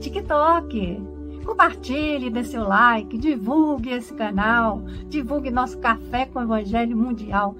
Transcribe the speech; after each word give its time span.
TikTok. 0.00 1.02
Compartilhe, 1.44 2.30
dê 2.30 2.44
seu 2.44 2.66
like, 2.68 3.16
divulgue 3.16 3.90
esse 3.90 4.12
canal, 4.12 4.82
divulgue 5.08 5.50
nosso 5.50 5.78
Café 5.78 6.26
com 6.26 6.40
o 6.40 6.42
Evangelho 6.42 6.96
Mundial. 6.96 7.56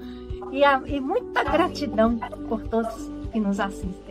E, 0.53 0.62
a, 0.62 0.83
e 0.87 1.00
muita 1.00 1.42
gratidão 1.45 2.19
por 2.48 2.62
todos 2.62 3.11
que 3.33 3.41
nos 3.41 3.59
assistem. 3.59 4.09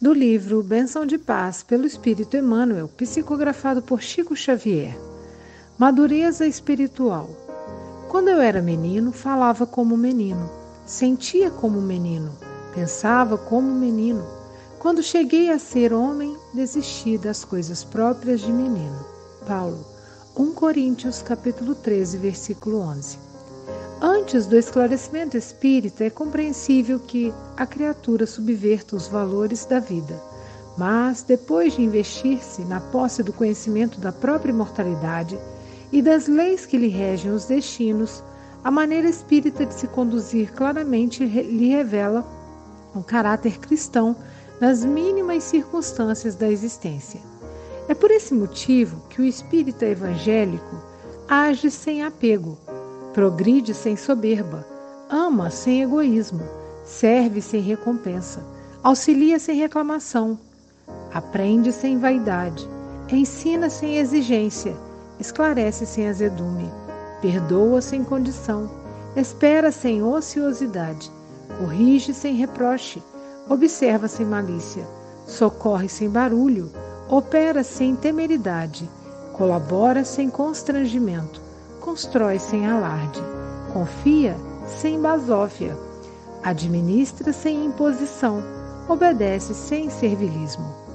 do 0.00 0.12
livro 0.12 0.62
Benção 0.62 1.04
de 1.04 1.18
Paz 1.18 1.62
pelo 1.62 1.84
Espírito 1.84 2.36
Emmanuel, 2.36 2.88
psicografado 2.96 3.82
por 3.82 4.00
Chico 4.00 4.34
Xavier. 4.34 4.96
Madureza 5.76 6.46
espiritual. 6.46 7.47
Quando 8.08 8.28
eu 8.28 8.40
era 8.40 8.62
menino, 8.62 9.12
falava 9.12 9.66
como 9.66 9.94
menino, 9.94 10.48
sentia 10.86 11.50
como 11.50 11.78
menino, 11.78 12.32
pensava 12.74 13.36
como 13.36 13.70
menino. 13.70 14.24
Quando 14.78 15.02
cheguei 15.02 15.50
a 15.50 15.58
ser 15.58 15.92
homem, 15.92 16.34
desisti 16.54 17.18
das 17.18 17.44
coisas 17.44 17.84
próprias 17.84 18.40
de 18.40 18.50
menino. 18.50 19.04
Paulo, 19.46 19.84
1 20.34 20.52
Coríntios 20.54 21.20
capítulo 21.20 21.74
13, 21.74 22.16
versículo 22.16 22.80
11. 22.80 23.18
Antes 24.00 24.46
do 24.46 24.56
esclarecimento 24.56 25.36
espírita, 25.36 26.02
é 26.02 26.08
compreensível 26.08 26.98
que 26.98 27.34
a 27.58 27.66
criatura 27.66 28.26
subverta 28.26 28.96
os 28.96 29.06
valores 29.06 29.66
da 29.66 29.80
vida. 29.80 30.18
Mas, 30.78 31.22
depois 31.22 31.74
de 31.74 31.82
investir-se 31.82 32.62
na 32.62 32.80
posse 32.80 33.22
do 33.22 33.34
conhecimento 33.34 34.00
da 34.00 34.12
própria 34.12 34.50
imortalidade 34.50 35.38
e 35.92 36.02
das 36.02 36.26
leis 36.26 36.66
que 36.66 36.76
lhe 36.76 36.88
regem 36.88 37.32
os 37.32 37.46
destinos, 37.46 38.22
a 38.62 38.70
maneira 38.70 39.08
espírita 39.08 39.64
de 39.64 39.74
se 39.74 39.86
conduzir 39.86 40.52
claramente 40.52 41.24
lhe 41.24 41.68
revela 41.68 42.26
o 42.94 43.02
caráter 43.02 43.58
cristão 43.58 44.16
nas 44.60 44.84
mínimas 44.84 45.44
circunstâncias 45.44 46.34
da 46.34 46.50
existência. 46.50 47.20
É 47.88 47.94
por 47.94 48.10
esse 48.10 48.34
motivo 48.34 49.02
que 49.08 49.22
o 49.22 49.24
espírita 49.24 49.86
evangélico 49.86 50.76
age 51.28 51.70
sem 51.70 52.02
apego 52.02 52.58
Progride 53.18 53.74
sem 53.74 53.96
soberba, 53.96 54.64
ama 55.10 55.50
sem 55.50 55.82
egoísmo, 55.82 56.42
serve 56.84 57.40
sem 57.40 57.60
recompensa, 57.60 58.44
auxilia 58.80 59.40
sem 59.40 59.56
reclamação, 59.56 60.38
aprende 61.12 61.72
sem 61.72 61.98
vaidade, 61.98 62.68
ensina 63.10 63.68
sem 63.70 63.96
exigência, 63.96 64.76
esclarece 65.18 65.84
sem 65.86 66.08
azedume, 66.08 66.70
perdoa 67.20 67.80
sem 67.80 68.04
condição, 68.04 68.70
espera 69.16 69.72
sem 69.72 70.02
ociosidade, 70.02 71.10
corrige 71.58 72.14
sem 72.14 72.34
reproche, 72.34 73.02
observa 73.48 74.06
sem 74.08 74.24
malícia, 74.24 74.86
socorre 75.26 75.88
sem 75.88 76.08
barulho, 76.08 76.70
opera 77.08 77.64
sem 77.64 77.96
temeridade, 77.96 78.88
colabora 79.32 80.04
sem 80.04 80.28
constrangimento. 80.28 81.40
Constrói 81.80 82.38
sem 82.38 82.66
alarde, 82.66 83.22
confia 83.72 84.36
sem 84.66 85.00
basófia, 85.00 85.76
administra 86.42 87.32
sem 87.32 87.64
imposição, 87.64 88.42
obedece 88.88 89.54
sem 89.54 89.88
servilismo. 89.88 90.87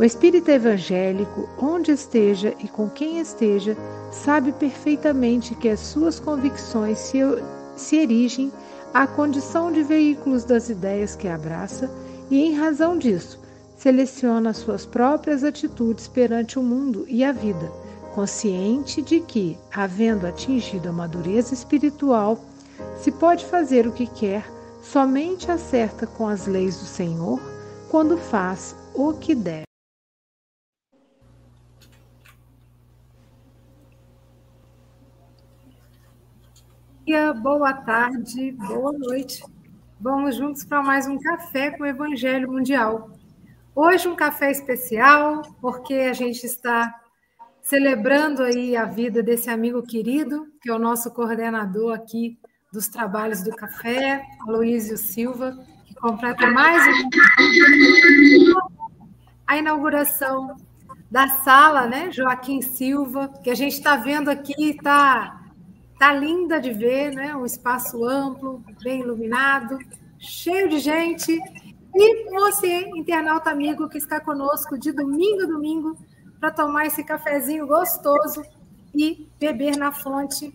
O 0.00 0.02
espírito 0.02 0.50
evangélico, 0.50 1.46
onde 1.58 1.92
esteja 1.92 2.54
e 2.58 2.66
com 2.66 2.88
quem 2.88 3.20
esteja, 3.20 3.76
sabe 4.10 4.50
perfeitamente 4.50 5.54
que 5.54 5.68
as 5.68 5.78
suas 5.78 6.18
convicções 6.18 6.96
se, 6.96 7.18
se 7.76 7.96
erigem 7.96 8.50
à 8.94 9.06
condição 9.06 9.70
de 9.70 9.82
veículos 9.82 10.42
das 10.42 10.70
ideias 10.70 11.14
que 11.14 11.28
abraça 11.28 11.90
e, 12.30 12.42
em 12.42 12.54
razão 12.54 12.96
disso, 12.96 13.38
seleciona 13.76 14.48
as 14.48 14.56
suas 14.56 14.86
próprias 14.86 15.44
atitudes 15.44 16.08
perante 16.08 16.58
o 16.58 16.62
mundo 16.62 17.04
e 17.06 17.22
a 17.22 17.30
vida 17.30 17.70
consciente 18.14 19.02
de 19.02 19.20
que, 19.20 19.58
havendo 19.70 20.26
atingido 20.26 20.88
a 20.88 20.92
madureza 20.92 21.52
espiritual, 21.52 22.42
se 23.02 23.12
pode 23.12 23.44
fazer 23.44 23.86
o 23.86 23.92
que 23.92 24.06
quer, 24.06 24.50
somente 24.82 25.50
acerta 25.50 26.06
com 26.06 26.26
as 26.26 26.46
leis 26.46 26.78
do 26.78 26.86
Senhor 26.86 27.38
quando 27.90 28.16
faz 28.16 28.74
o 28.94 29.12
que 29.12 29.34
deve. 29.34 29.69
Boa 37.42 37.72
tarde, 37.72 38.52
boa 38.52 38.92
noite. 38.92 39.42
Vamos 40.00 40.36
juntos 40.36 40.62
para 40.62 40.80
mais 40.80 41.08
um 41.08 41.18
café 41.18 41.72
com 41.72 41.82
o 41.82 41.86
Evangelho 41.86 42.48
Mundial. 42.48 43.10
Hoje 43.74 44.06
um 44.06 44.14
café 44.14 44.52
especial, 44.52 45.42
porque 45.60 45.94
a 45.94 46.12
gente 46.12 46.46
está 46.46 46.94
celebrando 47.62 48.44
aí 48.44 48.76
a 48.76 48.84
vida 48.84 49.24
desse 49.24 49.50
amigo 49.50 49.82
querido, 49.82 50.46
que 50.62 50.70
é 50.70 50.72
o 50.72 50.78
nosso 50.78 51.10
coordenador 51.10 51.94
aqui 51.94 52.38
dos 52.72 52.86
trabalhos 52.86 53.42
do 53.42 53.50
café, 53.56 54.24
Aloísio 54.46 54.96
Silva, 54.96 55.58
que 55.86 55.96
completa 55.96 56.46
mais 56.46 56.80
um... 56.86 57.10
a 59.48 59.56
inauguração 59.56 60.56
da 61.10 61.26
sala, 61.26 61.88
né, 61.88 62.12
Joaquim 62.12 62.62
Silva, 62.62 63.34
que 63.42 63.50
a 63.50 63.54
gente 63.56 63.72
está 63.72 63.96
vendo 63.96 64.30
aqui, 64.30 64.54
está 64.56 65.39
tá 66.00 66.14
linda 66.14 66.58
de 66.58 66.72
ver, 66.72 67.12
né, 67.12 67.36
um 67.36 67.44
espaço 67.44 68.02
amplo, 68.06 68.64
bem 68.82 69.02
iluminado, 69.02 69.78
cheio 70.18 70.66
de 70.66 70.78
gente, 70.78 71.38
e 71.94 72.30
você, 72.30 72.88
internauta 72.96 73.50
amigo 73.50 73.86
que 73.86 73.98
está 73.98 74.18
conosco 74.18 74.78
de 74.78 74.92
domingo 74.92 75.42
a 75.42 75.46
domingo, 75.46 75.98
para 76.40 76.50
tomar 76.50 76.86
esse 76.86 77.04
cafezinho 77.04 77.66
gostoso 77.66 78.42
e 78.94 79.28
beber 79.38 79.76
na 79.76 79.92
fonte 79.92 80.50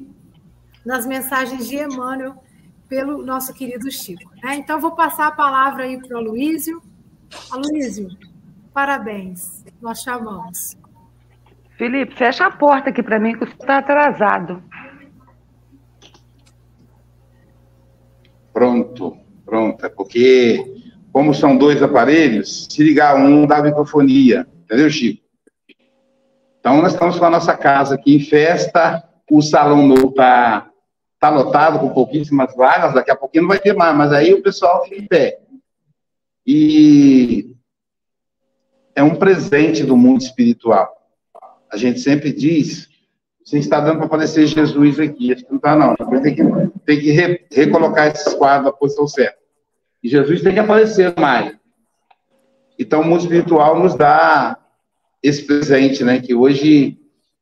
nas 0.84 1.06
mensagens 1.06 1.68
de 1.68 1.76
Emmanuel 1.76 2.44
pelo 2.90 3.24
nosso 3.24 3.54
querido 3.54 3.92
Chico. 3.92 4.32
Né? 4.42 4.56
Então, 4.56 4.80
vou 4.80 4.96
passar 4.96 5.28
a 5.28 5.32
palavra 5.32 5.84
aí 5.84 6.00
para 6.00 6.16
o 6.16 6.18
Aloísio. 6.22 6.82
Aloísio, 7.52 8.10
parabéns, 8.74 9.64
nós 9.80 10.02
chamamos. 10.02 10.76
Felipe, 11.78 12.16
fecha 12.16 12.48
a 12.48 12.52
porta 12.52 12.90
aqui 12.90 13.04
para 13.04 13.20
mim, 13.20 13.38
que 13.38 13.44
está 13.44 13.78
atrasado. 13.78 14.64
Pronto, 18.56 19.18
pronto. 19.44 19.86
É 19.86 19.90
porque, 19.90 20.64
como 21.12 21.34
são 21.34 21.58
dois 21.58 21.84
aparelhos, 21.84 22.68
se 22.72 22.82
ligar 22.82 23.18
um 23.18 23.46
dá 23.46 23.62
microfonia. 23.62 24.48
Entendeu, 24.64 24.90
Chico? 24.90 25.22
Então, 26.62 26.82
nós 26.82 26.94
estamos 26.94 27.20
com 27.20 27.26
a 27.26 27.30
nossa 27.30 27.54
casa 27.58 27.96
aqui 27.96 28.16
em 28.16 28.22
festa, 28.22 29.04
o 29.30 29.42
salão 29.42 29.86
novo 29.86 30.08
está 30.08 30.72
tá 31.20 31.30
lotado 31.30 31.80
com 31.80 31.90
pouquíssimas 31.90 32.56
vagas, 32.56 32.94
daqui 32.94 33.12
a 33.12 33.16
pouquinho 33.18 33.42
não 33.42 33.50
vai 33.50 33.60
ter 33.60 33.74
mais, 33.74 33.94
mas 33.94 34.14
aí 34.14 34.34
o 34.34 34.42
pessoal 34.42 34.86
fica 34.86 35.02
em 35.02 35.06
pé. 35.06 35.42
E 36.48 37.58
é 38.96 39.04
um 39.04 39.16
presente 39.16 39.84
do 39.84 39.98
mundo 39.98 40.22
espiritual. 40.22 40.96
A 41.70 41.76
gente 41.76 42.00
sempre 42.00 42.32
diz, 42.32 42.88
você 43.46 43.60
está 43.60 43.80
dando 43.80 43.98
para 43.98 44.08
aparecer 44.08 44.48
Jesus 44.48 45.00
aqui, 45.00 45.32
acho 45.32 45.46
que 45.46 45.52
não 45.52 45.58
está 45.58 45.76
não, 45.76 45.96
tem 45.96 46.34
que, 46.34 46.44
tem 46.84 47.00
que 47.00 47.12
re, 47.12 47.46
recolocar 47.52 48.08
esses 48.08 48.34
quadros 48.34 48.66
na 48.66 48.72
posição 48.72 49.08
certa. 49.08 49.38
E 50.04 50.10
Jesus 50.10 50.42
tem 50.42 50.54
que 50.54 50.60
aparecer 50.60 51.14
mais. 51.20 51.56
Então, 52.78 53.02
o 53.02 53.06
mundo 53.06 53.22
espiritual 53.22 53.80
nos 53.80 53.94
dá 53.94 54.58
esse 55.22 55.44
presente, 55.44 56.04
né? 56.04 56.20
Que 56.20 56.34
hoje 56.34 56.98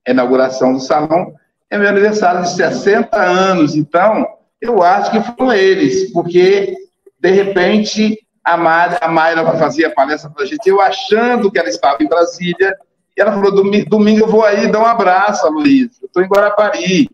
é 0.06 0.12
a 0.12 0.14
inauguração 0.14 0.74
do 0.74 0.80
salão, 0.82 1.34
é 1.70 1.78
meu 1.78 1.88
aniversário 1.88 2.44
de 2.44 2.50
60 2.50 3.18
anos. 3.18 3.76
Então, 3.76 4.28
eu 4.62 4.84
acho 4.84 5.10
que 5.10 5.22
foram 5.22 5.54
eles, 5.54 6.12
porque, 6.12 6.76
de 7.18 7.32
repente, 7.32 8.20
a 8.44 8.58
Mayra, 8.58 9.00
a 9.02 9.08
Mayra 9.08 9.58
fazia 9.58 9.90
palestra 9.90 10.30
para 10.30 10.44
a 10.44 10.46
gente, 10.46 10.68
eu 10.68 10.82
achando 10.82 11.50
que 11.50 11.58
ela 11.58 11.70
estava 11.70 12.04
em 12.04 12.10
Brasília, 12.10 12.78
e 13.16 13.22
ela 13.22 13.32
falou, 13.32 13.54
domingo, 13.54 14.22
eu 14.22 14.28
vou 14.28 14.44
aí 14.44 14.72
dar 14.72 14.80
um 14.80 14.86
abraço, 14.86 15.48
Luiz, 15.50 16.02
eu 16.02 16.08
estou 16.08 16.24
em 16.24 16.28
Guarapari. 16.28 17.10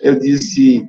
Eu 0.00 0.18
disse, 0.18 0.86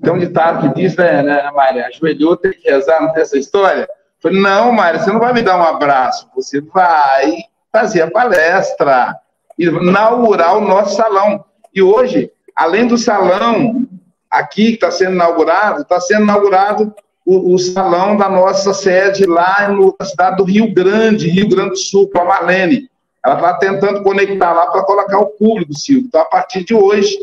tem 0.00 0.12
um 0.12 0.18
ditado 0.18 0.68
que 0.68 0.80
diz, 0.80 0.96
né, 0.96 1.22
né 1.22 1.50
ajoelhou, 1.86 2.36
tem 2.36 2.52
que 2.52 2.70
rezar, 2.70 3.00
não 3.00 3.12
tem 3.12 3.22
essa 3.22 3.36
história? 3.36 3.82
Eu 3.82 3.88
falei, 4.20 4.40
não, 4.40 4.72
Mayra, 4.72 5.00
você 5.00 5.10
não 5.10 5.18
vai 5.18 5.32
me 5.32 5.42
dar 5.42 5.58
um 5.58 5.62
abraço, 5.62 6.28
você 6.34 6.60
vai 6.60 7.44
fazer 7.72 8.02
a 8.02 8.10
palestra, 8.10 9.16
inaugurar 9.58 10.56
o 10.56 10.60
nosso 10.60 10.96
salão. 10.96 11.44
E 11.74 11.82
hoje, 11.82 12.30
além 12.54 12.86
do 12.86 12.96
salão 12.96 13.88
aqui 14.30 14.68
que 14.68 14.74
está 14.74 14.90
sendo 14.90 15.12
inaugurado, 15.12 15.82
está 15.82 16.00
sendo 16.00 16.22
inaugurado 16.22 16.94
o, 17.24 17.54
o, 17.54 17.58
salão 17.58 18.16
da 18.16 18.28
nossa 18.28 18.74
sede 18.74 19.24
lá 19.26 19.68
na 19.98 20.06
cidade 20.06 20.36
do 20.36 20.44
Rio 20.44 20.72
Grande, 20.72 21.28
Rio 21.28 21.48
Grande 21.48 21.70
do 21.70 21.76
Sul, 21.76 22.10
com 22.10 22.20
a 22.20 22.24
Marlene. 22.24 22.90
Ela 23.24 23.34
está 23.36 23.54
tentando 23.54 24.02
conectar 24.02 24.52
lá 24.52 24.66
para 24.66 24.82
colocar 24.82 25.18
o 25.18 25.26
público, 25.26 25.74
Silvio. 25.74 26.06
Então, 26.06 26.20
a 26.20 26.24
partir 26.24 26.64
de 26.64 26.74
hoje, 26.74 27.16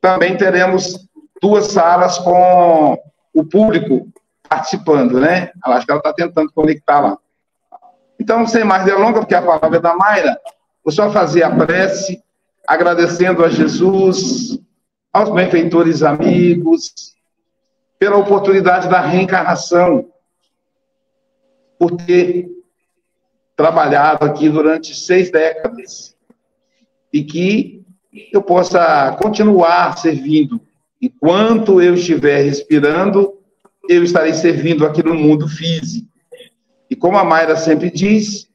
também 0.00 0.36
teremos 0.36 1.08
duas 1.40 1.68
salas 1.68 2.18
com 2.18 2.98
o 3.32 3.44
público 3.44 4.08
participando, 4.48 5.20
né? 5.20 5.52
Acho 5.64 5.86
que 5.86 5.92
ela 5.92 6.00
está 6.00 6.12
tentando 6.12 6.52
conectar 6.52 7.00
lá. 7.00 7.18
Então, 8.18 8.46
sem 8.46 8.64
mais 8.64 8.84
delongas, 8.84 9.20
porque 9.20 9.34
a 9.34 9.42
palavra 9.42 9.78
é 9.78 9.80
da 9.80 9.94
Mayra, 9.94 10.38
vou 10.84 10.92
só 10.92 11.10
fazer 11.10 11.42
a 11.44 11.54
prece, 11.54 12.22
agradecendo 12.66 13.44
a 13.44 13.48
Jesus, 13.48 14.58
aos 15.12 15.30
benfeitores 15.30 16.02
amigos, 16.02 17.14
pela 17.98 18.16
oportunidade 18.16 18.88
da 18.88 19.00
reencarnação, 19.00 20.08
por 21.78 21.96
ter 21.96 22.48
trabalhado 23.60 24.24
aqui 24.24 24.48
durante 24.48 24.94
seis 24.94 25.30
décadas 25.30 26.16
e 27.12 27.22
que 27.22 27.84
eu 28.32 28.40
possa 28.40 29.12
continuar 29.20 29.98
servindo. 29.98 30.58
Enquanto 31.00 31.82
eu 31.82 31.92
estiver 31.92 32.42
respirando, 32.42 33.34
eu 33.86 34.02
estarei 34.02 34.32
servindo 34.32 34.86
aqui 34.86 35.02
no 35.02 35.14
mundo 35.14 35.46
físico. 35.46 36.08
E 36.88 36.96
como 36.96 37.18
a 37.18 37.24
Mayra 37.24 37.54
sempre 37.54 37.90
diz, 37.90 38.48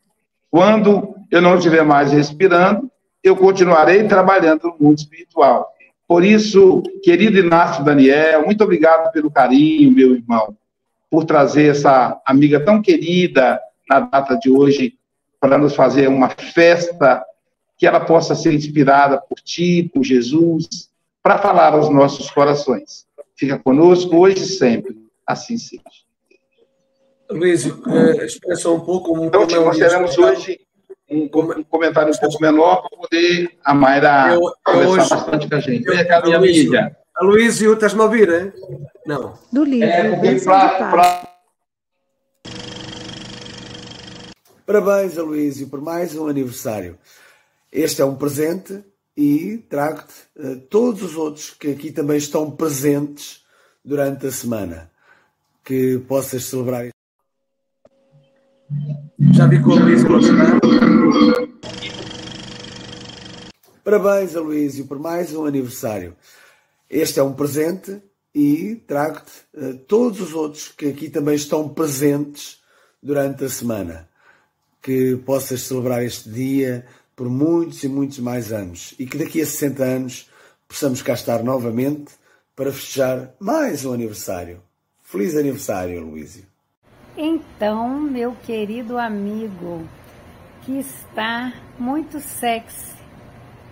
quando 0.49 1.15
eu 1.29 1.39
não 1.39 1.55
estiver 1.55 1.83
mais 1.83 2.11
respirando, 2.11 2.89
eu 3.23 3.35
continuarei 3.35 4.07
trabalhando 4.07 4.63
no 4.63 4.87
mundo 4.87 4.97
espiritual. 4.97 5.67
Por 6.07 6.23
isso, 6.23 6.81
querido 7.03 7.37
Inácio 7.37 7.83
Daniel, 7.83 8.43
muito 8.43 8.63
obrigado 8.63 9.11
pelo 9.11 9.29
carinho, 9.29 9.91
meu 9.91 10.15
irmão, 10.15 10.57
por 11.11 11.25
trazer 11.25 11.67
essa 11.67 12.19
amiga 12.25 12.59
tão 12.59 12.81
querida 12.81 13.59
na 13.89 13.99
data 14.01 14.37
de 14.37 14.49
hoje 14.49 14.97
para 15.39 15.57
nos 15.57 15.75
fazer 15.75 16.07
uma 16.07 16.29
festa 16.29 17.23
que 17.77 17.85
ela 17.85 17.99
possa 17.99 18.35
ser 18.35 18.53
inspirada 18.53 19.19
por 19.19 19.39
ti, 19.39 19.89
por 19.93 20.03
Jesus, 20.03 20.89
para 21.21 21.37
falar 21.37 21.73
aos 21.73 21.89
nossos 21.89 22.29
corações. 22.31 23.05
Fica 23.35 23.59
conosco 23.59 24.15
hoje 24.17 24.43
e 24.43 24.47
sempre. 24.47 24.95
Assim 25.27 25.57
seja. 25.57 25.81
Luiz, 27.29 27.65
eh, 27.65 28.25
expressa 28.25 28.69
um 28.69 28.79
pouco 28.79 29.09
como. 29.09 29.25
Então, 29.25 29.47
te 29.47 29.55
consideramos 29.55 30.17
hoje 30.17 30.59
um, 31.09 31.23
um, 31.23 31.63
comentário 31.63 32.13
um 32.13 32.17
pouco 32.17 32.41
menor 32.41 32.87
para 32.87 32.97
poder 32.97 33.57
a 33.63 33.73
Mayra 33.73 34.33
eu, 34.33 34.41
conversar 34.63 34.89
hoje, 34.89 35.09
bastante 35.09 35.49
com 35.49 35.55
a 35.55 35.59
gente. 35.59 35.83
Vem 35.83 36.07
cá, 36.07 36.21
minha 36.21 36.37
amiga. 36.37 36.95
Aloysio, 37.15 37.73
estás-me 37.73 38.01
a 38.01 38.03
ouvir, 38.03 38.29
hein? 38.29 38.53
Não. 39.05 39.33
Do 39.51 39.63
livro. 39.63 39.87
É, 39.87 40.15
porque 40.15 40.39
pra, 40.41 40.89
pra... 40.91 41.35
Parabéns, 44.65 45.15
Aloysio, 45.15 45.67
por 45.67 45.79
mais 45.79 46.15
um 46.15 46.27
aniversário. 46.27 46.97
Este 47.71 48.01
é 48.01 48.05
um 48.05 48.15
presente 48.15 48.83
e 49.15 49.57
trago-te 49.69 50.13
uh, 50.35 50.59
todos 50.61 51.03
os 51.03 51.15
outros 51.15 51.51
que 51.51 51.67
aqui 51.67 51.91
também 51.91 52.17
estão 52.17 52.49
presentes 52.49 53.45
durante 53.83 54.25
a 54.25 54.31
semana. 54.31 54.91
Que 55.63 55.99
possas 56.07 56.45
celebrar 56.45 56.89
já 59.33 59.45
vi 59.45 59.61
com 59.61 59.69
o 59.69 59.75
Luís 59.75 60.01
Parabéns, 63.83 64.35
Aloísio, 64.35 64.87
por 64.87 64.97
mais 64.97 65.33
um 65.35 65.45
aniversário. 65.45 66.15
Este 66.89 67.19
é 67.19 67.23
um 67.23 67.33
presente 67.33 68.01
e 68.33 68.83
trago-te 68.87 69.31
uh, 69.53 69.77
todos 69.87 70.19
os 70.19 70.33
outros 70.33 70.69
que 70.69 70.87
aqui 70.87 71.09
também 71.09 71.35
estão 71.35 71.69
presentes 71.69 72.63
durante 73.01 73.45
a 73.45 73.49
semana. 73.49 74.09
Que 74.85 75.17
possas 75.17 75.61
celebrar 75.61 76.03
este 76.03 76.29
dia 76.29 76.85
por 77.15 77.27
muitos 77.27 77.83
e 77.83 77.87
muitos 77.87 78.19
mais 78.19 78.51
anos 78.51 78.93
e 78.99 79.07
que 79.07 79.17
daqui 79.17 79.41
a 79.41 79.45
60 79.45 79.83
anos 79.83 80.29
possamos 80.67 81.01
cá 81.01 81.13
estar 81.13 81.41
novamente 81.41 82.13
para 82.55 82.71
festejar 82.71 83.33
mais 83.39 83.83
um 83.83 83.93
aniversário. 83.93 84.61
Feliz 85.01 85.35
aniversário, 85.35 86.05
Luísio. 86.05 86.45
Então, 87.17 87.99
meu 87.99 88.35
querido 88.45 88.99
amigo, 88.99 89.89
que 90.61 90.73
está 90.73 91.51
muito 91.79 92.19
sexy, 92.19 92.93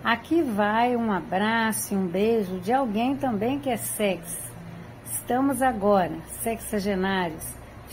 aqui 0.02 0.42
vai 0.42 0.96
um 0.96 1.12
abraço 1.12 1.94
e 1.94 1.96
um 1.96 2.08
beijo 2.08 2.58
de 2.58 2.72
alguém 2.72 3.14
também 3.16 3.60
que 3.60 3.70
é 3.70 3.76
sexy. 3.76 4.50
Estamos 5.12 5.62
agora, 5.62 6.18
sexagenários, 6.42 7.44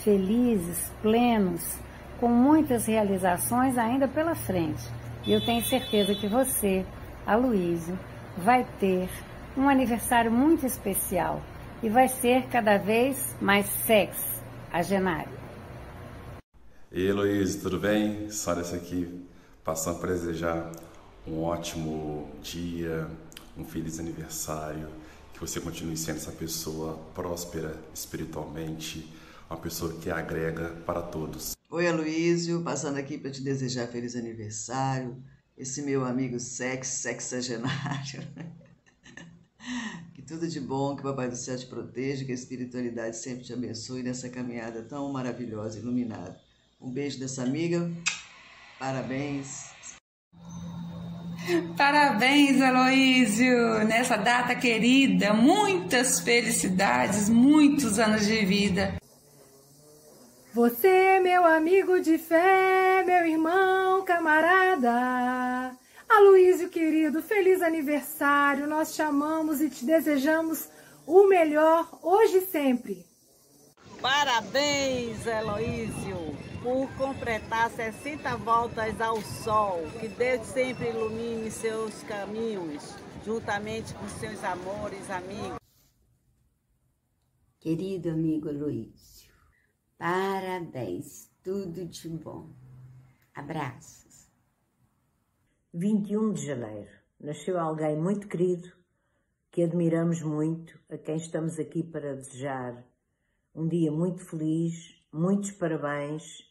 felizes, 0.03 0.91
plenos, 1.03 1.77
com 2.21 2.29
muitas 2.29 2.85
realizações 2.85 3.79
ainda 3.79 4.07
pela 4.07 4.35
frente. 4.35 4.83
E 5.25 5.33
eu 5.33 5.43
tenho 5.43 5.65
certeza 5.65 6.13
que 6.13 6.27
você, 6.27 6.85
Aloísio, 7.25 7.97
vai 8.37 8.63
ter 8.79 9.09
um 9.57 9.67
aniversário 9.67 10.31
muito 10.31 10.63
especial 10.65 11.41
e 11.81 11.89
vai 11.89 12.07
ser 12.07 12.45
cada 12.47 12.77
vez 12.77 13.35
mais 13.41 13.65
sexy, 13.65 14.39
agenário. 14.71 15.33
E 16.91 17.07
Heloísa, 17.07 17.59
tudo 17.59 17.79
bem? 17.79 18.29
Só 18.29 18.53
dessa 18.53 18.75
aqui, 18.75 19.25
passando 19.63 19.99
para 19.99 20.11
desejar 20.11 20.71
um 21.25 21.41
ótimo 21.41 22.29
dia, 22.41 23.07
um 23.57 23.65
feliz 23.65 23.99
aniversário, 23.99 24.89
que 25.33 25.39
você 25.39 25.59
continue 25.59 25.97
sendo 25.97 26.17
essa 26.17 26.31
pessoa 26.31 26.99
próspera 27.15 27.75
espiritualmente, 27.95 29.11
uma 29.49 29.57
pessoa 29.57 29.93
que 29.93 30.11
agrega 30.11 30.69
para 30.85 31.01
todos. 31.01 31.60
Oi, 31.73 31.87
Aloísio, 31.87 32.63
passando 32.63 32.97
aqui 32.97 33.17
para 33.17 33.31
te 33.31 33.41
desejar 33.41 33.87
feliz 33.87 34.13
aniversário, 34.17 35.23
esse 35.57 35.81
meu 35.81 36.03
amigo 36.03 36.37
sex, 36.37 36.85
sexagenário. 36.87 38.27
que 40.13 40.21
tudo 40.21 40.49
de 40.49 40.59
bom, 40.59 40.97
que 40.97 41.01
o 41.01 41.05
Papai 41.05 41.29
do 41.29 41.35
Céu 41.37 41.57
te 41.57 41.65
proteja, 41.67 42.25
que 42.25 42.33
a 42.33 42.35
espiritualidade 42.35 43.15
sempre 43.15 43.45
te 43.45 43.53
abençoe 43.53 44.03
nessa 44.03 44.27
caminhada 44.27 44.81
tão 44.81 45.13
maravilhosa, 45.13 45.79
iluminada. 45.79 46.37
Um 46.81 46.91
beijo 46.91 47.17
dessa 47.17 47.43
amiga. 47.43 47.89
Parabéns. 48.77 49.71
Parabéns, 51.77 52.61
Aloísio, 52.61 53.85
nessa 53.85 54.17
data 54.17 54.55
querida. 54.55 55.33
Muitas 55.33 56.19
felicidades, 56.19 57.29
muitos 57.29 57.97
anos 57.97 58.25
de 58.25 58.45
vida. 58.45 59.00
Você, 60.53 61.19
meu 61.21 61.45
amigo 61.45 62.01
de 62.01 62.17
fé, 62.17 63.03
meu 63.05 63.25
irmão, 63.25 64.03
camarada. 64.03 65.75
Aloísio 66.09 66.69
querido, 66.69 67.21
feliz 67.21 67.61
aniversário. 67.61 68.67
Nós 68.67 68.93
te 68.93 69.01
amamos 69.01 69.61
e 69.61 69.69
te 69.69 69.85
desejamos 69.85 70.67
o 71.07 71.27
melhor 71.27 71.87
hoje 72.01 72.39
e 72.39 72.45
sempre. 72.45 73.05
Parabéns, 74.01 75.25
Aloísio 75.27 76.17
por 76.61 76.87
completar 76.95 77.69
60 77.71 78.35
voltas 78.37 78.99
ao 79.01 79.21
sol. 79.21 79.81
Que 79.99 80.07
Deus 80.07 80.45
sempre 80.47 80.89
ilumine 80.89 81.49
seus 81.49 82.03
caminhos, 82.03 82.95
juntamente 83.25 83.93
com 83.93 84.07
seus 84.07 84.43
amores, 84.43 85.09
amigos. 85.09 85.57
Querido 87.59 88.09
amigo 88.09 88.51
Luísio, 88.51 89.20
parabéns, 90.01 91.29
tudo 91.43 91.85
de 91.85 92.09
bom. 92.09 92.49
Abraços. 93.35 94.27
21 95.71 96.33
de 96.33 96.43
janeiro. 96.43 96.89
Nasceu 97.19 97.59
alguém 97.59 97.95
muito 97.95 98.27
querido, 98.27 98.67
que 99.51 99.61
admiramos 99.61 100.23
muito, 100.23 100.79
a 100.89 100.97
quem 100.97 101.17
estamos 101.17 101.59
aqui 101.59 101.83
para 101.83 102.15
desejar 102.15 102.83
um 103.53 103.67
dia 103.67 103.91
muito 103.91 104.25
feliz, 104.25 104.99
muitos 105.13 105.51
parabéns 105.51 106.50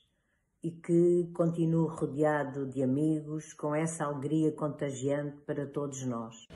e 0.62 0.70
que 0.70 1.30
continue 1.32 1.88
rodeado 1.88 2.66
de 2.66 2.82
amigos 2.82 3.54
com 3.54 3.74
essa 3.74 4.04
alegria 4.04 4.52
contagiante 4.52 5.36
para 5.46 5.66
todos 5.66 6.04
nós. 6.04 6.46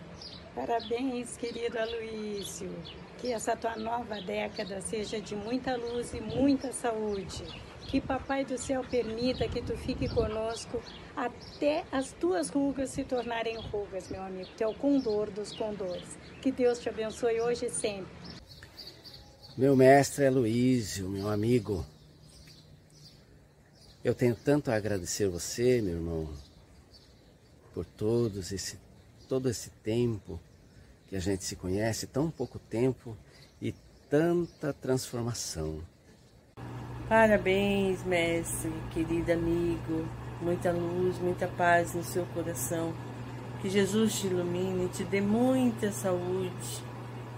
Parabéns, 0.54 1.36
querido 1.36 1.78
Aloísio. 1.78 2.70
Que 3.18 3.32
essa 3.32 3.56
tua 3.56 3.76
nova 3.76 4.20
década 4.20 4.80
seja 4.82 5.20
de 5.20 5.34
muita 5.34 5.76
luz 5.76 6.12
e 6.12 6.20
muita 6.20 6.72
saúde. 6.72 7.44
Que 7.86 8.00
Papai 8.00 8.44
do 8.44 8.58
Céu 8.58 8.84
permita 8.90 9.48
que 9.48 9.62
tu 9.62 9.76
fique 9.76 10.08
conosco 10.08 10.82
até 11.16 11.84
as 11.90 12.12
tuas 12.12 12.50
rugas 12.50 12.90
se 12.90 13.04
tornarem 13.04 13.56
rugas, 13.56 14.10
meu 14.10 14.22
amigo. 14.22 14.48
Tu 14.56 14.64
é 14.64 14.66
o 14.66 14.74
condor 14.74 15.30
dos 15.30 15.52
condores. 15.52 16.18
Que 16.42 16.52
Deus 16.52 16.78
te 16.78 16.88
abençoe 16.88 17.40
hoje 17.40 17.66
e 17.66 17.70
sempre. 17.70 18.12
Meu 19.56 19.74
mestre 19.74 20.26
Aloísio, 20.26 21.08
meu 21.08 21.28
amigo, 21.28 21.86
eu 24.04 24.14
tenho 24.14 24.36
tanto 24.36 24.70
a 24.70 24.74
agradecer 24.74 25.26
você, 25.28 25.80
meu 25.80 25.94
irmão, 25.94 26.28
por 27.72 27.86
todos 27.86 28.52
esse, 28.52 28.78
todo 29.26 29.48
esse 29.48 29.70
tempo 29.82 30.38
que 31.08 31.16
a 31.16 31.20
gente 31.20 31.42
se 31.42 31.56
conhece, 31.56 32.06
tão 32.06 32.30
pouco 32.30 32.58
tempo 32.58 33.16
e 33.62 33.74
tanta 34.10 34.74
transformação. 34.74 35.80
Parabéns, 37.08 38.04
mestre, 38.04 38.70
querido 38.92 39.32
amigo. 39.32 40.06
Muita 40.42 40.70
luz, 40.70 41.18
muita 41.18 41.48
paz 41.48 41.94
no 41.94 42.04
seu 42.04 42.26
coração. 42.26 42.92
Que 43.62 43.70
Jesus 43.70 44.20
te 44.20 44.26
ilumine, 44.26 44.88
te 44.88 45.02
dê 45.04 45.22
muita 45.22 45.90
saúde. 45.90 46.84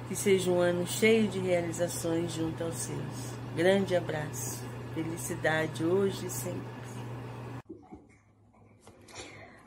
Que 0.08 0.16
seja 0.16 0.50
um 0.50 0.60
ano 0.60 0.84
cheio 0.86 1.28
de 1.28 1.38
realizações 1.38 2.32
junto 2.32 2.64
aos 2.64 2.74
seus. 2.74 3.36
Grande 3.54 3.94
abraço. 3.94 4.65
Felicidade 4.96 5.84
hoje 5.84 6.26
e 6.26 6.30
sempre. 6.30 6.62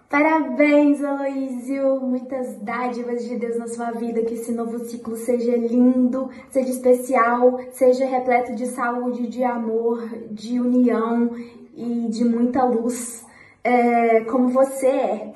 Parabéns, 0.09 1.03
Aloísio! 1.03 2.01
Muitas 2.01 2.59
dádivas 2.63 3.24
de 3.24 3.38
Deus 3.38 3.55
na 3.59 3.67
sua 3.67 3.91
vida, 3.91 4.24
que 4.24 4.33
esse 4.33 4.51
novo 4.51 4.79
ciclo 4.86 5.15
seja 5.15 5.55
lindo, 5.55 6.31
seja 6.50 6.71
especial, 6.71 7.59
seja 7.74 8.07
repleto 8.07 8.55
de 8.55 8.65
saúde, 8.65 9.27
de 9.27 9.43
amor, 9.43 10.03
de 10.31 10.59
união 10.59 11.29
e 11.75 12.07
de 12.09 12.25
muita 12.25 12.63
luz, 12.63 13.24
é, 13.63 14.21
como 14.21 14.48
você 14.48 14.88
é. 14.88 15.33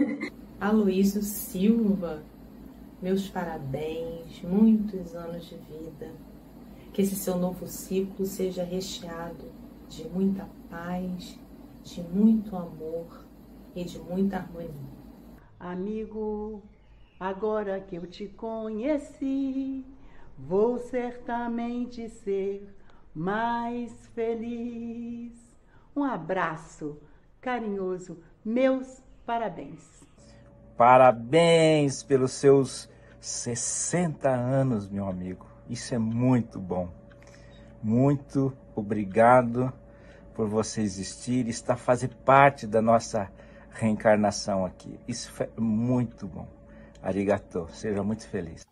Aloísio 0.58 1.20
Silva, 1.20 2.22
meus 3.02 3.28
parabéns, 3.28 4.40
muitos 4.42 5.14
anos 5.14 5.44
de 5.44 5.56
vida 5.56 6.33
que 6.94 7.02
esse 7.02 7.16
seu 7.16 7.36
novo 7.36 7.66
ciclo 7.66 8.24
seja 8.24 8.62
recheado 8.62 9.50
de 9.88 10.08
muita 10.08 10.48
paz, 10.70 11.36
de 11.82 12.00
muito 12.02 12.54
amor 12.56 13.26
e 13.74 13.82
de 13.82 13.98
muita 13.98 14.36
harmonia. 14.36 14.94
Amigo, 15.58 16.62
agora 17.18 17.80
que 17.80 17.96
eu 17.96 18.06
te 18.06 18.28
conheci, 18.28 19.84
vou 20.38 20.78
certamente 20.78 22.08
ser 22.08 22.72
mais 23.12 24.06
feliz. 24.14 25.32
Um 25.96 26.04
abraço 26.04 26.96
carinhoso, 27.40 28.18
meus 28.44 29.02
parabéns. 29.26 30.04
Parabéns 30.76 32.04
pelos 32.04 32.30
seus 32.30 32.88
60 33.20 34.28
anos, 34.28 34.88
meu 34.88 35.08
amigo. 35.08 35.53
Isso 35.68 35.94
é 35.94 35.98
muito 35.98 36.58
bom. 36.58 36.88
Muito 37.82 38.52
obrigado 38.74 39.72
por 40.34 40.48
você 40.48 40.82
existir, 40.82 41.48
estar 41.48 41.76
fazer 41.76 42.08
parte 42.24 42.66
da 42.66 42.82
nossa 42.82 43.30
reencarnação 43.70 44.64
aqui. 44.64 44.98
Isso 45.06 45.30
é 45.40 45.48
muito 45.58 46.26
bom. 46.26 46.46
Arigato, 47.02 47.66
seja 47.72 48.02
muito 48.02 48.26
feliz. 48.28 48.62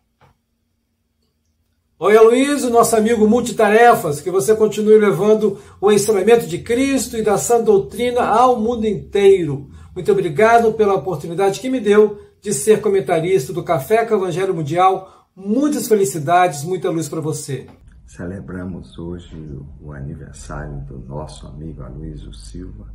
Oi, 1.99 2.17
Aloysio, 2.17 2.69
nosso 2.69 2.95
amigo 2.95 3.27
multitarefas, 3.27 4.19
que 4.19 4.29
você 4.29 4.55
continue 4.55 4.97
levando 4.97 5.59
o 5.79 5.91
ensinamento 5.91 6.47
de 6.47 6.59
Cristo 6.59 7.17
e 7.17 7.21
da 7.21 7.37
sã 7.37 7.61
doutrina 7.61 8.25
ao 8.25 8.59
mundo 8.59 8.85
inteiro. 8.85 9.69
Muito 9.95 10.11
obrigado 10.11 10.73
pela 10.73 10.95
oportunidade 10.95 11.59
que 11.59 11.69
me 11.69 11.79
deu 11.79 12.19
de 12.41 12.51
ser 12.51 12.81
comentarista 12.81 13.53
do 13.53 13.63
Café 13.63 14.05
com 14.05 14.15
Evangelho 14.15 14.53
Mundial 14.53 15.22
Muitas 15.35 15.87
felicidades, 15.87 16.63
muita 16.63 16.91
luz 16.91 17.09
para 17.09 17.19
você. 17.19 17.67
Celebramos 18.05 18.99
hoje 18.99 19.59
o 19.81 19.91
aniversário 19.91 20.81
do 20.81 20.99
nosso 20.99 21.47
amigo 21.47 21.81
Aloysio 21.81 22.31
Silva. 22.31 22.93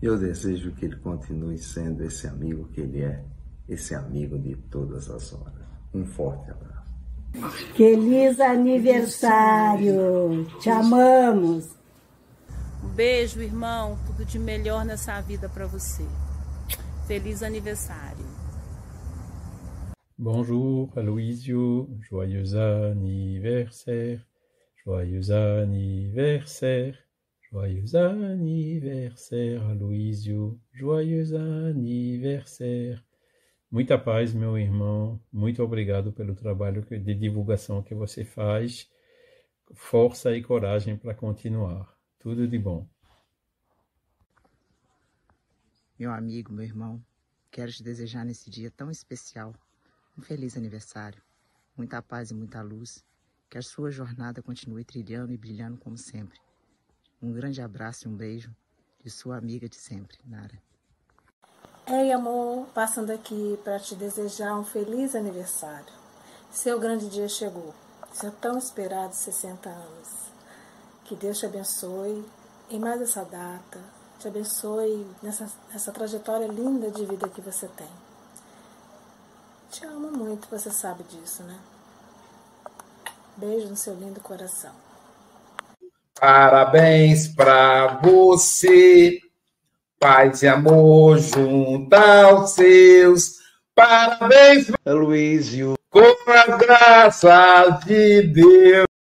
Eu 0.00 0.16
desejo 0.16 0.70
que 0.72 0.84
ele 0.84 0.94
continue 0.96 1.58
sendo 1.58 2.04
esse 2.04 2.28
amigo 2.28 2.68
que 2.68 2.82
ele 2.82 3.02
é, 3.02 3.24
esse 3.68 3.96
amigo 3.96 4.38
de 4.38 4.54
todas 4.70 5.10
as 5.10 5.32
horas. 5.32 5.66
Um 5.92 6.06
forte 6.06 6.52
abraço. 6.52 6.94
Feliz 7.74 8.38
aniversário! 8.38 10.46
Te 10.60 10.70
amamos! 10.70 11.68
Um 12.84 12.88
beijo, 12.90 13.42
irmão. 13.42 13.98
Tudo 14.06 14.24
de 14.24 14.38
melhor 14.38 14.84
nessa 14.84 15.20
vida 15.20 15.48
para 15.48 15.66
você. 15.66 16.06
Feliz 17.08 17.42
aniversário. 17.42 18.35
Bonjour 20.18 20.90
Aloisio, 20.96 21.90
joyeux 22.00 22.56
anniversaire, 22.56 24.26
joyeux 24.82 25.30
anniversaire, 25.30 26.96
joyeux 27.50 27.94
anniversaire 27.94 29.62
Aloisio, 29.66 30.58
joyeux 30.72 31.34
anniversaire. 31.34 33.04
Muita 33.70 33.98
paz, 33.98 34.32
meu 34.32 34.56
irmão. 34.56 35.20
Muito 35.30 35.62
obrigado 35.62 36.10
pelo 36.10 36.34
trabalho 36.34 36.82
de 36.82 37.14
divulgação 37.14 37.82
que 37.82 37.94
você 37.94 38.24
faz. 38.24 38.90
Força 39.74 40.34
e 40.34 40.42
coragem 40.42 40.96
para 40.96 41.14
continuar. 41.14 41.94
Tudo 42.18 42.48
de 42.48 42.58
bom. 42.58 42.88
Meu 45.98 46.10
amigo, 46.10 46.54
meu 46.54 46.64
irmão, 46.64 47.04
quero 47.50 47.70
te 47.70 47.82
desejar 47.82 48.24
nesse 48.24 48.48
dia 48.48 48.70
tão 48.70 48.90
especial 48.90 49.54
um 50.16 50.22
feliz 50.22 50.56
aniversário, 50.56 51.22
muita 51.76 52.00
paz 52.00 52.30
e 52.30 52.34
muita 52.34 52.62
luz. 52.62 53.04
Que 53.48 53.58
a 53.58 53.62
sua 53.62 53.90
jornada 53.92 54.42
continue 54.42 54.84
trilhando 54.84 55.32
e 55.32 55.36
brilhando 55.36 55.78
como 55.78 55.96
sempre. 55.96 56.40
Um 57.22 57.32
grande 57.32 57.62
abraço 57.62 58.06
e 58.06 58.10
um 58.10 58.16
beijo 58.16 58.54
de 59.02 59.10
sua 59.10 59.36
amiga 59.36 59.68
de 59.68 59.76
sempre, 59.76 60.18
Nara. 60.24 60.60
Ei, 61.86 62.10
amor, 62.10 62.66
passando 62.74 63.10
aqui 63.10 63.56
para 63.62 63.78
te 63.78 63.94
desejar 63.94 64.58
um 64.58 64.64
feliz 64.64 65.14
aniversário. 65.14 65.92
Seu 66.50 66.80
grande 66.80 67.08
dia 67.08 67.28
chegou. 67.28 67.72
Seu 68.12 68.32
tão 68.32 68.58
esperado 68.58 69.14
60 69.14 69.68
anos. 69.68 70.32
Que 71.04 71.14
Deus 71.14 71.38
te 71.38 71.46
abençoe 71.46 72.24
em 72.68 72.80
mais 72.80 73.00
essa 73.00 73.24
data. 73.24 73.78
Te 74.18 74.26
abençoe 74.26 75.06
nessa, 75.22 75.48
nessa 75.72 75.92
trajetória 75.92 76.48
linda 76.48 76.90
de 76.90 77.06
vida 77.06 77.28
que 77.28 77.40
você 77.40 77.68
tem. 77.68 78.05
Te 79.70 79.84
amo 79.84 80.10
muito, 80.10 80.48
você 80.50 80.70
sabe 80.70 81.02
disso, 81.04 81.42
né? 81.42 81.58
Beijo 83.36 83.68
no 83.68 83.76
seu 83.76 83.94
lindo 83.94 84.20
coração. 84.20 84.72
Parabéns 86.18 87.28
pra 87.28 88.00
você, 88.02 89.18
paz 89.98 90.42
e 90.42 90.48
amor 90.48 91.18
junto 91.18 91.94
aos 91.94 92.52
seus. 92.52 93.36
Parabéns, 93.74 94.68
Luísio, 94.86 95.74
com 95.90 96.00
as 96.00 96.58
graças 96.58 97.84
de 97.84 98.22
Deus. 98.22 98.95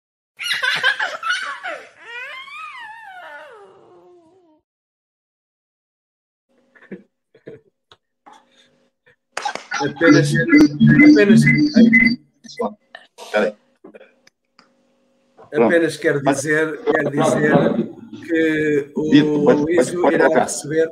Apenas. 9.86 10.34
apenas 11.12 11.44
apenas 15.54 15.98
quero 15.98 16.22
dizer, 16.22 16.82
quero 16.84 17.12
dizer 17.12 17.52
que 18.28 18.92
o 18.96 19.50
Aloysio 19.50 20.12
irá 20.12 20.28
receber, 20.28 20.90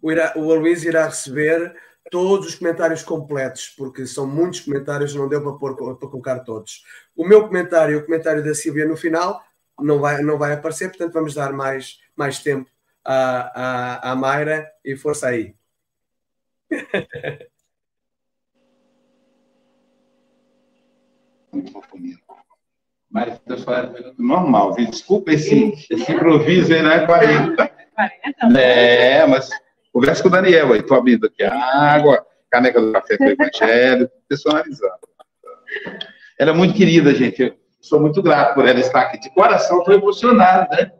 o, 0.00 0.12
irá, 0.12 0.32
o 0.36 0.52
Aloysio 0.52 0.88
irá 0.88 1.06
receber 1.06 1.74
todos 2.10 2.48
os 2.48 2.54
comentários 2.54 3.02
completos, 3.02 3.74
porque 3.76 4.06
são 4.06 4.26
muitos 4.26 4.60
comentários, 4.60 5.14
não 5.14 5.28
deu 5.28 5.42
para, 5.42 5.52
pôr, 5.52 5.96
para 5.96 6.08
colocar 6.08 6.38
todos. 6.40 6.84
O 7.14 7.26
meu 7.26 7.46
comentário 7.46 7.94
e 7.94 7.96
o 7.96 8.04
comentário 8.04 8.42
da 8.42 8.54
Silvia 8.54 8.86
no 8.86 8.96
final 8.96 9.42
não 9.78 10.00
vai, 10.00 10.22
não 10.22 10.38
vai 10.38 10.52
aparecer, 10.52 10.88
portanto 10.88 11.12
vamos 11.12 11.34
dar 11.34 11.52
mais, 11.52 12.00
mais 12.16 12.38
tempo 12.38 12.70
à, 13.04 14.08
à, 14.08 14.12
à 14.12 14.16
Mayra 14.16 14.66
e 14.84 14.96
força 14.96 15.28
aí. 15.28 15.54
Mas 23.10 23.40
eu 23.46 23.72
era 23.72 24.14
normal, 24.18 24.74
viu? 24.74 24.86
Desculpa 24.90 25.32
esse, 25.32 25.72
esse 25.90 26.12
improviso 26.12 26.74
aí, 26.74 26.82
né? 26.82 27.06
40. 27.06 27.78
Guarapari, 27.98 28.14
né? 28.22 28.30
Então, 28.30 28.56
é, 28.56 29.26
mas 29.26 29.50
conversa 29.92 30.22
com 30.22 30.28
o 30.28 30.32
Daniel 30.32 30.72
aí, 30.72 30.82
tô 30.82 30.94
abrindo 30.94 31.26
aqui 31.26 31.42
a 31.42 31.54
água, 31.54 32.24
caneca 32.50 32.80
do 32.80 32.92
café 32.92 33.16
com 33.16 33.24
o 33.24 33.28
evangelho, 33.28 34.10
personalizado. 34.28 35.08
Ela 36.38 36.50
é 36.50 36.54
muito 36.54 36.74
querida, 36.74 37.14
gente. 37.14 37.42
Eu 37.42 37.56
sou 37.80 38.00
muito 38.00 38.22
grato 38.22 38.54
por 38.54 38.66
ela 38.66 38.78
estar 38.78 39.00
aqui. 39.00 39.18
De 39.18 39.30
coração, 39.30 39.80
estou 39.80 39.94
emocionado, 39.94 40.68
né? 40.70 40.92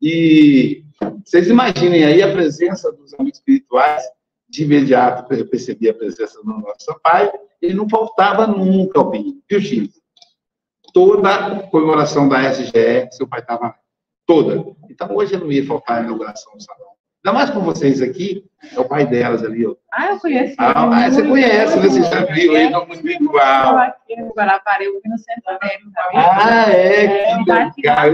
E 0.00 0.84
vocês 1.24 1.48
imaginem 1.48 2.04
aí 2.04 2.22
a 2.22 2.32
presença 2.32 2.92
dos 2.92 3.14
amigos 3.14 3.38
espirituais. 3.38 4.02
De 4.52 4.64
imediato, 4.64 5.32
eu 5.32 5.48
percebi 5.48 5.88
a 5.88 5.94
presença 5.94 6.38
do 6.42 6.44
nosso 6.44 7.00
pai. 7.02 7.32
Ele 7.62 7.72
não 7.72 7.88
faltava 7.88 8.46
nunca, 8.46 8.98
Albinho. 8.98 9.40
Viu, 9.48 9.58
Chico? 9.58 9.94
Toda 10.92 11.34
a 11.34 11.62
comemoração 11.68 12.28
da 12.28 12.50
SGE, 12.50 13.08
seu 13.12 13.26
pai 13.26 13.40
estava 13.40 13.74
toda. 14.26 14.62
Então, 14.90 15.16
hoje 15.16 15.38
não 15.38 15.50
ia 15.50 15.66
faltar 15.66 16.00
a 16.00 16.04
inauguração 16.04 16.52
do 16.52 16.62
salão. 16.62 16.92
Ainda 17.24 17.38
mais 17.38 17.48
com 17.48 17.60
vocês 17.60 18.02
aqui, 18.02 18.44
é 18.76 18.78
o 18.78 18.84
pai 18.84 19.06
delas 19.06 19.42
ali, 19.42 19.66
ó. 19.66 19.74
Ah, 19.90 20.10
eu 20.10 20.20
conheço. 20.20 20.54
Ah, 20.58 20.84
ah 20.84 21.10
você 21.10 21.26
conhece, 21.26 21.76
né? 21.78 21.88
Você 21.88 22.02
já 22.02 22.24
viu 22.26 22.54
aí 22.54 22.68
no 22.68 22.92
espiritual. 22.92 23.78
aqui 23.78 24.20
no 24.20 24.34
Guarapari, 24.34 24.84
eu 24.84 25.00
vi 25.02 25.08
no 25.08 25.16
centro 25.16 25.58
dele. 25.60 25.90
Ah, 26.14 26.70
é, 26.70 27.04
é 27.04 27.70
que 27.70 27.80
legal. 27.80 28.06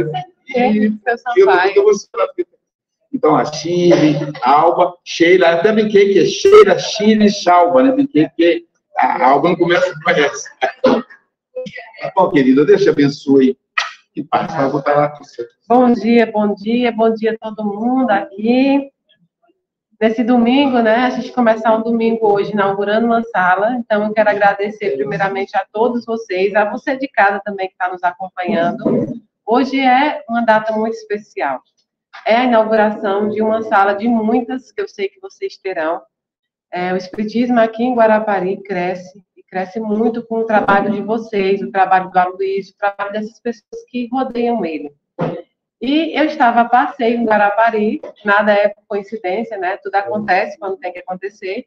Então, 3.19 3.35
a 3.35 3.45
Chile, 3.45 4.17
Alba, 4.45 4.95
Sheila, 5.05 5.55
até 5.55 5.73
brinquei 5.73 6.13
que 6.13 6.21
é 6.21 6.25
Sheila, 6.25 6.79
Chile 6.79 7.29
Chalba, 7.29 7.83
né? 7.83 7.91
Brinquei 7.91 8.29
que 8.29 8.65
a 8.97 9.27
Alba 9.31 9.49
não 9.49 9.57
começa 9.57 9.91
a 9.91 10.05
conhece. 10.05 10.49
Bom, 12.15 12.31
querida, 12.31 12.65
Deus 12.65 12.81
te 12.81 12.89
abençoe. 12.89 13.59
Que 14.15 14.23
paz, 14.23 14.55
vai 14.55 14.71
botar 14.71 14.95
lá 14.95 15.09
com 15.09 15.25
você. 15.25 15.45
Bom 15.69 15.93
dia, 15.93 16.31
bom 16.31 16.55
dia, 16.55 16.93
bom 16.93 17.13
dia 17.13 17.33
a 17.33 17.39
todo 17.39 17.67
mundo 17.67 18.09
aqui. 18.09 18.89
Nesse 20.01 20.23
domingo, 20.23 20.79
né? 20.79 21.07
A 21.07 21.11
gente 21.11 21.33
começar 21.33 21.77
um 21.77 21.83
domingo 21.83 22.33
hoje 22.33 22.53
inaugurando 22.53 23.07
uma 23.07 23.25
sala. 23.25 23.73
Então, 23.81 24.05
eu 24.05 24.13
quero 24.13 24.31
agradecer 24.31 24.97
primeiramente 24.97 25.57
a 25.57 25.67
todos 25.73 26.05
vocês, 26.05 26.55
a 26.55 26.71
você 26.71 26.97
de 26.97 27.09
casa 27.09 27.43
também 27.45 27.67
que 27.67 27.75
está 27.75 27.91
nos 27.91 28.05
acompanhando. 28.05 29.13
Hoje 29.45 29.81
é 29.81 30.23
uma 30.29 30.43
data 30.43 30.73
muito 30.73 30.95
especial. 30.95 31.61
É 32.27 32.37
a 32.37 32.45
inauguração 32.45 33.29
de 33.29 33.43
uma 33.43 33.63
sala 33.63 33.95
de 33.95 34.09
muitas 34.09 34.73
que 34.73 34.81
eu 34.81 34.89
sei 34.89 35.09
que 35.09 35.21
vocês 35.21 35.57
terão. 35.57 36.03
É, 36.71 36.93
o 36.93 36.97
Espiritismo 36.97 37.59
aqui 37.59 37.83
em 37.83 37.95
Guarapari 37.95 38.63
cresce, 38.63 39.25
e 39.37 39.43
cresce 39.43 39.81
muito 39.81 40.23
com 40.27 40.41
o 40.41 40.45
trabalho 40.45 40.91
de 40.93 41.01
vocês, 41.01 41.63
o 41.63 41.71
trabalho 41.71 42.11
do 42.11 42.19
Aloysio, 42.19 42.75
o 42.75 42.79
trabalho 42.79 43.13
dessas 43.13 43.41
pessoas 43.41 43.85
que 43.89 44.09
rodeiam 44.13 44.65
ele. 44.65 44.93
E 45.81 46.19
eu 46.19 46.25
estava 46.25 46.63
a 46.63 46.69
passeio 46.69 47.19
em 47.19 47.25
Guarapari, 47.25 48.01
nada 48.25 48.53
é 48.53 48.75
coincidência, 48.87 49.57
né? 49.57 49.79
Tudo 49.83 49.95
acontece 49.95 50.59
quando 50.59 50.77
tem 50.77 50.93
que 50.93 50.99
acontecer. 50.99 51.67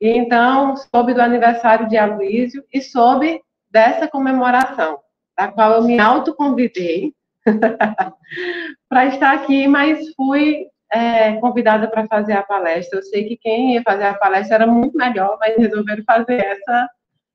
E 0.00 0.10
então, 0.10 0.76
soube 0.76 1.14
do 1.14 1.22
aniversário 1.22 1.88
de 1.88 1.96
Aloysio 1.96 2.62
e 2.72 2.82
soube 2.82 3.40
dessa 3.70 4.06
comemoração, 4.06 5.00
da 5.36 5.48
qual 5.48 5.72
eu 5.72 5.82
me 5.82 5.98
autoconvidei 5.98 7.14
para 8.96 9.08
estar 9.08 9.34
aqui, 9.34 9.68
mas 9.68 10.08
fui 10.14 10.68
é, 10.90 11.34
convidada 11.34 11.86
para 11.86 12.06
fazer 12.06 12.32
a 12.32 12.42
palestra. 12.42 12.98
Eu 12.98 13.02
sei 13.02 13.28
que 13.28 13.36
quem 13.36 13.74
ia 13.74 13.82
fazer 13.82 14.04
a 14.04 14.14
palestra 14.14 14.54
era 14.54 14.66
muito 14.66 14.96
melhor, 14.96 15.36
mas 15.38 15.54
resolveram 15.54 16.02
fazer 16.02 16.42
essa, 16.42 16.88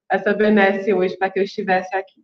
essa 0.10 0.34
benesse 0.34 0.92
hoje 0.92 1.16
para 1.16 1.30
que 1.30 1.38
eu 1.38 1.44
estivesse 1.44 1.96
aqui. 1.96 2.20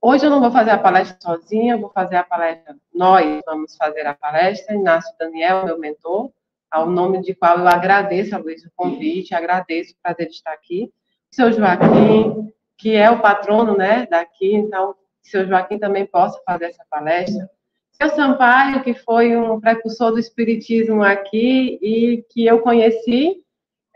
Hoje 0.00 0.26
eu 0.26 0.30
não 0.30 0.40
vou 0.40 0.50
fazer 0.50 0.72
a 0.72 0.78
palestra 0.78 1.16
sozinha, 1.20 1.76
vou 1.76 1.90
fazer 1.90 2.16
a 2.16 2.24
palestra, 2.24 2.74
nós 2.92 3.40
vamos 3.46 3.76
fazer 3.76 4.04
a 4.04 4.14
palestra, 4.14 4.74
Inácio 4.74 5.16
Daniel, 5.16 5.64
meu 5.64 5.78
mentor, 5.78 6.32
ao 6.72 6.90
nome 6.90 7.22
de 7.22 7.36
qual 7.36 7.56
eu 7.56 7.68
agradeço 7.68 8.34
a 8.34 8.38
Luiz 8.38 8.64
o 8.64 8.72
convite, 8.74 9.32
agradeço 9.32 9.92
o 9.92 10.02
prazer 10.02 10.26
de 10.26 10.34
estar 10.34 10.52
aqui. 10.52 10.92
O 11.30 11.36
seu 11.36 11.52
Joaquim, 11.52 12.52
que 12.76 12.96
é 12.96 13.08
o 13.08 13.22
patrono 13.22 13.76
né, 13.76 14.08
daqui, 14.10 14.56
então 14.56 14.96
seu 15.22 15.46
Joaquim 15.46 15.78
também 15.78 16.04
possa 16.04 16.42
fazer 16.44 16.64
essa 16.64 16.84
palestra. 16.90 17.48
Seu 17.92 18.10
Sampaio, 18.10 18.82
que 18.82 18.94
foi 18.94 19.36
um 19.36 19.60
precursor 19.60 20.12
do 20.12 20.18
Espiritismo 20.18 21.02
aqui 21.02 21.78
e 21.82 22.24
que 22.30 22.46
eu 22.46 22.60
conheci 22.60 23.42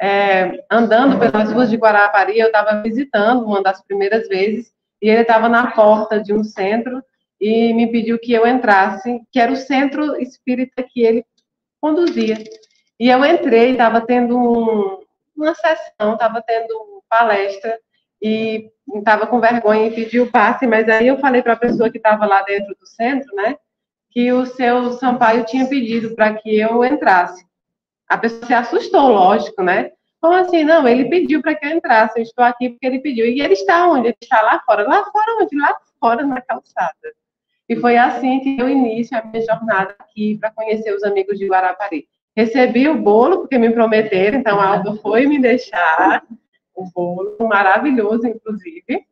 é, 0.01 0.65
andando 0.71 1.19
pelas 1.19 1.51
ruas 1.51 1.71
de 1.71 1.77
Guarapari, 1.77 2.39
eu 2.39 2.49
estava 2.49 2.83
visitando 2.83 3.45
uma 3.45 3.63
das 3.63 3.83
primeiras 3.83 4.29
vezes, 4.29 4.73
e 5.01 5.09
ele 5.09 5.23
estava 5.23 5.49
na 5.49 5.71
porta 5.71 6.21
de 6.21 6.33
um 6.33 6.45
centro 6.45 7.03
e 7.41 7.73
me 7.75 7.91
pediu 7.91 8.19
que 8.19 8.33
eu 8.33 8.47
entrasse, 8.47 9.21
que 9.33 9.39
era 9.39 9.53
o 9.53 9.57
centro 9.57 10.21
espírita 10.21 10.83
que 10.83 11.03
ele 11.03 11.25
conduzia. 11.81 12.37
E 12.99 13.09
eu 13.09 13.25
entrei, 13.25 13.73
estava 13.73 14.01
tendo 14.01 14.39
um, 14.39 15.01
uma 15.37 15.55
sessão, 15.55 16.15
estava 16.15 16.43
tendo 16.43 17.03
palestra, 17.09 17.79
e 18.21 18.71
estava 18.95 19.27
com 19.27 19.41
vergonha 19.41 19.89
e 19.89 19.95
pediu 19.95 20.31
passe, 20.31 20.67
mas 20.67 20.89
aí 20.89 21.07
eu 21.07 21.19
falei 21.19 21.43
para 21.43 21.53
a 21.53 21.59
pessoa 21.59 21.91
que 21.91 21.99
estava 21.99 22.27
lá 22.27 22.43
dentro 22.43 22.75
do 22.79 22.87
centro, 22.87 23.35
né, 23.35 23.57
que 24.16 24.33
o 24.33 24.46
seu 24.46 24.92
Sampaio 24.94 25.44
tinha 25.44 25.68
pedido 25.68 26.14
para 26.14 26.33
que 26.33 26.59
eu 26.59 26.83
entrasse. 26.83 27.44
A 28.09 28.16
pessoa 28.16 28.46
se 28.46 28.55
assustou, 28.55 29.11
lógico, 29.11 29.62
né? 29.62 29.90
Como 30.18 30.33
assim? 30.33 30.64
Não, 30.64 30.88
ele 30.88 31.05
pediu 31.11 31.42
para 31.42 31.55
que 31.55 31.66
eu 31.66 31.72
entrasse, 31.72 32.18
eu 32.18 32.22
estou 32.22 32.42
aqui 32.42 32.70
porque 32.70 32.87
ele 32.87 33.00
pediu. 33.00 33.26
E 33.26 33.42
ele 33.42 33.52
está 33.52 33.87
onde? 33.87 34.07
Ele 34.09 34.16
está 34.18 34.40
lá 34.40 34.59
fora. 34.64 34.88
Lá 34.88 35.05
fora 35.05 35.37
onde? 35.42 35.55
Lá 35.59 35.76
fora, 36.00 36.24
na 36.24 36.40
calçada. 36.40 37.12
E 37.68 37.76
foi 37.76 37.98
assim 37.98 38.40
que 38.40 38.57
deu 38.57 38.70
início 38.70 39.18
a 39.18 39.22
minha 39.22 39.44
jornada 39.44 39.94
aqui 39.98 40.38
para 40.40 40.50
conhecer 40.50 40.94
os 40.94 41.02
amigos 41.02 41.38
de 41.38 41.46
Guarapari. 41.46 42.09
Recebi 42.35 42.88
o 42.88 42.96
bolo, 42.96 43.40
porque 43.40 43.59
me 43.59 43.68
prometeram, 43.68 44.38
então 44.38 44.59
a 44.59 44.79
Alba 44.79 44.96
foi 45.02 45.26
me 45.26 45.38
deixar 45.38 46.22
o 46.74 46.90
bolo, 46.90 47.37
maravilhoso, 47.40 48.26
inclusive. 48.26 49.05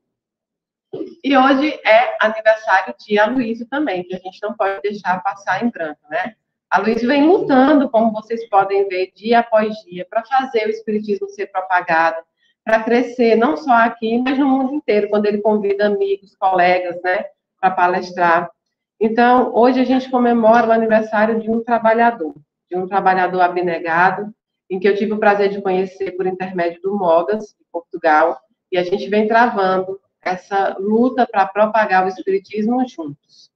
E 1.23 1.37
hoje 1.37 1.81
é 1.87 2.17
aniversário 2.21 2.95
de 2.99 3.19
Aloysio 3.19 3.67
também, 3.69 4.03
que 4.05 4.15
a 4.15 4.19
gente 4.19 4.39
não 4.43 4.55
pode 4.55 4.81
deixar 4.83 5.23
passar 5.23 5.65
em 5.65 5.71
branco, 5.71 6.01
né? 6.11 6.35
Aloysio 6.71 7.09
vem 7.09 7.27
lutando, 7.27 7.89
como 7.89 8.13
vocês 8.13 8.49
podem 8.49 8.89
ver, 8.89 9.13
dia 9.15 9.41
após 9.41 9.75
dia, 9.85 10.07
para 10.09 10.25
fazer 10.25 10.67
o 10.67 10.71
Espiritismo 10.71 11.29
ser 11.29 11.47
propagado, 11.47 12.17
para 12.65 12.83
crescer, 12.83 13.37
não 13.37 13.57
só 13.57 13.73
aqui, 13.73 14.19
mas 14.19 14.39
no 14.39 14.49
mundo 14.49 14.75
inteiro, 14.75 15.09
quando 15.09 15.27
ele 15.27 15.39
convida 15.39 15.87
amigos, 15.87 16.35
colegas, 16.35 17.01
né, 17.03 17.27
para 17.61 17.71
palestrar. 17.71 18.51
Então, 18.99 19.55
hoje 19.55 19.81
a 19.81 19.85
gente 19.85 20.11
comemora 20.11 20.67
o 20.67 20.73
aniversário 20.73 21.41
de 21.41 21.51
um 21.51 21.63
trabalhador, 21.63 22.35
de 22.71 22.77
um 22.77 22.89
trabalhador 22.89 23.43
abnegado, 23.43 24.35
em 24.71 24.81
que 24.81 24.89
eu 24.89 24.97
tive 24.97 25.13
o 25.13 25.19
prazer 25.19 25.51
de 25.51 25.61
conhecer 25.61 26.13
por 26.13 26.27
intermédio 26.27 26.81
do 26.81 26.97
Mogas, 26.97 27.55
de 27.59 27.65
Portugal, 27.71 28.39
e 28.73 28.79
a 28.79 28.83
gente 28.83 29.09
vem 29.09 29.29
travando 29.29 30.01
essa 30.25 30.77
luta 30.79 31.27
para 31.27 31.47
propagar 31.47 32.05
o 32.05 32.09
Espiritismo 32.09 32.87
juntos. 32.89 33.51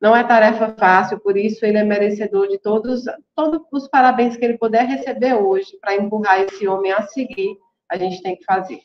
Não 0.00 0.16
é 0.16 0.24
tarefa 0.24 0.74
fácil, 0.78 1.20
por 1.20 1.36
isso 1.36 1.64
ele 1.64 1.76
é 1.76 1.84
merecedor 1.84 2.48
de 2.48 2.58
todos, 2.58 3.04
todos 3.36 3.60
os 3.70 3.86
parabéns 3.88 4.36
que 4.36 4.44
ele 4.44 4.56
puder 4.56 4.86
receber 4.86 5.34
hoje 5.34 5.76
para 5.78 5.94
empurrar 5.94 6.40
esse 6.40 6.66
homem 6.66 6.90
a 6.90 7.02
seguir, 7.02 7.56
a 7.88 7.98
gente 7.98 8.22
tem 8.22 8.34
que 8.34 8.44
fazer. 8.44 8.80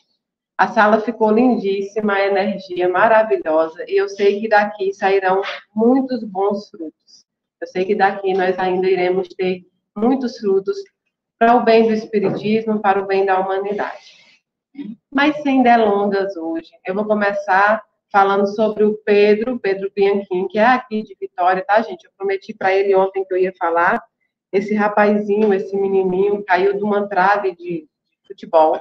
A 0.58 0.68
sala 0.68 1.02
ficou 1.02 1.32
lindíssima, 1.32 2.14
a 2.14 2.28
energia 2.28 2.90
maravilhosa, 2.90 3.86
e 3.88 3.96
eu 3.96 4.10
sei 4.10 4.42
que 4.42 4.50
daqui 4.50 4.94
sairão 4.94 5.42
muitos 5.74 6.24
bons 6.24 6.70
frutos. 6.70 7.26
Eu 7.62 7.68
sei 7.68 7.86
que 7.86 7.96
daqui 7.96 8.34
nós 8.34 8.58
ainda 8.60 8.90
iremos 8.90 9.30
ter 9.30 9.66
muitos 9.96 10.38
frutos 10.38 10.78
para 11.40 11.56
o 11.56 11.64
bem 11.64 11.88
do 11.88 11.94
Espiritismo, 11.94 12.82
para 12.82 13.02
o 13.02 13.06
bem 13.06 13.26
da 13.26 13.40
humanidade. 13.40 14.25
Mas 15.12 15.42
sem 15.42 15.64
delongas 15.64 16.36
hoje, 16.36 16.72
eu 16.86 16.94
vou 16.94 17.06
começar 17.06 17.84
falando 18.12 18.48
sobre 18.48 18.84
o 18.84 18.98
Pedro, 18.98 19.60
Pedro 19.60 19.92
Bianchim, 19.96 20.48
que 20.48 20.58
é 20.58 20.66
aqui 20.66 21.04
de 21.04 21.16
Vitória, 21.20 21.64
tá, 21.66 21.82
gente? 21.82 22.06
Eu 22.06 22.12
prometi 22.18 22.54
para 22.54 22.74
ele 22.74 22.96
ontem 22.96 23.26
que 23.26 23.34
eu 23.34 23.38
ia 23.38 23.54
falar. 23.58 24.04
Esse 24.52 24.74
rapazinho, 24.74 25.54
esse 25.54 25.76
menininho, 25.76 26.44
caiu 26.44 26.78
de 26.78 26.84
uma 26.84 27.08
trave 27.08 27.56
de 27.56 27.88
futebol. 28.28 28.80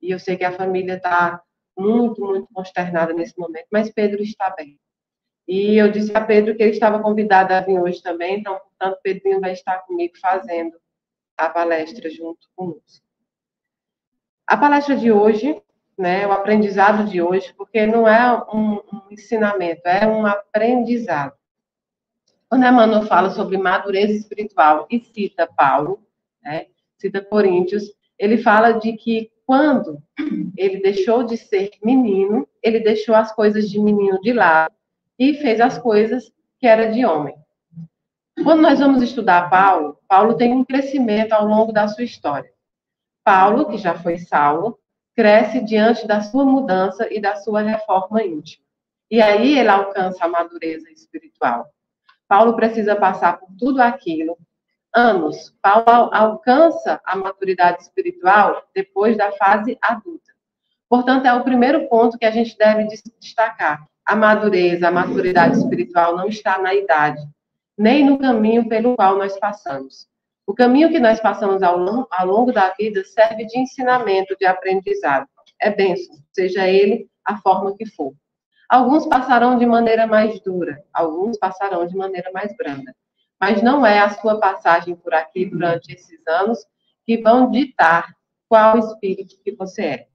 E 0.00 0.10
eu 0.10 0.18
sei 0.18 0.36
que 0.36 0.44
a 0.44 0.52
família 0.52 0.94
está 0.94 1.42
muito, 1.76 2.24
muito 2.24 2.48
consternada 2.52 3.12
nesse 3.12 3.38
momento, 3.38 3.66
mas 3.70 3.90
Pedro 3.90 4.22
está 4.22 4.50
bem. 4.50 4.78
E 5.46 5.76
eu 5.76 5.90
disse 5.90 6.14
a 6.16 6.20
Pedro 6.20 6.54
que 6.54 6.62
ele 6.62 6.72
estava 6.72 7.00
convidado 7.00 7.52
a 7.52 7.60
vir 7.60 7.78
hoje 7.80 8.02
também, 8.02 8.38
então, 8.38 8.58
portanto, 8.58 9.00
Pedrinho 9.02 9.40
vai 9.40 9.52
estar 9.52 9.78
comigo 9.80 10.14
fazendo 10.20 10.76
a 11.36 11.48
palestra 11.48 12.08
junto 12.08 12.48
conosco. 12.54 13.01
A 14.52 14.56
palestra 14.58 14.94
de 14.94 15.10
hoje, 15.10 15.58
né, 15.96 16.26
o 16.26 16.32
aprendizado 16.32 17.08
de 17.08 17.22
hoje, 17.22 17.54
porque 17.56 17.86
não 17.86 18.06
é 18.06 18.36
um, 18.54 18.74
um 18.74 19.00
ensinamento, 19.10 19.80
é 19.86 20.06
um 20.06 20.26
aprendizado. 20.26 21.32
Quando 22.50 22.66
Emmanuel 22.66 23.06
fala 23.06 23.30
sobre 23.30 23.56
madureza 23.56 24.12
espiritual 24.12 24.86
e 24.90 25.00
cita 25.00 25.48
Paulo, 25.56 26.06
né, 26.42 26.66
cita 26.98 27.24
Coríntios, 27.24 27.84
ele 28.18 28.36
fala 28.36 28.72
de 28.72 28.92
que 28.92 29.30
quando 29.46 30.02
ele 30.54 30.82
deixou 30.82 31.22
de 31.22 31.38
ser 31.38 31.70
menino, 31.82 32.46
ele 32.62 32.80
deixou 32.80 33.14
as 33.14 33.34
coisas 33.34 33.70
de 33.70 33.80
menino 33.80 34.20
de 34.20 34.34
lado 34.34 34.74
e 35.18 35.32
fez 35.32 35.62
as 35.62 35.78
coisas 35.78 36.30
que 36.58 36.66
era 36.66 36.92
de 36.92 37.06
homem. 37.06 37.34
Quando 38.44 38.60
nós 38.60 38.80
vamos 38.80 39.02
estudar 39.02 39.48
Paulo, 39.48 39.96
Paulo 40.06 40.34
tem 40.34 40.52
um 40.52 40.62
crescimento 40.62 41.32
ao 41.32 41.46
longo 41.46 41.72
da 41.72 41.88
sua 41.88 42.04
história. 42.04 42.52
Paulo, 43.24 43.68
que 43.68 43.78
já 43.78 43.94
foi 43.94 44.18
Saulo, 44.18 44.78
cresce 45.14 45.60
diante 45.60 46.06
da 46.06 46.20
sua 46.20 46.44
mudança 46.44 47.06
e 47.12 47.20
da 47.20 47.36
sua 47.36 47.62
reforma 47.62 48.22
íntima. 48.22 48.64
E 49.10 49.20
aí 49.20 49.58
ele 49.58 49.68
alcança 49.68 50.24
a 50.24 50.28
madureza 50.28 50.90
espiritual. 50.90 51.66
Paulo 52.26 52.56
precisa 52.56 52.96
passar 52.96 53.38
por 53.38 53.48
tudo 53.58 53.80
aquilo. 53.80 54.38
Anos. 54.94 55.54
Paulo 55.60 56.10
alcança 56.12 57.00
a 57.04 57.16
maturidade 57.16 57.82
espiritual 57.82 58.62
depois 58.74 59.16
da 59.16 59.32
fase 59.32 59.78
adulta. 59.80 60.32
Portanto, 60.88 61.26
é 61.26 61.32
o 61.32 61.44
primeiro 61.44 61.88
ponto 61.88 62.18
que 62.18 62.24
a 62.24 62.30
gente 62.30 62.56
deve 62.56 62.86
destacar. 63.20 63.86
A 64.04 64.16
madureza, 64.16 64.88
a 64.88 64.90
maturidade 64.90 65.56
espiritual 65.56 66.16
não 66.16 66.26
está 66.26 66.58
na 66.58 66.74
idade, 66.74 67.22
nem 67.78 68.04
no 68.04 68.18
caminho 68.18 68.68
pelo 68.68 68.96
qual 68.96 69.16
nós 69.16 69.38
passamos. 69.38 70.06
O 70.46 70.54
caminho 70.54 70.90
que 70.90 70.98
nós 70.98 71.20
passamos 71.20 71.62
ao 71.62 71.78
longo, 71.78 72.08
ao 72.10 72.26
longo 72.26 72.52
da 72.52 72.70
vida 72.70 73.04
serve 73.04 73.46
de 73.46 73.58
ensinamento, 73.58 74.36
de 74.36 74.44
aprendizado. 74.44 75.26
É 75.60 75.70
bênção, 75.70 76.16
seja 76.32 76.66
ele 76.66 77.08
a 77.24 77.38
forma 77.38 77.76
que 77.76 77.86
for. 77.86 78.12
Alguns 78.68 79.06
passarão 79.06 79.56
de 79.58 79.66
maneira 79.66 80.06
mais 80.06 80.40
dura, 80.40 80.82
alguns 80.92 81.38
passarão 81.38 81.86
de 81.86 81.94
maneira 81.94 82.32
mais 82.32 82.56
branda. 82.56 82.94
Mas 83.40 83.62
não 83.62 83.84
é 83.84 84.00
a 84.00 84.10
sua 84.10 84.40
passagem 84.40 84.96
por 84.96 85.14
aqui 85.14 85.44
durante 85.46 85.92
esses 85.92 86.26
anos 86.26 86.58
que 87.04 87.18
vão 87.18 87.50
ditar 87.50 88.12
qual 88.48 88.78
espírito 88.78 89.36
que 89.44 89.54
você 89.54 89.82
é. 89.82 90.06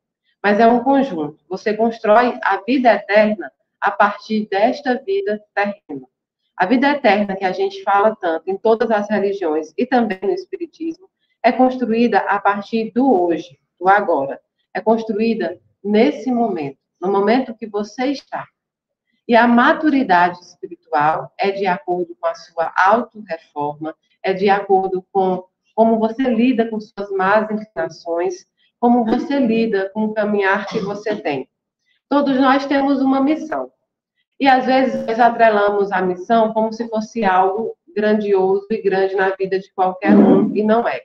Mas 0.43 0.59
é 0.59 0.67
um 0.67 0.83
conjunto. 0.83 1.43
Você 1.49 1.73
constrói 1.73 2.37
a 2.43 2.57
vida 2.65 2.93
eterna 2.93 3.51
a 3.79 3.91
partir 3.91 4.47
desta 4.49 4.95
vida 5.03 5.41
terrena. 5.53 6.07
A 6.57 6.65
vida 6.65 6.89
eterna 6.89 7.35
que 7.35 7.45
a 7.45 7.51
gente 7.51 7.83
fala 7.83 8.15
tanto 8.15 8.49
em 8.49 8.57
todas 8.57 8.89
as 8.89 9.07
religiões 9.07 9.71
e 9.77 9.85
também 9.85 10.17
no 10.23 10.31
Espiritismo 10.31 11.07
é 11.43 11.51
construída 11.51 12.17
a 12.19 12.39
partir 12.39 12.91
do 12.95 13.09
hoje, 13.09 13.59
do 13.79 13.87
agora. 13.87 14.41
É 14.73 14.81
construída 14.81 15.61
nesse 15.83 16.31
momento, 16.31 16.79
no 16.99 17.11
momento 17.11 17.55
que 17.55 17.67
você 17.67 18.07
está. 18.07 18.47
E 19.27 19.35
a 19.35 19.47
maturidade 19.47 20.39
espiritual 20.39 21.31
é 21.37 21.51
de 21.51 21.67
acordo 21.67 22.15
com 22.19 22.25
a 22.25 22.33
sua 22.33 22.73
auto-reforma, 22.75 23.95
é 24.23 24.33
de 24.33 24.49
acordo 24.49 25.05
com 25.11 25.43
como 25.75 25.99
você 25.99 26.23
lida 26.23 26.67
com 26.67 26.79
suas 26.79 27.11
más 27.11 27.51
inclinações, 27.51 28.47
como 28.79 29.05
você 29.05 29.37
lida 29.37 29.91
com 29.93 30.05
o 30.05 30.13
caminhar 30.13 30.65
que 30.65 30.79
você 30.79 31.15
tem. 31.15 31.47
Todos 32.09 32.35
nós 32.39 32.65
temos 32.65 32.99
uma 32.99 33.21
missão. 33.21 33.71
E 34.39 34.47
às 34.47 34.65
vezes 34.65 35.03
nós 35.07 35.19
atrelamos 35.19 35.91
a 35.91 35.99
missão 35.99 36.53
como 36.53 36.71
se 36.71 36.87
fosse 36.89 37.25
algo 37.25 37.75
grandioso 37.95 38.67
e 38.69 38.79
grande 38.79 39.15
na 39.15 39.31
vida 39.31 39.57
de 39.57 39.73
qualquer 39.73 40.15
um, 40.15 40.55
e 40.55 40.61
não 40.61 40.87
é. 40.87 41.01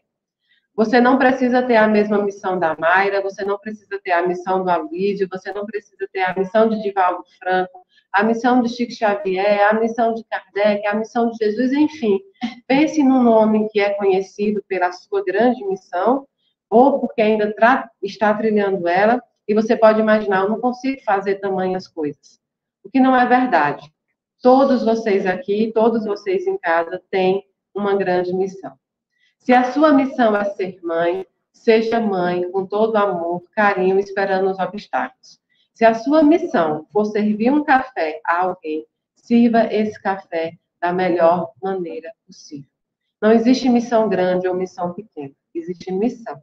Você 0.75 1.01
não 1.01 1.19
precisa 1.19 1.63
ter 1.63 1.77
a 1.77 1.89
mesma 1.89 2.23
missão 2.23 2.59
da 2.59 2.77
Mayra, 2.79 3.23
você 3.23 3.43
não 3.43 3.59
precisa 3.59 3.99
ter 4.05 4.13
a 4.13 4.27
missão 4.27 4.63
do 4.63 4.71
Aloysio, 4.71 5.29
você 5.31 5.51
não 5.51 5.65
precisa 5.65 6.07
ter 6.13 6.21
a 6.21 6.35
missão 6.37 6.69
de 6.69 6.83
Divaldo 6.83 7.25
Franco, 7.39 7.87
a 8.13 8.23
missão 8.23 8.61
de 8.61 8.69
Chico 8.69 8.93
Xavier, 8.93 9.67
a 9.71 9.81
missão 9.81 10.13
de 10.13 10.23
Kardec, 10.25 10.87
a 10.87 10.95
missão 10.95 11.31
de 11.31 11.39
Jesus, 11.43 11.73
enfim. 11.73 12.21
Pense 12.67 13.03
num 13.03 13.23
nome 13.23 13.67
que 13.71 13.81
é 13.81 13.95
conhecido 13.95 14.63
pela 14.69 14.93
sua 14.93 15.25
grande 15.25 15.65
missão, 15.65 16.27
ou 16.69 17.01
porque 17.01 17.23
ainda 17.23 17.55
está 18.03 18.35
trilhando 18.35 18.87
ela, 18.87 19.23
e 19.49 19.55
você 19.55 19.75
pode 19.75 20.01
imaginar, 20.01 20.43
eu 20.43 20.51
não 20.51 20.61
consigo 20.61 21.01
fazer 21.03 21.37
tamanhas 21.37 21.89
coisas 21.89 22.42
o 22.85 22.91
que 22.91 23.01
não 23.01 23.17
é 23.17 23.27
verdade. 23.27 23.93
Todos 24.41 24.85
vocês 24.85 25.25
aqui, 25.25 25.71
todos 25.73 26.05
vocês 26.05 26.47
em 26.47 26.59
casa 26.59 27.01
têm 27.11 27.45
uma 27.75 27.95
grande 27.97 28.33
missão. 28.35 28.73
Se 29.39 29.53
a 29.53 29.73
sua 29.73 29.93
missão 29.93 30.37
é 30.37 30.45
ser 30.45 30.81
mãe, 30.83 31.27
seja 31.53 32.01
mãe 32.01 32.51
com 32.51 32.67
todo 32.67 32.97
amor, 32.97 33.43
carinho, 33.53 33.99
esperando 33.99 34.51
os 34.51 34.59
obstáculos. 34.59 35.41
Se 35.75 35.85
a 35.85 35.95
sua 35.95 36.23
missão 36.23 36.87
for 36.93 37.05
servir 37.07 37.51
um 37.51 37.65
café 37.65 38.21
a 38.27 38.43
alguém, 38.43 38.87
sirva 39.15 39.73
esse 39.73 40.01
café 40.01 40.59
da 40.81 40.93
melhor 40.93 41.53
maneira 41.63 42.13
possível. 42.27 42.69
Não 43.21 43.31
existe 43.31 43.69
missão 43.69 44.09
grande 44.09 44.49
ou 44.49 44.55
missão 44.55 44.93
pequena, 44.93 45.33
existe 45.55 45.93
missão. 45.93 46.43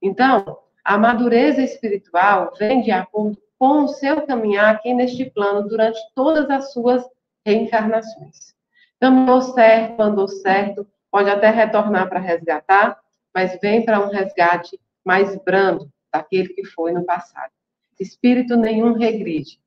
Então, 0.00 0.58
a 0.82 0.96
madureza 0.96 1.62
espiritual 1.62 2.54
vem 2.58 2.80
de 2.80 2.90
acordo 2.90 3.38
com 3.58 3.84
o 3.84 3.88
seu 3.88 4.22
caminhar 4.22 4.74
aqui 4.74 4.94
neste 4.94 5.24
plano 5.30 5.68
durante 5.68 5.98
todas 6.14 6.48
as 6.48 6.72
suas 6.72 7.04
reencarnações. 7.44 8.54
Caminhou 9.00 9.42
certo, 9.42 10.00
andou 10.00 10.28
certo, 10.28 10.86
pode 11.10 11.28
até 11.28 11.50
retornar 11.50 12.08
para 12.08 12.20
resgatar, 12.20 12.98
mas 13.34 13.58
vem 13.60 13.84
para 13.84 14.00
um 14.00 14.10
resgate 14.10 14.78
mais 15.04 15.36
brando 15.44 15.90
daquele 16.12 16.48
que 16.48 16.64
foi 16.64 16.92
no 16.92 17.04
passado. 17.04 17.50
Espírito 17.98 18.56
nenhum 18.56 18.92
regride, 18.92 19.60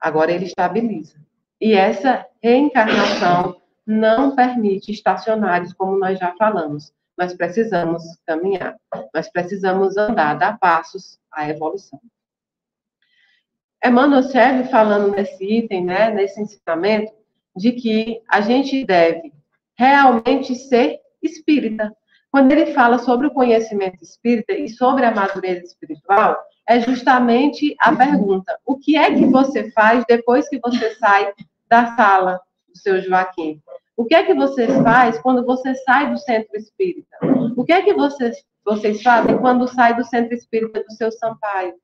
agora 0.00 0.32
ele 0.32 0.46
estabiliza. 0.46 1.16
E 1.60 1.72
essa 1.72 2.26
reencarnação 2.42 3.60
não 3.86 4.34
permite 4.34 4.92
estacionários, 4.92 5.72
como 5.72 5.98
nós 5.98 6.18
já 6.18 6.34
falamos. 6.36 6.92
Nós 7.16 7.32
precisamos 7.34 8.02
caminhar, 8.26 8.76
nós 9.14 9.30
precisamos 9.30 9.96
andar, 9.96 10.34
dar 10.34 10.58
passos 10.58 11.18
à 11.30 11.48
evolução. 11.48 12.00
Emmanuel 13.84 14.22
serve 14.22 14.64
falando 14.70 15.10
nesse 15.10 15.44
item, 15.44 15.84
né, 15.84 16.10
nesse 16.10 16.40
ensinamento, 16.40 17.12
de 17.56 17.72
que 17.72 18.22
a 18.28 18.40
gente 18.40 18.84
deve 18.84 19.32
realmente 19.78 20.54
ser 20.54 21.00
espírita. 21.22 21.94
Quando 22.30 22.50
ele 22.50 22.72
fala 22.72 22.98
sobre 22.98 23.26
o 23.26 23.30
conhecimento 23.30 24.02
espírita 24.02 24.52
e 24.52 24.68
sobre 24.68 25.04
a 25.04 25.14
madureza 25.14 25.64
espiritual, 25.64 26.36
é 26.68 26.80
justamente 26.80 27.76
a 27.78 27.94
pergunta: 27.94 28.58
o 28.64 28.76
que 28.76 28.96
é 28.96 29.14
que 29.14 29.26
você 29.26 29.70
faz 29.72 30.04
depois 30.08 30.48
que 30.48 30.58
você 30.58 30.94
sai 30.94 31.32
da 31.68 31.94
sala 31.94 32.40
do 32.68 32.78
seu 32.78 33.00
Joaquim? 33.02 33.60
O 33.96 34.04
que 34.04 34.14
é 34.14 34.24
que 34.24 34.34
você 34.34 34.66
faz 34.82 35.18
quando 35.18 35.44
você 35.44 35.74
sai 35.76 36.10
do 36.10 36.18
centro 36.18 36.56
espírita? 36.56 37.16
O 37.56 37.64
que 37.64 37.72
é 37.72 37.82
que 37.82 37.94
vocês, 37.94 38.44
vocês 38.64 39.02
fazem 39.02 39.38
quando 39.38 39.68
sai 39.68 39.94
do 39.94 40.04
centro 40.04 40.34
espírita 40.34 40.82
do 40.82 40.92
seu 40.94 41.12
Sampaio? 41.12 41.74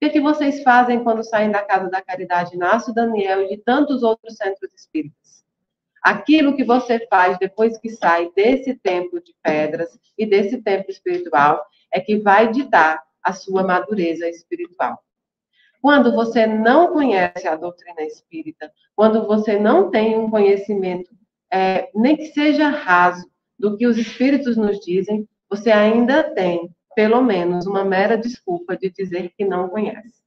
O 0.00 0.06
que, 0.06 0.12
que 0.12 0.20
vocês 0.20 0.62
fazem 0.62 1.04
quando 1.04 1.22
saem 1.22 1.50
da 1.50 1.62
Casa 1.62 1.90
da 1.90 2.00
Caridade 2.00 2.54
Inácio 2.54 2.94
Daniel 2.94 3.42
e 3.42 3.48
de 3.48 3.58
tantos 3.58 4.02
outros 4.02 4.34
centros 4.34 4.72
espíritas? 4.72 5.44
Aquilo 6.02 6.56
que 6.56 6.64
você 6.64 7.06
faz 7.06 7.38
depois 7.38 7.76
que 7.76 7.90
sai 7.90 8.30
desse 8.34 8.74
templo 8.76 9.22
de 9.22 9.34
pedras 9.42 9.90
e 10.16 10.24
desse 10.24 10.62
templo 10.62 10.90
espiritual 10.90 11.62
é 11.92 12.00
que 12.00 12.16
vai 12.16 12.50
ditar 12.50 13.02
a 13.22 13.34
sua 13.34 13.62
madureza 13.62 14.26
espiritual. 14.26 15.04
Quando 15.82 16.14
você 16.14 16.46
não 16.46 16.94
conhece 16.94 17.46
a 17.46 17.54
doutrina 17.54 18.00
espírita, 18.00 18.72
quando 18.96 19.26
você 19.26 19.58
não 19.58 19.90
tem 19.90 20.16
um 20.18 20.30
conhecimento, 20.30 21.10
é, 21.52 21.90
nem 21.94 22.16
que 22.16 22.28
seja 22.28 22.70
raso, 22.70 23.30
do 23.58 23.76
que 23.76 23.86
os 23.86 23.98
espíritos 23.98 24.56
nos 24.56 24.80
dizem, 24.80 25.28
você 25.50 25.70
ainda 25.70 26.22
tem 26.22 26.74
pelo 26.94 27.22
menos 27.22 27.66
uma 27.66 27.84
mera 27.84 28.16
desculpa 28.16 28.76
de 28.76 28.90
dizer 28.90 29.32
que 29.36 29.44
não 29.44 29.68
conhece. 29.68 30.20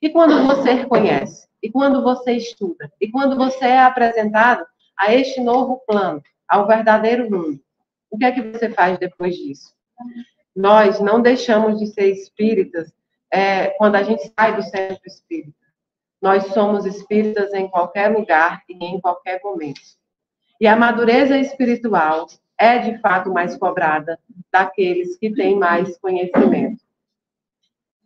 E 0.00 0.10
quando 0.10 0.46
você 0.46 0.84
conhece, 0.86 1.48
e 1.62 1.70
quando 1.70 2.02
você 2.02 2.32
estuda, 2.32 2.92
e 3.00 3.10
quando 3.10 3.36
você 3.36 3.64
é 3.64 3.80
apresentado 3.80 4.64
a 4.96 5.14
este 5.14 5.40
novo 5.40 5.80
plano, 5.86 6.22
ao 6.48 6.66
verdadeiro 6.66 7.30
mundo, 7.30 7.60
o 8.10 8.18
que 8.18 8.24
é 8.24 8.32
que 8.32 8.42
você 8.42 8.70
faz 8.70 8.98
depois 8.98 9.34
disso? 9.34 9.74
Nós 10.54 11.00
não 11.00 11.20
deixamos 11.20 11.80
de 11.80 11.86
ser 11.86 12.10
espíritas 12.10 12.92
é, 13.30 13.68
quando 13.70 13.96
a 13.96 14.02
gente 14.02 14.30
sai 14.38 14.54
do 14.54 14.62
centro 14.62 15.00
espírita. 15.06 15.64
Nós 16.22 16.44
somos 16.52 16.86
espíritas 16.86 17.52
em 17.52 17.68
qualquer 17.68 18.08
lugar 18.08 18.62
e 18.68 18.74
em 18.84 19.00
qualquer 19.00 19.40
momento. 19.42 19.80
E 20.60 20.66
a 20.66 20.76
madureza 20.76 21.36
espiritual 21.36 22.26
é 22.58 22.78
de 22.78 22.98
fato 22.98 23.32
mais 23.32 23.56
cobrada 23.56 24.18
daqueles 24.52 25.16
que 25.16 25.30
têm 25.30 25.56
mais 25.56 25.96
conhecimento. 25.98 26.82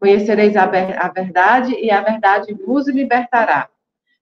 Conhecereis 0.00 0.56
a, 0.56 0.64
a 0.64 1.08
verdade 1.08 1.74
e 1.74 1.90
a 1.90 2.00
verdade 2.00 2.54
vos 2.54 2.88
libertará. 2.88 3.68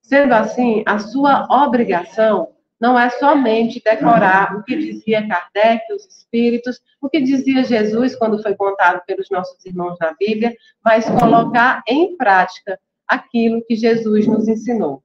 Sendo 0.00 0.32
assim, 0.34 0.82
a 0.86 0.98
sua 0.98 1.46
obrigação 1.50 2.52
não 2.80 2.98
é 2.98 3.08
somente 3.10 3.82
decorar 3.82 4.56
o 4.56 4.62
que 4.62 4.76
dizia 4.76 5.26
Kardec, 5.26 5.92
os 5.92 6.06
espíritos, 6.06 6.80
o 7.00 7.08
que 7.08 7.20
dizia 7.20 7.64
Jesus 7.64 8.14
quando 8.14 8.42
foi 8.42 8.54
contado 8.54 9.02
pelos 9.06 9.30
nossos 9.30 9.64
irmãos 9.64 9.96
na 9.98 10.14
Bíblia, 10.14 10.54
mas 10.84 11.08
colocar 11.08 11.82
em 11.88 12.16
prática 12.16 12.78
aquilo 13.08 13.64
que 13.66 13.74
Jesus 13.74 14.26
nos 14.26 14.46
ensinou. 14.46 15.02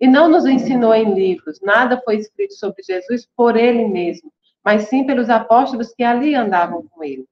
E 0.00 0.08
não 0.08 0.28
nos 0.28 0.44
ensinou 0.44 0.92
em 0.94 1.14
livros, 1.14 1.60
nada 1.62 2.00
foi 2.04 2.16
escrito 2.16 2.54
sobre 2.54 2.82
Jesus 2.82 3.28
por 3.36 3.56
ele 3.56 3.86
mesmo, 3.86 4.32
mas 4.64 4.88
sim 4.88 5.04
pelos 5.04 5.28
apóstolos 5.28 5.92
que 5.94 6.02
ali 6.02 6.34
andavam 6.34 6.86
com 6.88 7.02
ele. 7.02 7.26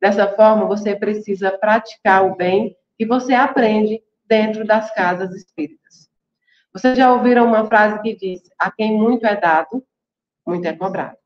Dessa 0.00 0.28
forma, 0.28 0.66
você 0.66 0.94
precisa 0.94 1.50
praticar 1.50 2.24
o 2.24 2.36
bem 2.36 2.76
que 2.98 3.06
você 3.06 3.34
aprende 3.34 4.02
dentro 4.26 4.64
das 4.64 4.92
casas 4.94 5.34
espíritas. 5.34 6.08
Vocês 6.72 6.96
já 6.96 7.12
ouviram 7.12 7.46
uma 7.46 7.66
frase 7.66 8.02
que 8.02 8.16
diz: 8.16 8.42
A 8.58 8.70
quem 8.70 8.98
muito 8.98 9.26
é 9.26 9.36
dado, 9.36 9.82
muito 10.46 10.66
é 10.66 10.72
cobrado. 10.72 11.16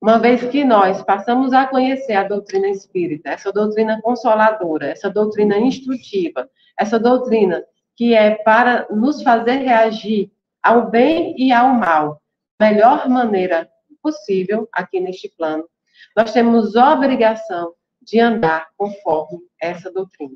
Uma 0.00 0.18
vez 0.18 0.42
que 0.44 0.64
nós 0.64 1.02
passamos 1.02 1.52
a 1.52 1.66
conhecer 1.66 2.14
a 2.14 2.22
doutrina 2.22 2.68
espírita, 2.68 3.30
essa 3.30 3.52
doutrina 3.52 4.00
consoladora, 4.00 4.86
essa 4.86 5.10
doutrina 5.10 5.58
instrutiva, 5.58 6.48
essa 6.78 6.98
doutrina 6.98 7.64
que 7.96 8.14
é 8.14 8.36
para 8.36 8.86
nos 8.90 9.22
fazer 9.22 9.56
reagir 9.56 10.30
ao 10.62 10.88
bem 10.88 11.34
e 11.36 11.52
ao 11.52 11.68
mal, 11.70 12.22
melhor 12.60 13.08
maneira 13.08 13.68
possível 14.08 14.66
aqui 14.72 15.00
neste 15.00 15.28
plano, 15.28 15.68
nós 16.16 16.32
temos 16.32 16.74
obrigação 16.74 17.74
de 18.00 18.18
andar 18.18 18.68
conforme 18.74 19.40
essa 19.60 19.92
doutrina. 19.92 20.34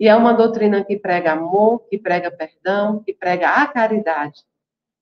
E 0.00 0.08
é 0.08 0.14
uma 0.14 0.32
doutrina 0.32 0.82
que 0.82 0.98
prega 0.98 1.32
amor, 1.32 1.86
que 1.88 1.98
prega 1.98 2.30
perdão, 2.30 3.02
que 3.02 3.12
prega 3.12 3.50
a 3.50 3.66
caridade, 3.66 4.40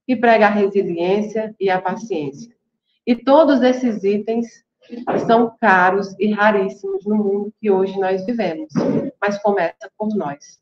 que 0.04 0.16
prega 0.16 0.46
a 0.46 0.50
resiliência 0.50 1.54
e 1.61 1.70
a 1.70 1.80
paciência. 1.80 2.52
E 3.07 3.14
todos 3.14 3.62
esses 3.62 4.02
itens 4.02 4.64
são 5.26 5.57
caros 5.61 6.14
e 6.18 6.33
raríssimos 6.33 7.07
no 7.07 7.16
mundo 7.16 7.54
que 7.61 7.70
hoje 7.70 7.98
nós 7.98 8.26
vivemos, 8.26 8.72
mas 9.20 9.38
começa 9.38 9.90
por 9.96 10.09
nós. 10.16 10.61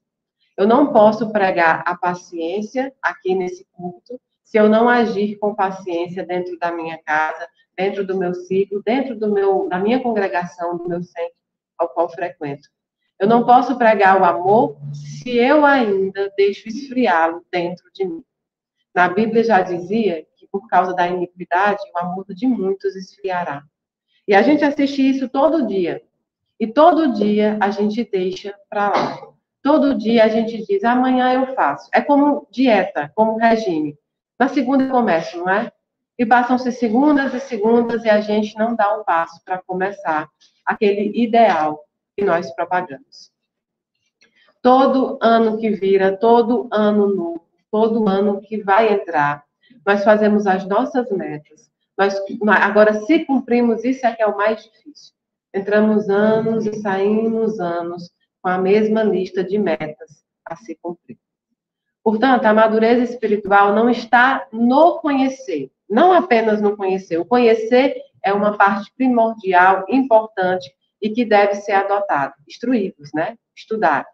Eu 0.56 0.66
não 0.66 0.92
posso 0.92 1.32
pregar 1.32 1.82
a 1.86 1.96
paciência 1.96 2.92
aqui 3.00 3.34
nesse 3.34 3.66
culto 3.72 4.20
se 4.52 4.58
eu 4.58 4.68
não 4.68 4.86
agir 4.86 5.38
com 5.38 5.54
paciência 5.54 6.26
dentro 6.26 6.58
da 6.58 6.70
minha 6.70 6.98
casa, 6.98 7.48
dentro 7.74 8.06
do 8.06 8.18
meu 8.18 8.34
ciclo, 8.34 8.82
dentro 8.84 9.18
do 9.18 9.32
meu, 9.32 9.66
da 9.66 9.78
minha 9.78 9.98
congregação, 9.98 10.76
do 10.76 10.86
meu 10.86 11.02
centro 11.02 11.32
ao 11.78 11.88
qual 11.88 12.06
frequento. 12.10 12.68
Eu 13.18 13.26
não 13.26 13.46
posso 13.46 13.78
pregar 13.78 14.20
o 14.20 14.24
amor 14.26 14.76
se 14.92 15.38
eu 15.38 15.64
ainda 15.64 16.30
deixo 16.36 16.68
esfriá-lo 16.68 17.42
dentro 17.50 17.90
de 17.94 18.04
mim. 18.04 18.22
Na 18.94 19.08
Bíblia 19.08 19.42
já 19.42 19.62
dizia 19.62 20.26
que 20.36 20.46
por 20.48 20.68
causa 20.68 20.92
da 20.92 21.08
iniquidade, 21.08 21.80
o 21.94 21.98
amor 21.98 22.26
de 22.28 22.46
muitos 22.46 22.94
esfriará. 22.94 23.62
E 24.28 24.34
a 24.34 24.42
gente 24.42 24.62
assiste 24.62 25.00
isso 25.00 25.30
todo 25.30 25.66
dia. 25.66 26.02
E 26.60 26.66
todo 26.66 27.14
dia 27.14 27.56
a 27.58 27.70
gente 27.70 28.04
deixa 28.04 28.54
para 28.68 28.90
lá. 28.90 29.18
Todo 29.62 29.96
dia 29.96 30.24
a 30.24 30.28
gente 30.28 30.62
diz, 30.66 30.84
amanhã 30.84 31.32
eu 31.32 31.54
faço. 31.54 31.88
É 31.94 32.02
como 32.02 32.46
dieta, 32.50 33.10
como 33.14 33.38
regime. 33.38 33.96
Na 34.38 34.48
segunda 34.48 34.84
eu 34.84 34.90
começo, 34.90 35.38
não 35.38 35.48
é? 35.48 35.72
E 36.18 36.26
passam-se 36.26 36.70
segundas 36.72 37.32
e 37.34 37.40
segundas 37.40 38.04
e 38.04 38.10
a 38.10 38.20
gente 38.20 38.56
não 38.56 38.74
dá 38.74 38.96
um 38.96 39.04
passo 39.04 39.42
para 39.44 39.62
começar 39.62 40.28
aquele 40.64 41.10
ideal 41.20 41.84
que 42.16 42.24
nós 42.24 42.54
propagamos. 42.54 43.32
Todo 44.60 45.18
ano 45.20 45.58
que 45.58 45.70
vira, 45.70 46.16
todo 46.16 46.68
ano 46.70 47.08
novo, 47.14 47.46
todo 47.70 48.08
ano 48.08 48.40
que 48.40 48.62
vai 48.62 48.92
entrar, 48.92 49.44
nós 49.84 50.04
fazemos 50.04 50.46
as 50.46 50.66
nossas 50.66 51.10
metas. 51.10 51.70
Nós, 51.98 52.14
agora, 52.60 52.94
se 53.04 53.24
cumprimos, 53.24 53.84
isso 53.84 54.06
é 54.06 54.12
que 54.12 54.22
é 54.22 54.26
o 54.26 54.36
mais 54.36 54.62
difícil. 54.62 55.14
Entramos 55.54 56.08
anos 56.08 56.64
e 56.66 56.74
saímos 56.80 57.60
anos 57.60 58.10
com 58.40 58.48
a 58.48 58.58
mesma 58.58 59.02
lista 59.02 59.44
de 59.44 59.58
metas 59.58 60.24
a 60.44 60.56
se 60.56 60.76
cumprir. 60.76 61.18
Portanto, 62.02 62.44
a 62.46 62.54
madureza 62.54 63.04
espiritual 63.04 63.74
não 63.74 63.88
está 63.88 64.46
no 64.52 64.98
conhecer, 64.98 65.70
não 65.88 66.12
apenas 66.12 66.60
no 66.60 66.76
conhecer. 66.76 67.18
O 67.18 67.24
conhecer 67.24 67.96
é 68.24 68.32
uma 68.32 68.56
parte 68.56 68.92
primordial, 68.96 69.84
importante 69.88 70.72
e 71.00 71.10
que 71.10 71.24
deve 71.24 71.54
ser 71.54 71.72
adotado. 71.72 72.34
Instruídos, 72.48 73.10
né? 73.14 73.36
Estudar. 73.54 74.06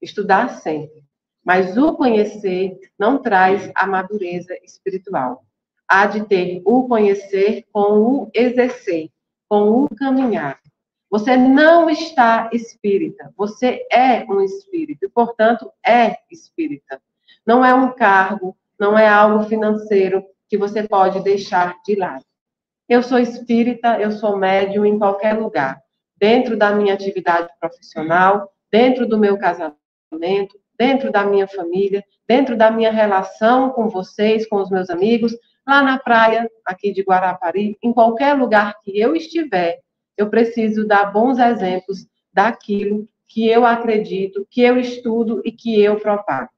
Estudar 0.00 0.48
sempre. 0.60 1.04
Mas 1.44 1.76
o 1.76 1.94
conhecer 1.94 2.78
não 2.98 3.18
traz 3.18 3.70
a 3.74 3.86
madureza 3.86 4.56
espiritual. 4.62 5.44
Há 5.86 6.06
de 6.06 6.26
ter 6.26 6.60
o 6.64 6.86
conhecer 6.86 7.64
com 7.72 8.00
o 8.02 8.30
exercer, 8.34 9.08
com 9.48 9.84
o 9.84 9.88
caminhar. 9.96 10.60
Você 11.10 11.36
não 11.36 11.88
está 11.88 12.50
espírita, 12.52 13.32
você 13.34 13.86
é 13.90 14.24
um 14.24 14.42
espírito, 14.42 15.06
e, 15.06 15.08
portanto, 15.08 15.72
é 15.84 16.18
espírita. 16.30 17.00
Não 17.48 17.64
é 17.64 17.72
um 17.72 17.94
cargo, 17.94 18.54
não 18.78 18.98
é 18.98 19.08
algo 19.08 19.44
financeiro 19.44 20.22
que 20.50 20.58
você 20.58 20.86
pode 20.86 21.24
deixar 21.24 21.74
de 21.82 21.94
lado. 21.94 22.22
Eu 22.86 23.02
sou 23.02 23.18
espírita, 23.18 23.98
eu 23.98 24.12
sou 24.12 24.36
médium 24.36 24.84
em 24.84 24.98
qualquer 24.98 25.32
lugar, 25.32 25.80
dentro 26.14 26.58
da 26.58 26.74
minha 26.74 26.92
atividade 26.92 27.48
profissional, 27.58 28.52
dentro 28.70 29.08
do 29.08 29.16
meu 29.16 29.38
casamento, 29.38 30.60
dentro 30.78 31.10
da 31.10 31.24
minha 31.24 31.48
família, 31.48 32.04
dentro 32.28 32.54
da 32.54 32.70
minha 32.70 32.92
relação 32.92 33.70
com 33.70 33.88
vocês, 33.88 34.46
com 34.46 34.56
os 34.56 34.68
meus 34.68 34.90
amigos, 34.90 35.34
lá 35.66 35.80
na 35.80 35.98
praia, 35.98 36.50
aqui 36.66 36.92
de 36.92 37.00
Guarapari, 37.00 37.78
em 37.82 37.94
qualquer 37.94 38.34
lugar 38.34 38.74
que 38.82 39.00
eu 39.00 39.16
estiver, 39.16 39.78
eu 40.18 40.28
preciso 40.28 40.86
dar 40.86 41.10
bons 41.14 41.38
exemplos 41.38 42.06
daquilo 42.30 43.08
que 43.26 43.48
eu 43.48 43.64
acredito, 43.64 44.46
que 44.50 44.60
eu 44.60 44.78
estudo 44.78 45.40
e 45.46 45.50
que 45.50 45.80
eu 45.80 45.98
propago. 45.98 46.50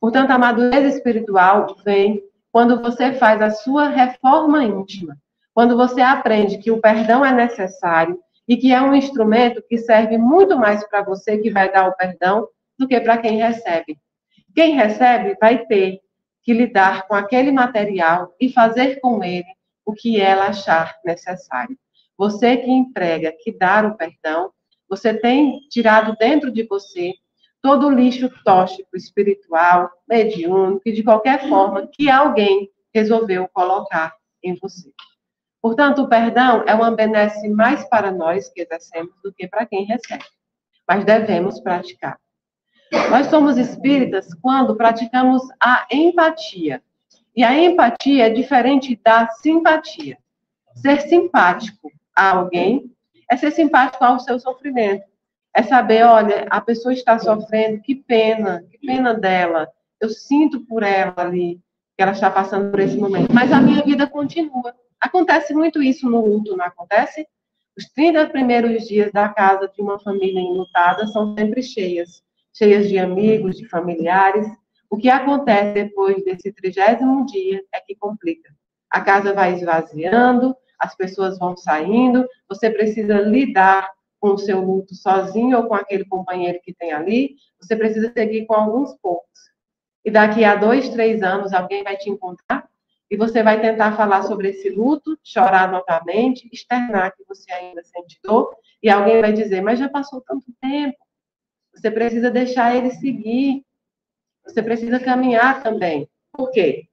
Portanto, 0.00 0.30
a 0.30 0.38
madureza 0.38 0.88
espiritual 0.88 1.76
vem 1.84 2.22
quando 2.52 2.80
você 2.80 3.12
faz 3.14 3.40
a 3.42 3.50
sua 3.50 3.88
reforma 3.88 4.64
íntima, 4.64 5.16
quando 5.52 5.76
você 5.76 6.00
aprende 6.00 6.58
que 6.58 6.70
o 6.70 6.80
perdão 6.80 7.24
é 7.24 7.32
necessário 7.32 8.18
e 8.48 8.56
que 8.56 8.72
é 8.72 8.80
um 8.80 8.94
instrumento 8.94 9.62
que 9.68 9.78
serve 9.78 10.16
muito 10.16 10.56
mais 10.56 10.86
para 10.88 11.02
você 11.02 11.38
que 11.38 11.50
vai 11.50 11.70
dar 11.72 11.88
o 11.88 11.96
perdão 11.96 12.46
do 12.78 12.86
que 12.86 13.00
para 13.00 13.18
quem 13.18 13.38
recebe. 13.38 13.98
Quem 14.54 14.74
recebe 14.74 15.36
vai 15.40 15.66
ter 15.66 16.00
que 16.42 16.52
lidar 16.52 17.06
com 17.08 17.14
aquele 17.14 17.50
material 17.50 18.34
e 18.40 18.48
fazer 18.50 19.00
com 19.00 19.22
ele 19.24 19.44
o 19.84 19.92
que 19.92 20.20
ela 20.20 20.46
achar 20.46 20.94
necessário. 21.04 21.76
Você 22.16 22.56
que 22.56 22.70
emprega, 22.70 23.34
que 23.42 23.52
dá 23.52 23.86
o 23.86 23.96
perdão, 23.96 24.50
você 24.88 25.12
tem 25.12 25.60
tirado 25.68 26.16
dentro 26.18 26.50
de 26.50 26.62
você 26.62 27.12
todo 27.62 27.86
o 27.86 27.90
lixo 27.90 28.30
tóxico 28.44 28.96
espiritual, 28.96 29.90
mediúnico 30.08 30.82
e 30.86 30.92
de 30.92 31.02
qualquer 31.02 31.48
forma 31.48 31.88
que 31.92 32.10
alguém 32.10 32.70
resolveu 32.94 33.48
colocar 33.52 34.14
em 34.42 34.54
você. 34.54 34.92
Portanto, 35.60 36.02
o 36.02 36.08
perdão 36.08 36.62
é 36.66 36.74
uma 36.74 36.92
benesse 36.92 37.48
mais 37.48 37.88
para 37.88 38.12
nós 38.12 38.48
que 38.50 38.60
exercemos 38.60 39.12
do 39.22 39.32
que 39.32 39.48
para 39.48 39.66
quem 39.66 39.84
recebe. 39.84 40.24
Mas 40.86 41.04
devemos 41.04 41.58
praticar. 41.60 42.18
Nós 43.10 43.26
somos 43.26 43.56
espíritas 43.56 44.32
quando 44.34 44.76
praticamos 44.76 45.42
a 45.60 45.86
empatia. 45.90 46.80
E 47.34 47.42
a 47.42 47.52
empatia 47.58 48.26
é 48.26 48.30
diferente 48.30 48.98
da 49.04 49.28
simpatia. 49.28 50.16
Ser 50.76 51.00
simpático 51.02 51.90
a 52.14 52.36
alguém 52.36 52.90
é 53.30 53.36
ser 53.36 53.50
simpático 53.50 54.04
ao 54.04 54.20
seu 54.20 54.38
sofrimento 54.38 55.04
é 55.56 55.62
saber, 55.62 56.04
olha, 56.04 56.46
a 56.50 56.60
pessoa 56.60 56.92
está 56.92 57.18
sofrendo, 57.18 57.80
que 57.80 57.94
pena, 57.94 58.62
que 58.70 58.86
pena 58.86 59.14
dela. 59.14 59.66
Eu 59.98 60.10
sinto 60.10 60.60
por 60.66 60.82
ela 60.82 61.14
ali 61.16 61.58
que 61.96 62.02
ela 62.02 62.12
está 62.12 62.30
passando 62.30 62.70
por 62.70 62.78
esse 62.78 62.98
momento, 62.98 63.32
mas 63.32 63.50
a 63.50 63.58
minha 63.58 63.82
vida 63.82 64.06
continua. 64.06 64.74
Acontece 65.00 65.54
muito 65.54 65.82
isso 65.82 66.10
no 66.10 66.26
luto, 66.26 66.54
não 66.54 66.66
acontece? 66.66 67.26
Os 67.74 67.86
30 67.86 68.28
primeiros 68.28 68.86
dias 68.86 69.10
da 69.10 69.30
casa 69.30 69.66
de 69.74 69.80
uma 69.80 69.98
família 69.98 70.40
enlutada 70.40 71.06
são 71.06 71.34
sempre 71.34 71.62
cheias, 71.62 72.22
cheias 72.52 72.86
de 72.86 72.98
amigos, 72.98 73.56
de 73.56 73.66
familiares. 73.66 74.46
O 74.90 74.98
que 74.98 75.08
acontece 75.08 75.72
depois 75.72 76.22
desse 76.22 76.52
trigésimo 76.52 77.24
dia 77.24 77.62
é 77.72 77.80
que 77.80 77.96
complica. 77.96 78.54
A 78.90 79.00
casa 79.00 79.32
vai 79.32 79.54
esvaziando, 79.54 80.54
as 80.78 80.94
pessoas 80.94 81.38
vão 81.38 81.56
saindo, 81.56 82.28
você 82.46 82.68
precisa 82.68 83.22
lidar 83.22 83.90
com 84.26 84.34
o 84.34 84.38
seu 84.38 84.60
luto 84.60 84.92
sozinho 84.92 85.56
ou 85.56 85.68
com 85.68 85.74
aquele 85.74 86.04
companheiro 86.04 86.58
que 86.60 86.74
tem 86.74 86.92
ali, 86.92 87.36
você 87.60 87.76
precisa 87.76 88.12
seguir 88.12 88.44
com 88.44 88.54
alguns 88.54 88.92
poucos. 89.00 89.38
E 90.04 90.10
daqui 90.10 90.44
a 90.44 90.56
dois, 90.56 90.88
três 90.88 91.22
anos, 91.22 91.52
alguém 91.52 91.84
vai 91.84 91.96
te 91.96 92.10
encontrar 92.10 92.68
e 93.08 93.16
você 93.16 93.40
vai 93.40 93.60
tentar 93.60 93.96
falar 93.96 94.22
sobre 94.22 94.48
esse 94.48 94.68
luto, 94.68 95.16
chorar 95.22 95.70
novamente, 95.70 96.48
externar 96.52 97.14
que 97.14 97.22
você 97.24 97.52
ainda 97.52 97.84
sente 97.84 98.18
dor, 98.20 98.52
e 98.82 98.90
alguém 98.90 99.20
vai 99.20 99.32
dizer, 99.32 99.60
mas 99.60 99.78
já 99.78 99.88
passou 99.88 100.20
tanto 100.20 100.46
tempo, 100.60 100.98
você 101.72 101.88
precisa 101.88 102.28
deixar 102.28 102.74
ele 102.74 102.90
seguir, 102.90 103.64
você 104.44 104.60
precisa 104.60 104.98
caminhar 104.98 105.62
também. 105.62 106.08
Por 106.32 106.50
quê? 106.50 106.88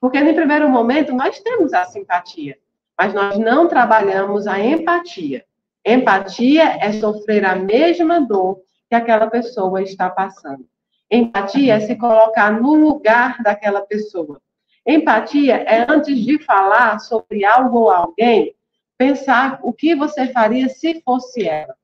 Porque 0.00 0.20
no 0.20 0.34
primeiro 0.34 0.68
momento 0.68 1.12
nós 1.12 1.38
temos 1.38 1.72
a 1.72 1.84
simpatia, 1.84 2.58
mas 2.98 3.14
nós 3.14 3.38
não 3.38 3.68
trabalhamos 3.68 4.48
a 4.48 4.58
empatia. 4.58 5.44
Empatia 5.84 6.78
é 6.80 6.92
sofrer 6.92 7.44
a 7.44 7.56
mesma 7.56 8.20
dor 8.20 8.60
que 8.88 8.94
aquela 8.94 9.28
pessoa 9.28 9.82
está 9.82 10.08
passando. 10.08 10.64
Empatia 11.10 11.74
é 11.74 11.80
se 11.80 11.96
colocar 11.96 12.52
no 12.52 12.74
lugar 12.74 13.42
daquela 13.42 13.82
pessoa. 13.82 14.40
Empatia 14.86 15.56
é 15.56 15.84
antes 15.88 16.18
de 16.18 16.42
falar 16.42 16.98
sobre 17.00 17.44
algo 17.44 17.80
ou 17.80 17.90
alguém, 17.90 18.54
pensar 18.96 19.58
o 19.62 19.72
que 19.72 19.94
você 19.94 20.28
faria 20.28 20.68
se 20.68 21.00
fosse 21.02 21.46
ela. 21.46 21.74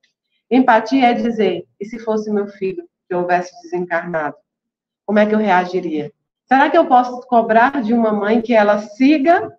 Empatia 0.50 1.08
é 1.08 1.14
dizer, 1.14 1.66
e 1.80 1.84
se 1.84 1.98
fosse 1.98 2.30
meu 2.30 2.46
filho 2.46 2.88
que 3.08 3.14
houvesse 3.14 3.52
desencarnado? 3.62 4.36
Como 5.04 5.18
é 5.18 5.26
que 5.26 5.34
eu 5.34 5.38
reagiria? 5.38 6.12
Será 6.46 6.70
que 6.70 6.78
eu 6.78 6.86
posso 6.86 7.20
cobrar 7.26 7.82
de 7.82 7.92
uma 7.92 8.12
mãe 8.12 8.40
que 8.40 8.54
ela 8.54 8.78
siga 8.78 9.54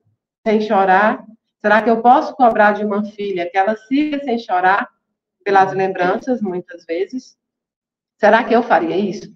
sem 0.46 0.62
chorar? 0.62 1.24
Será 1.62 1.82
que 1.82 1.90
eu 1.90 2.02
posso 2.02 2.34
cobrar 2.36 2.74
de 2.74 2.86
uma 2.86 3.04
filha 3.04 3.50
que 3.50 3.58
ela 3.58 3.76
siga 3.76 4.24
sem 4.24 4.40
chorar 4.40 4.90
pelas 5.44 5.74
lembranças, 5.74 6.42
muitas 6.42 6.86
vezes? 6.86 7.38
Será 8.18 8.44
que 8.44 8.54
eu 8.54 8.64
faria 8.64 8.98
isso? 8.98 9.34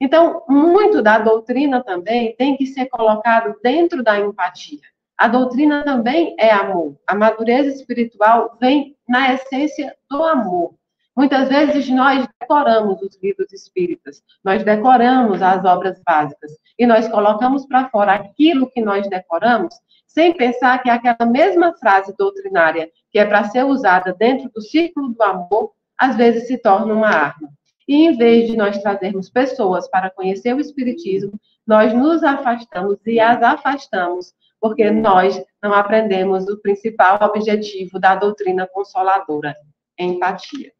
Então, 0.00 0.44
muito 0.48 1.02
da 1.02 1.18
doutrina 1.18 1.82
também 1.82 2.34
tem 2.36 2.56
que 2.56 2.66
ser 2.66 2.86
colocado 2.86 3.58
dentro 3.62 4.02
da 4.02 4.18
empatia. 4.18 4.80
A 5.16 5.26
doutrina 5.26 5.82
também 5.82 6.36
é 6.38 6.50
amor. 6.52 6.96
A 7.06 7.14
madureza 7.14 7.68
espiritual 7.68 8.56
vem 8.60 8.96
na 9.08 9.34
essência 9.34 9.94
do 10.08 10.22
amor. 10.22 10.74
Muitas 11.16 11.48
vezes 11.48 11.88
nós 11.88 12.28
decoramos 12.40 13.02
os 13.02 13.20
livros 13.20 13.52
espíritas, 13.52 14.22
nós 14.44 14.62
decoramos 14.62 15.42
as 15.42 15.64
obras 15.64 16.00
básicas 16.06 16.52
e 16.78 16.86
nós 16.86 17.08
colocamos 17.08 17.66
para 17.66 17.88
fora 17.90 18.12
aquilo 18.14 18.70
que 18.70 18.80
nós 18.80 19.08
decoramos, 19.08 19.74
sem 20.18 20.32
pensar 20.32 20.82
que 20.82 20.90
aquela 20.90 21.30
mesma 21.30 21.72
frase 21.74 22.12
doutrinária 22.18 22.90
que 23.08 23.20
é 23.20 23.24
para 23.24 23.44
ser 23.44 23.64
usada 23.64 24.12
dentro 24.12 24.50
do 24.50 24.60
círculo 24.60 25.10
do 25.10 25.22
amor, 25.22 25.74
às 25.96 26.16
vezes 26.16 26.48
se 26.48 26.58
torna 26.58 26.92
uma 26.92 27.06
arma. 27.06 27.48
E 27.86 28.04
em 28.04 28.16
vez 28.16 28.50
de 28.50 28.56
nós 28.56 28.82
trazermos 28.82 29.30
pessoas 29.30 29.88
para 29.88 30.10
conhecer 30.10 30.52
o 30.56 30.60
Espiritismo, 30.60 31.38
nós 31.64 31.94
nos 31.94 32.24
afastamos 32.24 32.98
e 33.06 33.20
as 33.20 33.40
afastamos, 33.44 34.34
porque 34.60 34.90
nós 34.90 35.40
não 35.62 35.72
aprendemos 35.72 36.48
o 36.48 36.60
principal 36.60 37.20
objetivo 37.22 38.00
da 38.00 38.16
doutrina 38.16 38.66
consoladora, 38.66 39.54
empatia. 39.96 40.72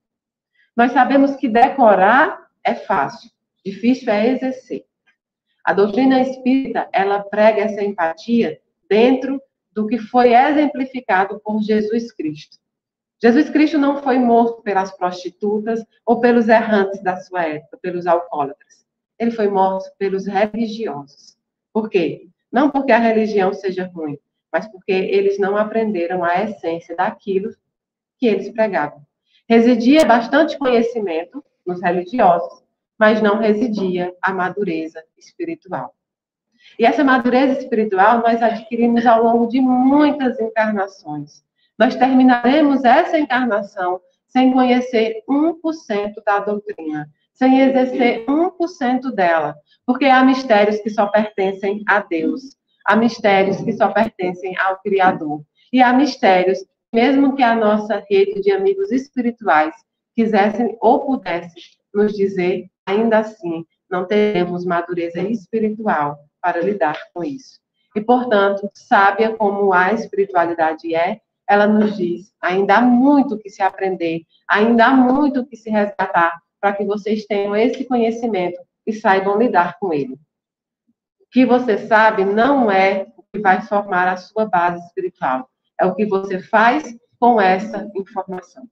Nós 0.76 0.90
sabemos 0.90 1.36
que 1.36 1.48
decorar 1.48 2.40
é 2.64 2.74
fácil, 2.74 3.30
difícil 3.64 4.12
é 4.12 4.30
exercer. 4.30 4.84
A 5.64 5.72
doutrina 5.72 6.20
espírita, 6.22 6.88
ela 6.92 7.20
prega 7.20 7.62
essa 7.62 7.84
empatia 7.84 8.58
dentro 8.88 9.40
do 9.72 9.86
que 9.86 9.98
foi 9.98 10.34
exemplificado 10.34 11.40
por 11.40 11.62
Jesus 11.62 12.12
Cristo. 12.12 12.58
Jesus 13.20 13.50
Cristo 13.50 13.78
não 13.78 14.02
foi 14.02 14.18
morto 14.18 14.62
pelas 14.62 14.96
prostitutas 14.96 15.84
ou 16.06 16.20
pelos 16.20 16.48
errantes 16.48 17.02
da 17.02 17.16
sua 17.20 17.44
época, 17.44 17.78
pelos 17.82 18.06
alcoólatras. 18.06 18.86
Ele 19.18 19.32
foi 19.32 19.48
morto 19.48 19.90
pelos 19.98 20.26
religiosos. 20.26 21.36
Por 21.72 21.90
quê? 21.90 22.28
Não 22.50 22.70
porque 22.70 22.92
a 22.92 22.98
religião 22.98 23.52
seja 23.52 23.90
ruim, 23.92 24.18
mas 24.52 24.68
porque 24.68 24.92
eles 24.92 25.38
não 25.38 25.56
aprenderam 25.56 26.24
a 26.24 26.42
essência 26.42 26.94
daquilo 26.94 27.50
que 28.18 28.26
eles 28.26 28.50
pregavam. 28.50 29.02
Residia 29.48 30.04
bastante 30.04 30.56
conhecimento 30.56 31.44
nos 31.66 31.82
religiosos, 31.82 32.62
mas 32.98 33.20
não 33.20 33.38
residia 33.38 34.14
a 34.22 34.32
madureza 34.32 35.02
espiritual. 35.16 35.94
E 36.78 36.84
essa 36.84 37.04
madureza 37.04 37.60
espiritual 37.60 38.18
nós 38.20 38.42
adquirimos 38.42 39.06
ao 39.06 39.22
longo 39.22 39.46
de 39.48 39.60
muitas 39.60 40.38
encarnações. 40.40 41.42
Nós 41.78 41.94
terminaremos 41.94 42.84
essa 42.84 43.18
encarnação 43.18 44.00
sem 44.28 44.52
conhecer 44.52 45.22
1% 45.28 46.14
da 46.24 46.40
doutrina, 46.40 47.08
sem 47.32 47.60
exercer 47.60 48.26
1% 48.26 49.12
dela, 49.12 49.56
porque 49.86 50.06
há 50.06 50.22
mistérios 50.24 50.80
que 50.80 50.90
só 50.90 51.06
pertencem 51.06 51.82
a 51.88 52.00
Deus, 52.00 52.42
há 52.84 52.96
mistérios 52.96 53.58
que 53.60 53.72
só 53.72 53.88
pertencem 53.88 54.56
ao 54.58 54.80
Criador, 54.80 55.42
e 55.72 55.80
há 55.80 55.92
mistérios, 55.92 56.58
mesmo 56.92 57.36
que 57.36 57.42
a 57.42 57.54
nossa 57.54 58.04
rede 58.10 58.40
de 58.40 58.50
amigos 58.50 58.90
espirituais 58.90 59.74
quisessem 60.14 60.76
ou 60.80 61.06
pudessem 61.06 61.62
nos 61.94 62.12
dizer, 62.12 62.68
ainda 62.86 63.18
assim, 63.18 63.64
não 63.90 64.04
teremos 64.04 64.64
madureza 64.64 65.20
espiritual 65.20 66.18
para 66.40 66.60
lidar 66.60 66.98
com 67.12 67.24
isso. 67.24 67.58
E, 67.94 68.00
portanto, 68.00 68.70
sábia 68.74 69.36
como 69.36 69.72
a 69.72 69.92
espiritualidade 69.92 70.94
é, 70.94 71.20
ela 71.48 71.66
nos 71.66 71.96
diz: 71.96 72.32
ainda 72.40 72.76
há 72.76 72.80
muito 72.80 73.38
que 73.38 73.48
se 73.48 73.62
aprender, 73.62 74.22
ainda 74.48 74.86
há 74.86 74.90
muito 74.90 75.46
que 75.46 75.56
se 75.56 75.70
resgatar 75.70 76.40
para 76.60 76.72
que 76.74 76.84
vocês 76.84 77.24
tenham 77.24 77.56
esse 77.56 77.84
conhecimento 77.84 78.60
e 78.86 78.92
saibam 78.92 79.38
lidar 79.38 79.78
com 79.78 79.92
ele. 79.92 80.14
O 81.20 81.30
que 81.30 81.46
você 81.46 81.78
sabe 81.86 82.24
não 82.24 82.70
é 82.70 83.06
o 83.16 83.22
que 83.32 83.40
vai 83.40 83.62
formar 83.62 84.08
a 84.08 84.16
sua 84.16 84.46
base 84.46 84.84
espiritual, 84.86 85.48
é 85.80 85.86
o 85.86 85.94
que 85.94 86.06
você 86.06 86.40
faz 86.40 86.96
com 87.18 87.40
essa 87.40 87.90
informação. 87.94 88.68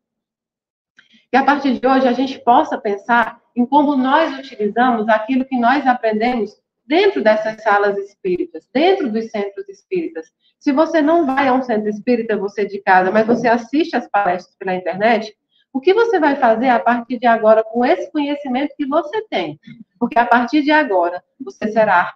Que 1.31 1.37
a 1.37 1.45
partir 1.45 1.79
de 1.79 1.87
hoje 1.87 2.07
a 2.07 2.13
gente 2.13 2.39
possa 2.39 2.79
pensar 2.79 3.41
em 3.55 3.67
como 3.67 3.97
nós 3.97 4.39
utilizamos 4.39 5.09
aquilo 5.09 5.45
que 5.45 5.59
nós 5.59 5.87
aprendemos 5.87 6.57
dentro 6.87 7.23
dessas 7.23 7.63
salas 7.63 7.97
espíritas, 7.99 8.69
dentro 8.73 9.11
dos 9.11 9.31
centros 9.31 9.69
espíritas, 9.69 10.27
se 10.59 10.73
você 10.73 11.03
não 11.03 11.27
vai 11.27 11.49
a 11.49 11.53
um 11.53 11.63
centro 11.63 11.89
espírita, 11.89 12.37
você 12.37 12.67
de 12.67 12.81
casa, 12.81 13.11
mas 13.11 13.27
você 13.27 13.49
assiste 13.49 13.97
as 13.97 14.09
palestras 14.09 14.57
pela 14.57 14.75
internet, 14.75 15.37
o 15.73 15.81
que 15.81 15.93
você 15.93 16.19
vai 16.19 16.37
fazer 16.37 16.69
a 16.69 16.81
partir 16.81 17.19
de 17.19 17.27
agora 17.27 17.63
com 17.63 17.85
esse 17.85 18.11
conhecimento 18.11 18.75
que 18.77 18.87
você 18.87 19.23
tem? 19.29 19.61
Porque 19.99 20.19
a 20.19 20.25
partir 20.25 20.63
de 20.63 20.71
agora 20.71 21.23
você 21.39 21.71
será 21.71 22.15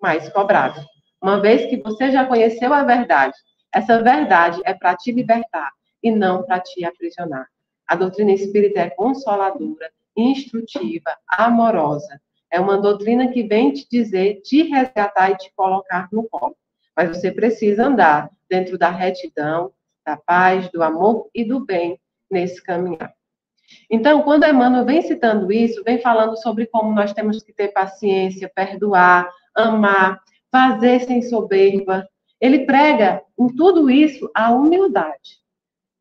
mais 0.00 0.28
cobrado. 0.30 0.80
Uma 1.20 1.40
vez 1.40 1.66
que 1.66 1.76
você 1.76 2.10
já 2.10 2.24
conheceu 2.24 2.72
a 2.72 2.82
verdade, 2.82 3.34
essa 3.72 4.02
verdade 4.02 4.60
é 4.64 4.74
para 4.74 4.96
te 4.96 5.12
libertar 5.12 5.70
e 6.02 6.10
não 6.10 6.42
para 6.42 6.60
te 6.60 6.84
aprisionar. 6.84 7.46
A 7.86 7.94
doutrina 7.94 8.32
espírita 8.32 8.80
é 8.80 8.90
consoladora, 8.90 9.90
instrutiva, 10.16 11.16
amorosa. 11.28 12.20
É 12.52 12.60
uma 12.60 12.76
doutrina 12.76 13.28
que 13.28 13.42
vem 13.42 13.72
te 13.72 13.88
dizer, 13.90 14.42
te 14.42 14.64
resgatar 14.64 15.30
e 15.30 15.36
te 15.38 15.50
colocar 15.56 16.06
no 16.12 16.28
colo. 16.28 16.54
Mas 16.94 17.08
você 17.08 17.32
precisa 17.32 17.86
andar 17.86 18.30
dentro 18.46 18.76
da 18.76 18.90
retidão, 18.90 19.72
da 20.04 20.18
paz, 20.18 20.70
do 20.70 20.82
amor 20.82 21.30
e 21.34 21.44
do 21.44 21.64
bem 21.64 21.98
nesse 22.30 22.62
caminhar. 22.62 23.14
Então, 23.90 24.22
quando 24.22 24.44
Emmanuel 24.44 24.84
vem 24.84 25.00
citando 25.00 25.50
isso, 25.50 25.82
vem 25.82 25.98
falando 25.98 26.36
sobre 26.36 26.66
como 26.66 26.92
nós 26.92 27.14
temos 27.14 27.42
que 27.42 27.54
ter 27.54 27.68
paciência, 27.68 28.52
perdoar, 28.54 29.30
amar, 29.54 30.20
fazer 30.50 31.00
sem 31.00 31.22
soberba. 31.22 32.06
Ele 32.38 32.66
prega 32.66 33.22
em 33.38 33.48
tudo 33.48 33.88
isso 33.88 34.30
a 34.34 34.52
humildade. 34.52 35.40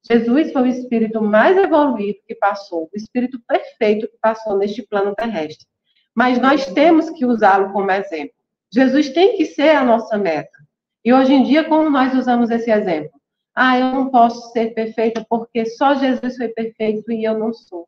Jesus 0.06 0.52
foi 0.52 0.64
o 0.64 0.68
espírito 0.68 1.22
mais 1.22 1.56
evoluído 1.56 2.20
que 2.28 2.36
passou, 2.36 2.90
o 2.94 2.98
espírito 2.98 3.40
perfeito 3.48 4.10
que 4.10 4.18
passou 4.22 4.58
neste 4.58 4.82
plano 4.82 5.16
terrestre. 5.16 5.71
Mas 6.16 6.40
nós 6.40 6.66
temos 6.66 7.10
que 7.10 7.26
usá-lo 7.26 7.72
como 7.72 7.92
exemplo. 7.92 8.34
Jesus 8.74 9.10
tem 9.10 9.38
que 9.38 9.46
ser 9.46 9.70
a 9.76 9.84
nossa 9.84 10.18
meta. 10.18 10.58
E 11.04 11.14
hoje 11.14 11.34
em 11.34 11.44
dia, 11.44 11.64
como 11.64 11.90
nós 11.90 12.14
usamos 12.14 12.50
esse 12.50 12.70
exemplo? 12.72 13.12
Ah, 13.56 13.78
eu 13.78 13.92
não 13.92 14.10
posso 14.10 14.52
ser 14.52 14.74
perfeita 14.74 15.26
porque 15.30 15.66
só 15.66 15.96
Jesus 15.96 16.38
foi 16.38 16.48
perfeito 16.50 17.12
e 17.12 17.24
eu 17.24 17.38
não 17.38 17.54
sou. 17.54 17.88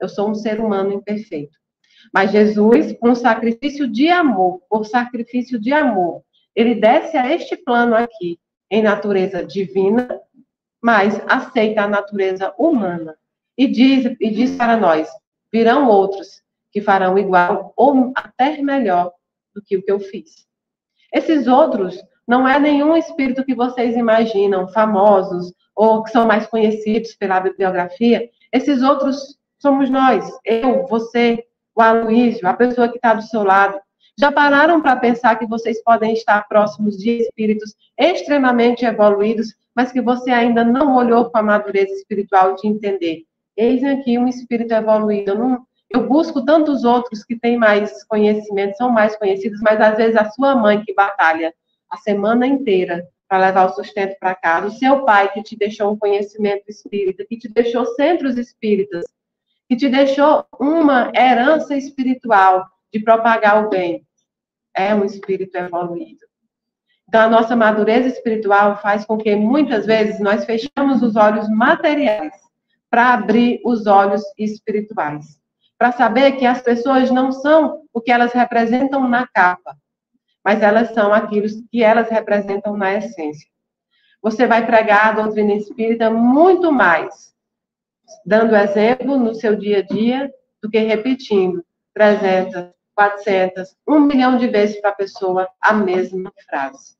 Eu 0.00 0.08
sou 0.08 0.28
um 0.28 0.34
ser 0.34 0.60
humano 0.60 0.92
imperfeito. 0.92 1.56
Mas 2.12 2.30
Jesus, 2.30 2.92
com 2.98 3.14
sacrifício 3.14 3.88
de 3.88 4.08
amor, 4.08 4.60
por 4.68 4.84
sacrifício 4.86 5.58
de 5.58 5.72
amor, 5.72 6.22
ele 6.54 6.74
desce 6.74 7.16
a 7.16 7.32
este 7.32 7.56
plano 7.56 7.94
aqui, 7.94 8.38
em 8.70 8.82
natureza 8.82 9.44
divina, 9.44 10.20
mas 10.82 11.20
aceita 11.26 11.82
a 11.82 11.88
natureza 11.88 12.54
humana. 12.58 13.16
E 13.56 13.66
diz, 13.66 14.16
e 14.20 14.30
diz 14.30 14.56
para 14.56 14.76
nós: 14.76 15.08
virão 15.52 15.88
outros 15.88 16.42
que 16.78 16.84
farão 16.84 17.18
igual 17.18 17.72
ou 17.76 18.12
até 18.14 18.62
melhor 18.62 19.12
do 19.52 19.60
que 19.60 19.76
o 19.76 19.82
que 19.82 19.90
eu 19.90 19.98
fiz. 19.98 20.46
Esses 21.12 21.48
outros 21.48 22.00
não 22.26 22.46
é 22.46 22.58
nenhum 22.60 22.96
espírito 22.96 23.44
que 23.44 23.54
vocês 23.54 23.96
imaginam, 23.96 24.68
famosos, 24.68 25.52
ou 25.74 26.04
que 26.04 26.10
são 26.10 26.26
mais 26.26 26.46
conhecidos 26.46 27.14
pela 27.14 27.40
bibliografia. 27.40 28.28
Esses 28.52 28.82
outros 28.82 29.38
somos 29.58 29.90
nós, 29.90 30.30
eu, 30.44 30.86
você, 30.86 31.44
o 31.74 31.82
Aloysio, 31.82 32.46
a 32.46 32.54
pessoa 32.54 32.88
que 32.88 32.96
está 32.96 33.14
do 33.14 33.22
seu 33.22 33.42
lado. 33.42 33.80
Já 34.16 34.30
pararam 34.30 34.80
para 34.80 34.96
pensar 34.96 35.36
que 35.36 35.46
vocês 35.46 35.82
podem 35.82 36.12
estar 36.12 36.46
próximos 36.48 36.96
de 36.96 37.22
espíritos 37.22 37.74
extremamente 37.98 38.84
evoluídos, 38.84 39.54
mas 39.74 39.90
que 39.90 40.00
você 40.00 40.30
ainda 40.30 40.64
não 40.64 40.96
olhou 40.96 41.30
com 41.30 41.38
a 41.38 41.42
madureza 41.42 41.92
espiritual 41.92 42.54
de 42.54 42.68
entender? 42.68 43.22
Eis 43.56 43.82
aqui 43.82 44.18
um 44.18 44.28
espírito 44.28 44.72
evoluído. 44.74 45.32
Eu, 45.32 45.38
não, 45.38 45.67
eu 45.90 46.06
busco 46.06 46.44
tantos 46.44 46.84
outros 46.84 47.24
que 47.24 47.38
têm 47.38 47.56
mais 47.56 48.04
conhecimento, 48.04 48.76
são 48.76 48.90
mais 48.90 49.16
conhecidos, 49.16 49.60
mas 49.60 49.80
às 49.80 49.96
vezes 49.96 50.16
a 50.16 50.30
sua 50.30 50.54
mãe 50.54 50.82
que 50.84 50.94
batalha 50.94 51.54
a 51.90 51.96
semana 51.96 52.46
inteira 52.46 53.06
para 53.28 53.38
levar 53.38 53.66
o 53.66 53.74
sustento 53.74 54.16
para 54.18 54.34
casa, 54.34 54.66
o 54.66 54.70
seu 54.70 55.04
pai 55.04 55.32
que 55.32 55.42
te 55.42 55.56
deixou 55.56 55.92
um 55.92 55.98
conhecimento 55.98 56.64
espírita, 56.68 57.24
que 57.26 57.38
te 57.38 57.48
deixou 57.48 57.84
centros 57.94 58.36
espíritas, 58.36 59.04
que 59.68 59.76
te 59.76 59.88
deixou 59.88 60.46
uma 60.58 61.12
herança 61.14 61.76
espiritual 61.76 62.66
de 62.92 63.00
propagar 63.00 63.64
o 63.64 63.68
bem, 63.68 64.06
é 64.74 64.94
um 64.94 65.04
espírito 65.04 65.56
evoluído. 65.56 66.26
Então, 67.06 67.22
a 67.22 67.28
nossa 67.28 67.56
madureza 67.56 68.08
espiritual 68.08 68.80
faz 68.80 69.04
com 69.04 69.16
que 69.16 69.34
muitas 69.34 69.86
vezes 69.86 70.20
nós 70.20 70.44
fechamos 70.44 71.02
os 71.02 71.16
olhos 71.16 71.48
materiais 71.48 72.34
para 72.90 73.14
abrir 73.14 73.60
os 73.64 73.86
olhos 73.86 74.22
espirituais. 74.38 75.37
Para 75.78 75.92
saber 75.92 76.32
que 76.32 76.44
as 76.44 76.60
pessoas 76.60 77.10
não 77.10 77.30
são 77.30 77.84
o 77.92 78.00
que 78.00 78.10
elas 78.10 78.32
representam 78.32 79.08
na 79.08 79.26
capa, 79.26 79.76
mas 80.44 80.60
elas 80.60 80.92
são 80.92 81.12
aquilo 81.12 81.46
que 81.70 81.82
elas 81.82 82.10
representam 82.10 82.76
na 82.76 82.94
essência. 82.94 83.48
Você 84.20 84.46
vai 84.46 84.66
pregar 84.66 85.06
a 85.06 85.22
doutrina 85.22 85.54
espírita 85.54 86.10
muito 86.10 86.72
mais, 86.72 87.32
dando 88.26 88.56
exemplo 88.56 89.16
no 89.16 89.34
seu 89.34 89.54
dia 89.54 89.78
a 89.78 89.82
dia, 89.82 90.30
do 90.60 90.68
que 90.68 90.78
repetindo 90.78 91.64
300, 91.94 92.72
400, 92.94 93.76
um 93.86 94.00
milhão 94.00 94.36
de 94.36 94.48
vezes 94.48 94.80
para 94.80 94.90
a 94.90 94.94
pessoa 94.94 95.48
a 95.60 95.72
mesma 95.72 96.32
frase. 96.48 96.98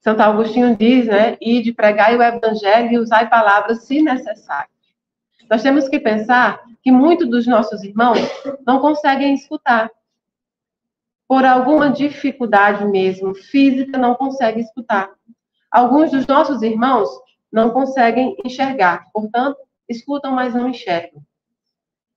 Santo 0.00 0.20
Agostinho 0.20 0.76
diz, 0.76 1.06
né? 1.06 1.36
E 1.40 1.62
de 1.62 1.72
pregar 1.72 2.14
o 2.14 2.22
evangelho 2.22 2.92
e 2.92 2.98
usar 2.98 3.28
palavras 3.28 3.84
se 3.84 4.02
necessário. 4.02 4.73
Nós 5.50 5.62
temos 5.62 5.88
que 5.88 5.98
pensar 5.98 6.62
que 6.82 6.90
muitos 6.90 7.28
dos 7.28 7.46
nossos 7.46 7.82
irmãos 7.82 8.18
não 8.66 8.78
conseguem 8.80 9.34
escutar. 9.34 9.90
Por 11.26 11.44
alguma 11.44 11.90
dificuldade 11.90 12.84
mesmo 12.86 13.34
física, 13.34 13.98
não 13.98 14.14
conseguem 14.14 14.62
escutar. 14.62 15.10
Alguns 15.70 16.10
dos 16.10 16.26
nossos 16.26 16.62
irmãos 16.62 17.08
não 17.50 17.70
conseguem 17.70 18.36
enxergar, 18.44 19.06
portanto, 19.12 19.58
escutam, 19.88 20.32
mas 20.32 20.54
não 20.54 20.68
enxergam. 20.68 21.22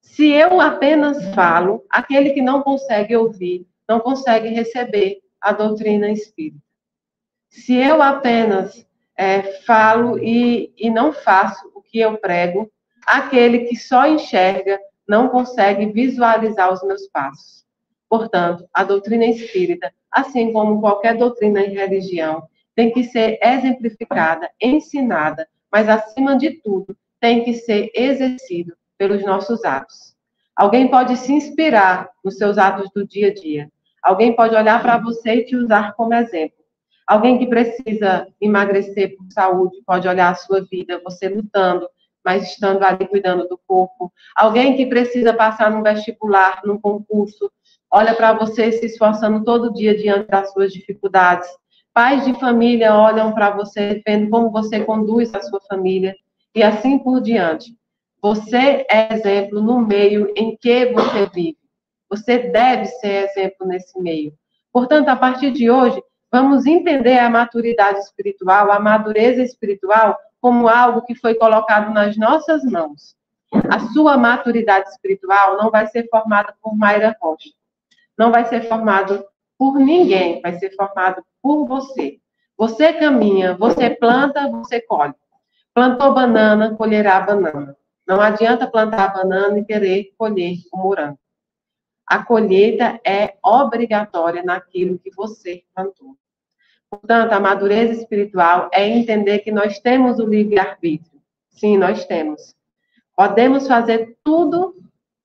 Se 0.02 0.30
eu 0.32 0.60
apenas 0.60 1.34
falo, 1.34 1.86
aquele 1.90 2.32
que 2.32 2.42
não 2.42 2.62
consegue 2.62 3.16
ouvir, 3.16 3.68
não 3.88 4.00
consegue 4.00 4.50
receber 4.50 5.20
a 5.40 5.52
doutrina 5.52 6.10
espírita. 6.10 6.62
Se 7.50 7.76
eu 7.76 8.02
apenas 8.02 8.86
é, 9.18 9.42
falo 9.62 10.20
e, 10.20 10.74
e 10.78 10.90
não 10.90 11.14
faço 11.14 11.72
o 11.74 11.82
que 11.82 12.00
eu 12.00 12.18
prego, 12.18 12.72
aquele 13.08 13.60
que 13.60 13.76
só 13.78 14.06
enxerga 14.06 14.78
não 15.08 15.30
consegue 15.30 15.86
visualizar 15.88 16.72
os 16.72 16.84
meus 16.84 17.08
passos. 17.08 17.66
Portanto, 18.10 18.68
a 18.74 18.84
doutrina 18.84 19.26
espírita, 19.26 19.92
assim 20.12 20.52
como 20.52 20.82
qualquer 20.82 21.16
doutrina 21.16 21.62
em 21.62 21.74
religião, 21.74 22.48
tem 22.76 22.92
que 22.92 23.04
ser 23.06 23.40
exemplificada, 23.42 24.50
ensinada, 24.62 25.48
mas 25.72 25.88
acima 25.88 26.38
de 26.38 26.62
tudo, 26.62 26.96
tem 27.20 27.44
que 27.44 27.54
ser 27.54 27.90
exercido 27.96 28.76
pelos 28.98 29.24
nossos 29.24 29.64
atos. 29.64 30.16
Alguém 30.56 30.90
pode 30.90 31.16
se 31.18 31.32
inspirar 31.32 32.10
nos 32.24 32.38
seus 32.38 32.58
atos 32.58 32.90
do 32.94 33.06
dia 33.08 33.30
a 33.30 33.34
dia. 33.34 33.72
Alguém 34.04 34.36
pode 34.36 34.56
olhar 34.56 34.82
para 34.82 34.98
você 34.98 35.36
e 35.36 35.46
te 35.46 35.56
usar 35.56 35.94
como 35.94 36.14
exemplo. 36.14 36.58
Alguém 37.06 37.38
que 37.38 37.48
precisa 37.48 38.28
emagrecer 38.40 39.16
por 39.16 39.32
saúde 39.32 39.78
pode 39.86 40.08
olhar 40.08 40.30
a 40.30 40.36
sua 40.36 40.66
vida, 40.70 41.02
você 41.04 41.30
lutando, 41.30 41.88
mas 42.28 42.44
estando 42.44 42.84
ali 42.84 43.08
cuidando 43.08 43.48
do 43.48 43.58
corpo. 43.66 44.12
Alguém 44.36 44.76
que 44.76 44.86
precisa 44.86 45.34
passar 45.34 45.72
num 45.72 45.82
vestibular, 45.82 46.60
num 46.66 46.78
concurso, 46.78 47.50
olha 47.90 48.14
para 48.14 48.34
você 48.34 48.70
se 48.70 48.86
esforçando 48.86 49.46
todo 49.46 49.72
dia 49.72 49.96
diante 49.96 50.28
das 50.28 50.52
suas 50.52 50.74
dificuldades. 50.74 51.48
Pais 51.94 52.26
de 52.26 52.38
família 52.38 52.94
olham 52.94 53.32
para 53.32 53.52
você, 53.52 54.02
vendo 54.06 54.30
como 54.30 54.52
você 54.52 54.84
conduz 54.84 55.34
a 55.34 55.42
sua 55.42 55.62
família 55.70 56.14
e 56.54 56.62
assim 56.62 57.00
por 57.00 57.22
diante. 57.22 57.74
Você 58.22 58.86
é 58.92 59.14
exemplo 59.14 59.62
no 59.62 59.80
meio 59.80 60.30
em 60.36 60.58
que 60.58 60.88
você 60.88 61.28
vive. 61.34 61.58
Você 62.10 62.40
deve 62.40 62.88
ser 62.88 63.30
exemplo 63.30 63.66
nesse 63.66 63.98
meio. 64.02 64.34
Portanto, 64.74 65.08
a 65.08 65.16
partir 65.16 65.52
de 65.52 65.72
hoje, 65.72 66.04
vamos 66.30 66.66
entender 66.66 67.20
a 67.20 67.30
maturidade 67.30 68.00
espiritual, 68.00 68.70
a 68.70 68.82
madureza 68.82 69.42
espiritual, 69.42 70.18
como 70.42 70.68
algo 70.68 71.02
que 71.02 71.16
foi 71.16 71.36
colocado 71.36 71.94
nas 71.94 72.18
nossas 72.18 72.64
mãos. 72.64 73.16
A 73.70 73.80
sua 73.94 74.18
maturidade 74.18 74.90
espiritual 74.90 75.58
não 75.58 75.72
vai 75.72 75.88
ser 75.88 76.08
formada 76.10 76.54
por 76.62 76.76
Mayra 76.76 77.16
Rocha. 77.22 77.50
Não 78.18 78.32
vai 78.32 78.46
ser 78.46 78.68
formado 78.68 79.24
por 79.58 79.80
ninguém, 79.80 80.42
vai 80.42 80.54
ser 80.54 80.76
formado 80.76 81.24
por 81.42 81.66
você. 81.66 82.20
Você 82.58 82.94
caminha, 82.94 83.56
você 83.56 83.90
planta, 83.90 84.50
você 84.50 84.82
colhe. 84.82 85.14
Plantou 85.74 86.14
banana, 86.14 86.76
colherá 86.76 87.20
banana. 87.22 87.76
Não 88.08 88.20
adianta 88.20 88.70
plantar 88.70 89.14
banana 89.14 89.60
e 89.60 89.66
querer 89.66 90.14
colher 90.18 90.56
o 90.72 90.78
morango. 90.78 91.20
A 92.06 92.24
colheita 92.24 93.00
é 93.06 93.38
obrigatória 93.44 94.42
naquilo 94.42 94.98
que 94.98 95.14
você 95.14 95.64
plantou. 95.76 96.18
Portanto, 96.90 97.34
a 97.34 97.40
madureza 97.40 97.94
espiritual 97.94 98.70
é 98.74 98.88
entender 98.88 99.40
que 99.40 99.52
nós 99.52 99.80
temos 99.80 100.20
o 100.20 100.26
livre-arbítrio. 100.26 101.22
Sim, 101.50 101.78
nós 101.78 102.06
temos. 102.06 102.56
Podemos 103.16 103.68
fazer 103.68 104.18
tudo 104.24 104.76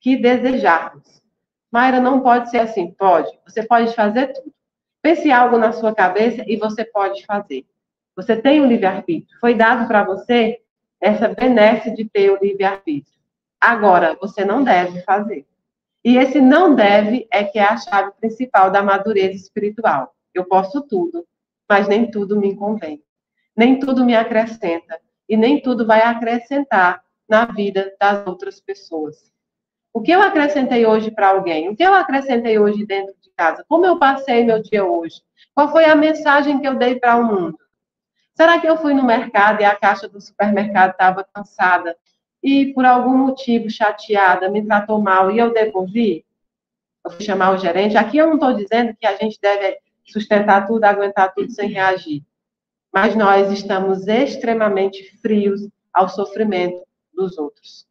que 0.01 0.17
desejarmos. 0.17 1.23
Mayra, 1.71 2.01
não 2.01 2.21
pode 2.21 2.51
ser 2.51 2.59
assim. 2.59 2.91
Pode. 2.91 3.31
Você 3.47 3.63
pode 3.63 3.95
fazer 3.95 4.33
tudo. 4.33 4.53
Pense 5.01 5.31
algo 5.31 5.57
na 5.57 5.73
sua 5.73 5.95
cabeça 5.95 6.45
e 6.47 6.57
você 6.57 6.85
pode 6.85 7.25
fazer. 7.25 7.65
Você 8.17 8.37
tem 8.37 8.61
o 8.61 8.67
livre-arbítrio. 8.67 9.39
Foi 9.41 9.55
dado 9.55 9.87
para 9.87 10.05
você 10.05 10.61
essa 11.01 11.29
benesse 11.29 11.95
de 11.95 12.05
ter 12.05 12.31
o 12.31 12.39
livre-arbítrio. 12.43 13.19
Agora, 13.61 14.17
você 14.21 14.45
não 14.45 14.63
deve 14.63 15.03
fazer. 15.03 15.47
E 16.05 16.17
esse 16.17 16.41
não 16.41 16.75
deve 16.75 17.27
é 17.31 17.45
que 17.45 17.59
é 17.59 17.65
a 17.65 17.77
chave 17.77 18.13
principal 18.21 18.71
da 18.71 18.83
madureza 18.83 19.37
espiritual. 19.37 20.15
Eu 20.35 20.45
posso 20.45 20.83
tudo, 20.83 21.25
mas 21.69 21.89
nem 21.89 22.11
tudo 22.11 22.39
me 22.39 22.55
convém. 22.55 23.03
Nem 23.57 23.79
tudo 23.79 24.05
me 24.05 24.15
acrescenta. 24.15 25.01
E 25.29 25.37
nem 25.37 25.61
tudo 25.61 25.87
vai 25.87 26.03
acrescentar 26.03 27.03
na 27.29 27.47
vida 27.47 27.95
das 27.99 28.27
outras 28.27 28.61
pessoas. 28.61 29.33
O 29.95 30.01
que 30.01 30.11
eu 30.11 30.23
acrescentei 30.23 30.87
hoje 30.87 31.11
para 31.11 31.29
alguém? 31.29 31.69
O 31.69 31.77
que 31.77 31.83
eu 31.83 31.95
acrescentei 31.95 32.59
hoje 32.59 32.85
dentro 32.87 33.15
de 33.21 33.31
casa? 33.37 33.65
Como 33.69 33.85
eu 33.85 33.99
passei 33.99 34.45
meu 34.45 34.63
dia 34.63 34.85
hoje? 34.85 35.23
Qual 35.55 35.71
foi 35.71 35.85
a 35.85 35.95
mensagem 35.95 36.61
que 36.61 36.67
eu 36.67 36.77
dei 36.77 36.99
para 36.99 37.17
o 37.17 37.25
mundo? 37.25 37.59
Será 38.35 38.59
que 38.59 38.67
eu 38.67 38.79
fui 38.79 38.95
no 38.95 39.05
mercado 39.05 39.61
e 39.61 39.65
a 39.65 39.77
caixa 39.77 40.09
do 40.09 40.21
supermercado 40.21 40.93
estava 40.93 41.27
cansada 41.33 41.97
e 42.43 42.73
por 42.73 42.85
algum 42.85 43.17
motivo 43.17 43.71
chateada, 43.71 44.49
me 44.49 44.65
tratou 44.65 45.01
mal 45.01 45.31
e 45.31 45.39
eu 45.39 45.53
devolvi? 45.53 46.25
Eu 47.05 47.11
fui 47.11 47.25
chamar 47.25 47.51
o 47.53 47.59
gerente. 47.59 47.97
Aqui 47.97 48.17
eu 48.17 48.27
não 48.27 48.35
estou 48.35 48.55
dizendo 48.55 48.97
que 48.99 49.07
a 49.07 49.17
gente 49.17 49.39
deve 49.41 49.79
sustentar 50.05 50.67
tudo, 50.67 50.85
aguentar 50.85 51.33
tudo 51.35 51.51
sem 51.51 51.69
reagir. 51.69 52.23
Mas 52.93 53.15
nós 53.15 53.51
estamos 53.51 54.07
extremamente 54.07 55.17
frios 55.21 55.69
ao 55.93 56.09
sofrimento 56.09 56.83
dos 57.15 57.39
outros. 57.39 57.87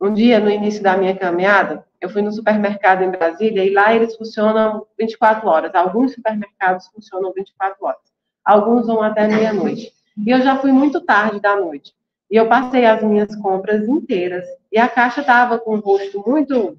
Um 0.00 0.14
dia, 0.14 0.40
no 0.40 0.50
início 0.50 0.82
da 0.82 0.96
minha 0.96 1.16
caminhada, 1.16 1.84
eu 2.00 2.08
fui 2.08 2.22
no 2.22 2.32
supermercado 2.32 3.02
em 3.02 3.10
Brasília 3.10 3.64
e 3.64 3.72
lá 3.72 3.94
eles 3.94 4.16
funcionam 4.16 4.86
24 4.98 5.46
horas. 5.48 5.74
Alguns 5.74 6.14
supermercados 6.14 6.86
funcionam 6.88 7.32
24 7.32 7.84
horas 7.84 8.10
alguns 8.44 8.86
vão 8.86 9.02
até 9.02 9.28
meia-noite. 9.28 9.92
E 10.26 10.30
eu 10.30 10.42
já 10.42 10.58
fui 10.58 10.72
muito 10.72 11.00
tarde 11.00 11.40
da 11.40 11.56
noite. 11.56 11.94
E 12.30 12.36
eu 12.36 12.48
passei 12.48 12.84
as 12.84 13.02
minhas 13.02 13.34
compras 13.36 13.86
inteiras. 13.88 14.44
E 14.70 14.78
a 14.78 14.88
caixa 14.88 15.20
estava 15.20 15.58
com 15.58 15.76
o 15.76 15.80
rosto 15.80 16.22
muito, 16.26 16.78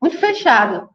muito 0.00 0.18
fechado, 0.18 0.88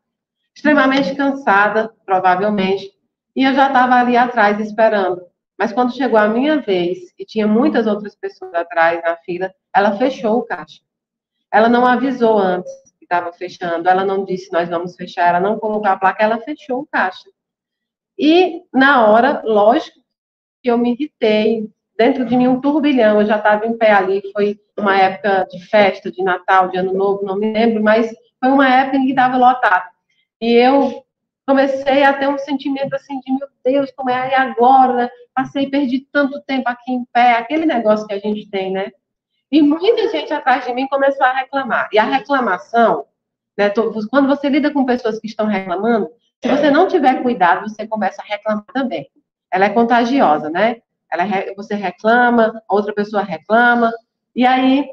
extremamente 0.59 1.15
cansada, 1.15 1.89
provavelmente. 2.05 2.91
E 3.33 3.45
eu 3.45 3.53
já 3.53 3.67
estava 3.67 3.95
ali 3.95 4.17
atrás 4.17 4.59
esperando. 4.59 5.21
Mas 5.57 5.71
quando 5.71 5.95
chegou 5.95 6.19
a 6.19 6.27
minha 6.27 6.59
vez, 6.59 7.13
e 7.17 7.25
tinha 7.25 7.47
muitas 7.47 7.87
outras 7.87 8.13
pessoas 8.15 8.53
atrás 8.53 9.01
na 9.01 9.15
fila, 9.17 9.53
ela 9.73 9.97
fechou 9.97 10.39
o 10.39 10.43
caixa. 10.43 10.81
Ela 11.51 11.69
não 11.69 11.85
avisou 11.85 12.37
antes 12.37 12.71
que 12.97 13.05
estava 13.05 13.31
fechando, 13.31 13.87
ela 13.87 14.03
não 14.03 14.25
disse 14.25 14.51
nós 14.51 14.69
vamos 14.69 14.95
fechar, 14.95 15.29
ela 15.29 15.39
não 15.39 15.57
colocou 15.57 15.89
a 15.89 15.97
placa, 15.97 16.23
ela 16.23 16.39
fechou 16.39 16.81
o 16.81 16.87
caixa. 16.87 17.29
E, 18.17 18.61
na 18.73 19.07
hora, 19.07 19.41
lógico, 19.45 19.99
que 20.61 20.69
eu 20.69 20.77
me 20.77 20.91
irritei. 20.91 21.69
Dentro 21.97 22.25
de 22.25 22.35
mim, 22.35 22.47
um 22.47 22.59
turbilhão. 22.59 23.19
Eu 23.21 23.27
já 23.27 23.37
estava 23.37 23.65
em 23.65 23.77
pé 23.77 23.91
ali. 23.91 24.21
Foi 24.33 24.59
uma 24.77 24.97
época 24.97 25.47
de 25.49 25.65
festa, 25.67 26.11
de 26.11 26.21
Natal, 26.21 26.69
de 26.69 26.77
Ano 26.77 26.93
Novo, 26.93 27.25
não 27.25 27.37
me 27.37 27.51
lembro, 27.51 27.81
mas 27.81 28.13
foi 28.39 28.49
uma 28.49 28.67
época 28.67 28.97
em 28.97 29.05
que 29.05 29.11
estava 29.11 29.37
lotado. 29.37 29.98
E 30.41 30.53
eu 30.53 31.03
comecei 31.45 32.03
a 32.03 32.13
ter 32.13 32.29
um 32.29 32.37
sentimento 32.37 32.93
assim 32.93 33.19
de, 33.19 33.31
meu 33.31 33.47
Deus, 33.65 33.91
como 33.95 34.09
é 34.09 34.15
aí 34.15 34.33
agora? 34.35 35.11
Passei, 35.33 35.69
perdi 35.69 36.07
tanto 36.11 36.41
tempo 36.41 36.69
aqui 36.69 36.91
em 36.91 37.05
pé. 37.11 37.33
Aquele 37.33 37.65
negócio 37.65 38.05
que 38.07 38.13
a 38.13 38.19
gente 38.19 38.49
tem, 38.49 38.71
né? 38.71 38.91
E 39.51 39.61
muita 39.61 40.09
gente 40.09 40.31
atrás 40.31 40.65
de 40.65 40.73
mim 40.73 40.87
começou 40.87 41.25
a 41.25 41.33
reclamar. 41.33 41.89
E 41.91 41.97
a 41.97 42.03
reclamação, 42.03 43.05
né, 43.57 43.71
quando 44.09 44.27
você 44.27 44.47
lida 44.47 44.71
com 44.71 44.85
pessoas 44.85 45.19
que 45.19 45.27
estão 45.27 45.47
reclamando, 45.47 46.09
se 46.41 46.47
você 46.47 46.69
não 46.69 46.87
tiver 46.87 47.21
cuidado, 47.21 47.67
você 47.67 47.87
começa 47.87 48.21
a 48.21 48.25
reclamar 48.25 48.65
também. 48.73 49.09
Ela 49.51 49.65
é 49.65 49.69
contagiosa, 49.69 50.49
né? 50.49 50.81
Ela, 51.11 51.25
você 51.55 51.73
reclama, 51.73 52.61
outra 52.69 52.93
pessoa 52.93 53.23
reclama, 53.23 53.91
e 54.35 54.45
aí 54.45 54.87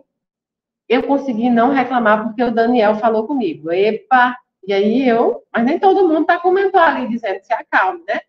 eu 0.89 1.03
consegui 1.03 1.51
não 1.51 1.71
reclamar 1.71 2.25
porque 2.25 2.43
o 2.43 2.51
Daniel 2.51 2.97
falou 2.97 3.27
comigo. 3.27 3.71
Epa! 3.71 4.35
E 4.67 4.73
aí 4.73 5.09
eu, 5.09 5.45
mas 5.53 5.65
nem 5.65 5.79
todo 5.79 6.09
mundo 6.09 6.23
está 6.23 6.41
comentando 6.41 6.83
ali, 6.83 7.09
dizendo 7.09 7.41
se 7.43 7.53
acalme, 7.53 8.03
né? 8.07 8.21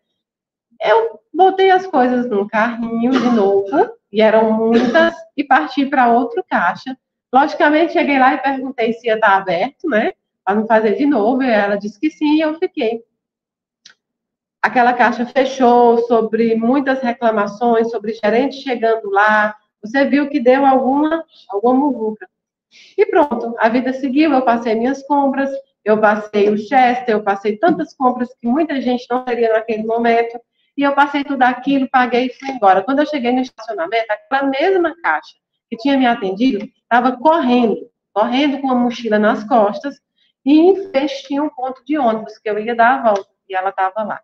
Eu 0.80 1.20
botei 1.34 1.70
as 1.70 1.86
coisas 1.86 2.30
num 2.30 2.46
carrinho 2.46 3.10
de 3.10 3.30
novo, 3.30 3.90
e 4.12 4.22
eram 4.22 4.52
muitas, 4.52 5.14
e 5.36 5.42
parti 5.42 5.84
para 5.84 6.12
outro 6.12 6.44
caixa. 6.48 6.96
Logicamente, 7.34 7.92
cheguei 7.92 8.18
lá 8.18 8.34
e 8.34 8.38
perguntei 8.38 8.92
se 8.92 9.08
ia 9.08 9.14
estar 9.16 9.36
aberto, 9.36 9.88
né? 9.88 10.12
Para 10.44 10.54
não 10.54 10.66
fazer 10.66 10.94
de 10.94 11.04
novo, 11.04 11.42
e 11.42 11.50
ela 11.50 11.76
disse 11.76 11.98
que 11.98 12.08
sim, 12.10 12.36
e 12.36 12.40
eu 12.40 12.58
fiquei. 12.58 13.02
aquela 14.62 14.92
caixa 14.92 15.26
fechou 15.26 15.98
sobre 16.06 16.54
muitas 16.54 17.00
reclamações, 17.00 17.90
sobre 17.90 18.12
gerente 18.12 18.56
chegando 18.56 19.10
lá. 19.10 19.56
Você 19.82 20.04
viu 20.04 20.28
que 20.28 20.40
deu 20.40 20.64
alguma, 20.64 21.24
alguma 21.48 21.74
muvuca. 21.74 22.28
E 22.96 23.06
pronto, 23.06 23.54
a 23.58 23.68
vida 23.68 23.92
seguiu, 23.92 24.32
eu 24.32 24.42
passei 24.42 24.74
minhas 24.74 25.02
compras, 25.04 25.50
eu 25.84 26.00
passei 26.00 26.48
o 26.50 26.56
Chester, 26.56 27.14
eu 27.14 27.22
passei 27.22 27.56
tantas 27.56 27.94
compras 27.94 28.28
que 28.40 28.46
muita 28.46 28.80
gente 28.80 29.06
não 29.10 29.24
teria 29.24 29.52
naquele 29.52 29.84
momento, 29.84 30.38
e 30.76 30.82
eu 30.82 30.94
passei 30.94 31.24
tudo 31.24 31.42
aquilo, 31.42 31.88
paguei 31.90 32.26
e 32.26 32.32
fui 32.34 32.50
embora. 32.50 32.82
Quando 32.82 33.00
eu 33.00 33.06
cheguei 33.06 33.32
no 33.32 33.40
estacionamento, 33.40 34.06
aquela 34.10 34.48
mesma 34.48 34.94
caixa 35.02 35.36
que 35.68 35.76
tinha 35.76 35.96
me 35.96 36.06
atendido 36.06 36.68
estava 36.82 37.16
correndo, 37.16 37.90
correndo 38.12 38.60
com 38.60 38.68
uma 38.68 38.76
mochila 38.76 39.18
nas 39.18 39.44
costas, 39.44 40.00
e 40.44 40.58
em 40.58 40.90
frente 40.90 41.26
tinha 41.26 41.42
um 41.42 41.50
ponto 41.50 41.84
de 41.84 41.98
ônibus 41.98 42.38
que 42.38 42.48
eu 42.48 42.58
ia 42.58 42.74
dar 42.74 43.00
a 43.00 43.02
volta, 43.02 43.30
e 43.48 43.54
ela 43.54 43.70
estava 43.70 44.02
lá. 44.02 44.20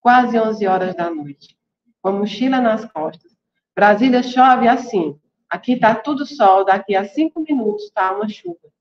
Quase 0.00 0.38
11 0.38 0.66
horas 0.66 0.94
da 0.94 1.10
noite, 1.10 1.56
com 2.00 2.08
a 2.08 2.12
mochila 2.12 2.60
nas 2.60 2.84
costas. 2.86 3.32
Brasília 3.74 4.22
chove 4.22 4.68
assim, 4.68 5.18
Aqui 5.52 5.74
está 5.74 5.94
tudo 5.94 6.24
sol, 6.24 6.64
daqui 6.64 6.96
a 6.96 7.04
cinco 7.04 7.40
minutos 7.40 7.84
está 7.84 8.10
uma 8.10 8.26
chuva. 8.26 8.72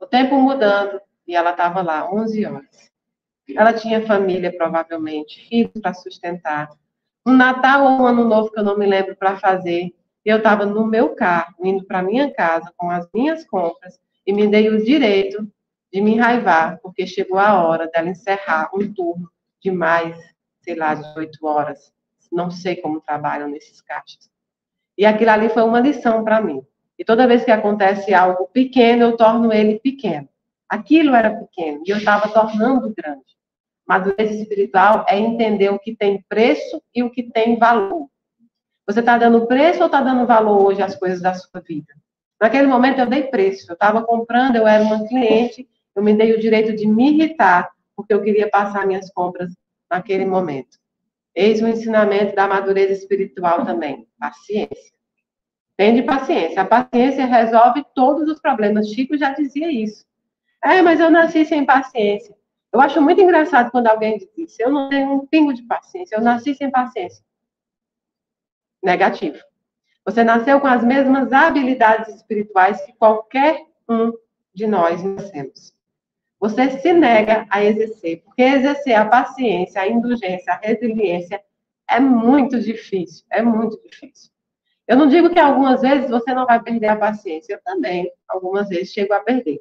O 0.00 0.06
tempo 0.06 0.36
mudando, 0.36 1.00
e 1.26 1.34
ela 1.34 1.50
estava 1.50 1.82
lá, 1.82 2.10
11 2.12 2.46
horas. 2.46 2.92
Ela 3.54 3.72
tinha 3.72 4.06
família, 4.06 4.54
provavelmente, 4.56 5.48
filhos 5.48 5.72
para 5.80 5.94
sustentar. 5.94 6.68
Um 7.24 7.32
Natal 7.32 7.84
ou 7.84 7.90
um 8.02 8.06
Ano 8.06 8.24
Novo 8.24 8.50
que 8.50 8.58
eu 8.58 8.64
não 8.64 8.78
me 8.78 8.86
lembro 8.86 9.16
para 9.16 9.36
fazer. 9.38 9.94
Eu 10.24 10.38
estava 10.38 10.66
no 10.66 10.86
meu 10.86 11.14
carro, 11.14 11.54
indo 11.62 11.84
para 11.84 12.02
minha 12.02 12.32
casa 12.32 12.72
com 12.76 12.90
as 12.90 13.08
minhas 13.14 13.44
compras, 13.46 13.98
e 14.26 14.32
me 14.32 14.48
dei 14.48 14.68
o 14.68 14.84
direito 14.84 15.48
de 15.92 16.00
me 16.00 16.14
enraivar, 16.14 16.78
porque 16.82 17.06
chegou 17.06 17.38
a 17.38 17.64
hora 17.64 17.88
dela 17.88 18.08
encerrar 18.08 18.70
um 18.74 18.92
turno 18.92 19.30
de 19.62 19.70
mais, 19.70 20.16
sei 20.60 20.74
lá, 20.74 20.94
18 20.94 21.46
horas. 21.46 21.92
Não 22.30 22.50
sei 22.50 22.76
como 22.76 23.00
trabalham 23.00 23.48
nesses 23.48 23.80
caixas. 23.80 24.28
E 24.98 25.06
aquilo 25.06 25.30
ali 25.30 25.48
foi 25.48 25.62
uma 25.62 25.80
lição 25.80 26.24
para 26.24 26.40
mim. 26.40 26.60
E 26.98 27.04
toda 27.04 27.26
vez 27.26 27.44
que 27.44 27.50
acontece 27.50 28.14
algo 28.14 28.48
pequeno, 28.52 29.02
eu 29.02 29.16
torno 29.16 29.52
ele 29.52 29.78
pequeno. 29.78 30.28
Aquilo 30.68 31.14
era 31.14 31.30
pequeno 31.30 31.82
e 31.86 31.90
eu 31.90 31.98
estava 31.98 32.28
tornando 32.28 32.92
grande. 32.94 33.24
Madureza 33.86 34.34
espiritual 34.34 35.06
é 35.08 35.18
entender 35.18 35.70
o 35.70 35.78
que 35.78 35.94
tem 35.94 36.24
preço 36.28 36.82
e 36.94 37.02
o 37.02 37.10
que 37.10 37.22
tem 37.22 37.58
valor. 37.58 38.08
Você 38.86 39.00
está 39.00 39.16
dando 39.18 39.46
preço 39.46 39.80
ou 39.80 39.86
está 39.86 40.00
dando 40.00 40.26
valor 40.26 40.66
hoje 40.66 40.82
às 40.82 40.96
coisas 40.96 41.20
da 41.20 41.34
sua 41.34 41.60
vida? 41.60 41.94
Naquele 42.40 42.66
momento 42.66 42.98
eu 43.00 43.06
dei 43.06 43.24
preço. 43.24 43.70
Eu 43.70 43.74
estava 43.74 44.02
comprando, 44.02 44.56
eu 44.56 44.66
era 44.66 44.82
uma 44.82 45.06
cliente, 45.06 45.68
eu 45.94 46.02
me 46.02 46.14
dei 46.14 46.32
o 46.32 46.40
direito 46.40 46.74
de 46.74 46.86
me 46.86 47.12
irritar, 47.12 47.70
porque 47.94 48.12
eu 48.12 48.22
queria 48.22 48.48
passar 48.48 48.86
minhas 48.86 49.10
compras 49.12 49.52
naquele 49.90 50.24
momento. 50.24 50.78
Eis 51.34 51.62
o 51.62 51.68
ensinamento 51.68 52.34
da 52.34 52.46
madureza 52.46 52.92
espiritual 52.92 53.64
também, 53.64 54.06
paciência. 54.18 54.95
Tende 55.76 56.02
paciência. 56.02 56.62
A 56.62 56.64
paciência 56.64 57.26
resolve 57.26 57.84
todos 57.94 58.28
os 58.28 58.40
problemas. 58.40 58.88
Chico 58.88 59.16
já 59.16 59.30
dizia 59.30 59.70
isso. 59.70 60.04
É, 60.64 60.80
mas 60.82 61.00
eu 61.00 61.10
nasci 61.10 61.44
sem 61.44 61.64
paciência. 61.64 62.34
Eu 62.72 62.80
acho 62.80 63.00
muito 63.00 63.20
engraçado 63.20 63.70
quando 63.70 63.86
alguém 63.86 64.18
diz 64.18 64.28
isso. 64.36 64.56
Eu 64.60 64.70
não 64.70 64.88
tenho 64.88 65.12
um 65.12 65.26
pingo 65.26 65.52
de 65.52 65.62
paciência. 65.62 66.16
Eu 66.16 66.22
nasci 66.22 66.54
sem 66.54 66.70
paciência. 66.70 67.24
Negativo. 68.82 69.38
Você 70.04 70.22
nasceu 70.22 70.60
com 70.60 70.66
as 70.66 70.84
mesmas 70.84 71.32
habilidades 71.32 72.14
espirituais 72.14 72.80
que 72.82 72.92
qualquer 72.92 73.64
um 73.88 74.12
de 74.54 74.66
nós 74.66 75.02
nascemos 75.02 75.76
você 76.38 76.78
se 76.78 76.92
nega 76.92 77.46
a 77.50 77.64
exercer, 77.64 78.22
porque 78.22 78.42
exercer 78.42 78.94
a 78.94 79.06
paciência, 79.06 79.80
a 79.80 79.88
indulgência, 79.88 80.52
a 80.52 80.60
resiliência 80.62 81.42
é 81.88 81.98
muito 81.98 82.60
difícil, 82.60 83.24
é 83.30 83.42
muito 83.42 83.80
difícil. 83.82 84.30
Eu 84.86 84.96
não 84.96 85.08
digo 85.08 85.30
que 85.30 85.38
algumas 85.38 85.80
vezes 85.80 86.08
você 86.08 86.32
não 86.32 86.46
vai 86.46 86.62
perder 86.62 86.88
a 86.88 86.96
paciência, 86.96 87.54
eu 87.54 87.60
também, 87.64 88.10
algumas 88.28 88.68
vezes, 88.68 88.92
chego 88.92 89.12
a 89.12 89.20
perder. 89.20 89.60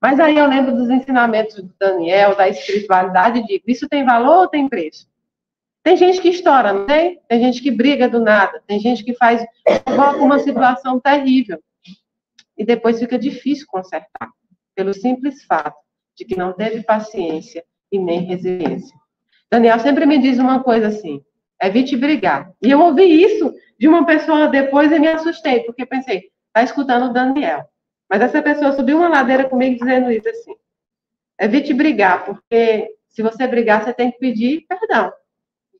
Mas 0.00 0.18
aí 0.18 0.36
eu 0.36 0.46
lembro 0.46 0.74
dos 0.74 0.90
ensinamentos 0.90 1.56
do 1.56 1.72
Daniel, 1.78 2.36
da 2.36 2.48
espiritualidade, 2.48 3.38
e 3.38 3.46
digo, 3.46 3.64
isso 3.68 3.88
tem 3.88 4.04
valor 4.04 4.42
ou 4.42 4.48
tem 4.48 4.68
preço? 4.68 5.08
Tem 5.82 5.96
gente 5.96 6.20
que 6.20 6.28
estoura, 6.28 6.72
não 6.72 6.86
tem? 6.86 7.20
Tem 7.28 7.40
gente 7.40 7.62
que 7.62 7.70
briga 7.70 8.08
do 8.08 8.18
nada, 8.18 8.62
tem 8.66 8.80
gente 8.80 9.04
que 9.04 9.14
faz 9.14 9.44
uma 10.18 10.38
situação 10.38 10.98
terrível. 10.98 11.62
E 12.56 12.64
depois 12.64 12.98
fica 12.98 13.18
difícil 13.18 13.66
consertar, 13.68 14.30
pelo 14.74 14.92
simples 14.92 15.44
fato 15.44 15.76
de 16.16 16.24
que 16.24 16.36
não 16.36 16.52
teve 16.52 16.82
paciência 16.82 17.64
e 17.90 17.98
nem 17.98 18.20
resiliência. 18.20 18.96
Daniel 19.50 19.78
sempre 19.78 20.06
me 20.06 20.18
diz 20.18 20.38
uma 20.38 20.62
coisa 20.62 20.88
assim: 20.88 21.22
evite 21.62 21.96
brigar. 21.96 22.50
E 22.62 22.70
eu 22.70 22.80
ouvi 22.80 23.04
isso 23.04 23.52
de 23.84 23.88
uma 23.88 24.06
pessoa 24.06 24.48
depois 24.48 24.90
e 24.90 24.98
me 24.98 25.08
assustei, 25.08 25.60
porque 25.60 25.84
pensei, 25.84 26.30
tá 26.54 26.62
escutando 26.62 27.10
o 27.10 27.12
Daniel. 27.12 27.68
Mas 28.08 28.22
essa 28.22 28.40
pessoa 28.40 28.72
subiu 28.72 28.96
uma 28.96 29.10
ladeira 29.10 29.46
comigo 29.46 29.78
dizendo 29.78 30.10
isso 30.10 30.26
assim: 30.26 30.54
evite 31.38 31.74
brigar, 31.74 32.24
porque 32.24 32.96
se 33.08 33.20
você 33.20 33.46
brigar, 33.46 33.84
você 33.84 33.92
tem 33.92 34.10
que 34.10 34.18
pedir 34.18 34.64
perdão. 34.66 35.12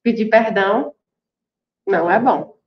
Pedir 0.03 0.27
perdão 0.27 0.95
não 1.87 2.11
é 2.11 2.19
bom. 2.19 2.59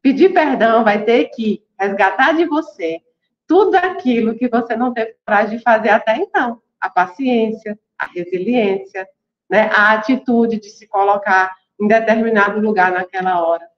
Pedir 0.00 0.32
perdão 0.32 0.82
vai 0.82 1.04
ter 1.04 1.26
que 1.34 1.62
resgatar 1.78 2.32
de 2.32 2.46
você 2.46 3.02
tudo 3.46 3.74
aquilo 3.76 4.36
que 4.36 4.48
você 4.48 4.74
não 4.74 4.94
teve 4.94 5.16
coragem 5.26 5.58
de 5.58 5.62
fazer 5.62 5.90
até 5.90 6.16
então 6.16 6.62
a 6.80 6.88
paciência, 6.88 7.78
a 7.98 8.06
resiliência, 8.06 9.06
né, 9.50 9.68
a 9.70 9.92
atitude 9.92 10.58
de 10.58 10.70
se 10.70 10.88
colocar 10.88 11.54
em 11.78 11.86
determinado 11.86 12.58
lugar 12.58 12.90
naquela 12.90 13.46
hora. 13.46 13.68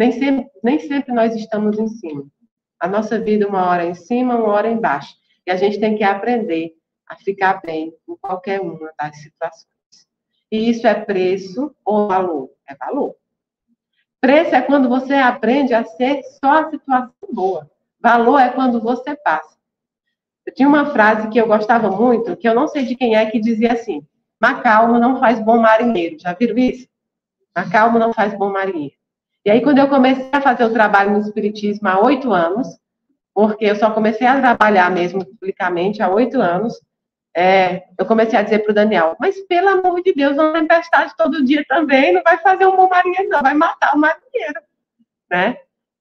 Nem 0.00 0.12
sempre, 0.12 0.50
nem 0.64 0.78
sempre 0.78 1.12
nós 1.12 1.36
estamos 1.36 1.78
em 1.78 1.86
cima. 1.86 2.24
A 2.80 2.88
nossa 2.88 3.20
vida, 3.20 3.46
uma 3.46 3.68
hora 3.68 3.84
em 3.84 3.92
cima, 3.92 4.34
uma 4.34 4.48
hora 4.48 4.70
embaixo. 4.70 5.14
E 5.46 5.50
a 5.50 5.56
gente 5.56 5.78
tem 5.78 5.94
que 5.94 6.02
aprender 6.02 6.72
a 7.06 7.16
ficar 7.16 7.60
bem 7.60 7.92
em 8.08 8.16
qualquer 8.16 8.62
uma 8.62 8.90
das 8.98 9.20
situações. 9.20 9.68
E 10.50 10.70
isso 10.70 10.86
é 10.86 10.94
preço 10.94 11.76
ou 11.84 12.08
valor? 12.08 12.48
É 12.66 12.74
valor. 12.74 13.14
Preço 14.22 14.54
é 14.54 14.62
quando 14.62 14.88
você 14.88 15.12
aprende 15.12 15.74
a 15.74 15.84
ser 15.84 16.22
só 16.42 16.62
a 16.62 16.70
situação 16.70 17.12
boa. 17.30 17.70
Valor 18.00 18.38
é 18.38 18.48
quando 18.48 18.80
você 18.80 19.14
passa. 19.14 19.54
Eu 20.46 20.54
tinha 20.54 20.66
uma 20.66 20.94
frase 20.94 21.28
que 21.28 21.38
eu 21.38 21.46
gostava 21.46 21.90
muito, 21.90 22.38
que 22.38 22.48
eu 22.48 22.54
não 22.54 22.68
sei 22.68 22.86
de 22.86 22.96
quem 22.96 23.16
é, 23.16 23.30
que 23.30 23.38
dizia 23.38 23.74
assim: 23.74 24.02
Macalma 24.40 24.98
não 24.98 25.20
faz 25.20 25.38
bom 25.44 25.58
marinheiro. 25.58 26.18
Já 26.18 26.32
viram 26.32 26.56
isso? 26.56 26.88
Macalma 27.54 27.98
não 27.98 28.14
faz 28.14 28.32
bom 28.32 28.50
marinheiro. 28.50 28.98
E 29.44 29.50
aí, 29.50 29.62
quando 29.62 29.78
eu 29.78 29.88
comecei 29.88 30.28
a 30.32 30.40
fazer 30.40 30.64
o 30.64 30.72
trabalho 30.72 31.12
no 31.12 31.20
Espiritismo 31.20 31.88
há 31.88 32.00
oito 32.00 32.32
anos, 32.32 32.68
porque 33.34 33.64
eu 33.64 33.76
só 33.76 33.90
comecei 33.90 34.26
a 34.26 34.38
trabalhar 34.38 34.90
mesmo 34.90 35.24
publicamente 35.24 36.02
há 36.02 36.08
oito 36.08 36.40
anos, 36.40 36.74
é, 37.34 37.84
eu 37.96 38.04
comecei 38.04 38.38
a 38.38 38.42
dizer 38.42 38.60
para 38.60 38.72
o 38.72 38.74
Daniel, 38.74 39.16
mas 39.20 39.40
pelo 39.46 39.68
amor 39.68 40.02
de 40.02 40.12
Deus, 40.12 40.36
uma 40.36 40.52
tempestade 40.52 41.14
todo 41.16 41.44
dia 41.44 41.64
também 41.68 42.12
não 42.12 42.22
vai 42.22 42.38
fazer 42.38 42.66
um 42.66 42.76
bom 42.76 42.88
marinheiro, 42.88 43.28
não, 43.28 43.40
vai 43.40 43.54
matar 43.54 43.94
o 43.94 43.98
marinheiro, 43.98 44.60
né? 45.30 45.56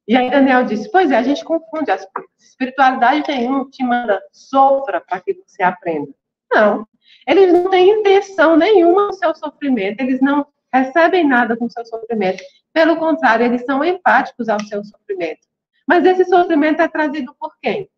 E 0.08 0.18
aí 0.18 0.30
Daniel 0.32 0.66
disse, 0.66 0.92
pois 0.92 1.12
é, 1.12 1.18
a 1.18 1.24
gente 1.24 1.46
confunde 1.46 1.86
coisas. 1.86 2.08
Espiritualidade 2.40 3.24
nenhuma 3.28 3.70
te 3.70 3.84
manda 3.84 4.20
sofra 4.34 5.00
para 5.00 5.22
que 5.22 5.36
você 5.46 5.62
aprenda. 5.62 6.10
Não. 6.52 6.88
Eles 7.28 7.54
não 7.54 7.70
têm 7.70 8.00
intenção 8.00 8.58
nenhuma 8.58 9.08
no 9.08 9.14
seu 9.14 9.36
sofrimento, 9.36 10.02
eles 10.02 10.20
não 10.20 10.48
recebem 10.74 11.28
nada 11.28 11.56
com 11.56 11.66
o 11.66 11.70
seu 11.70 11.86
sofrimento. 11.86 12.44
Pelo 12.74 12.98
contrário, 12.98 13.46
eles 13.46 13.66
são 13.66 13.84
empáticos 13.84 14.48
ao 14.50 14.60
seu 14.66 14.84
sofrimento. 14.84 15.48
Mas 15.88 16.06
esse 16.06 16.26
sofrimento 16.26 16.82
é 16.82 16.88
trazido 16.88 17.36
por 17.40 17.58
quem? 17.62 17.90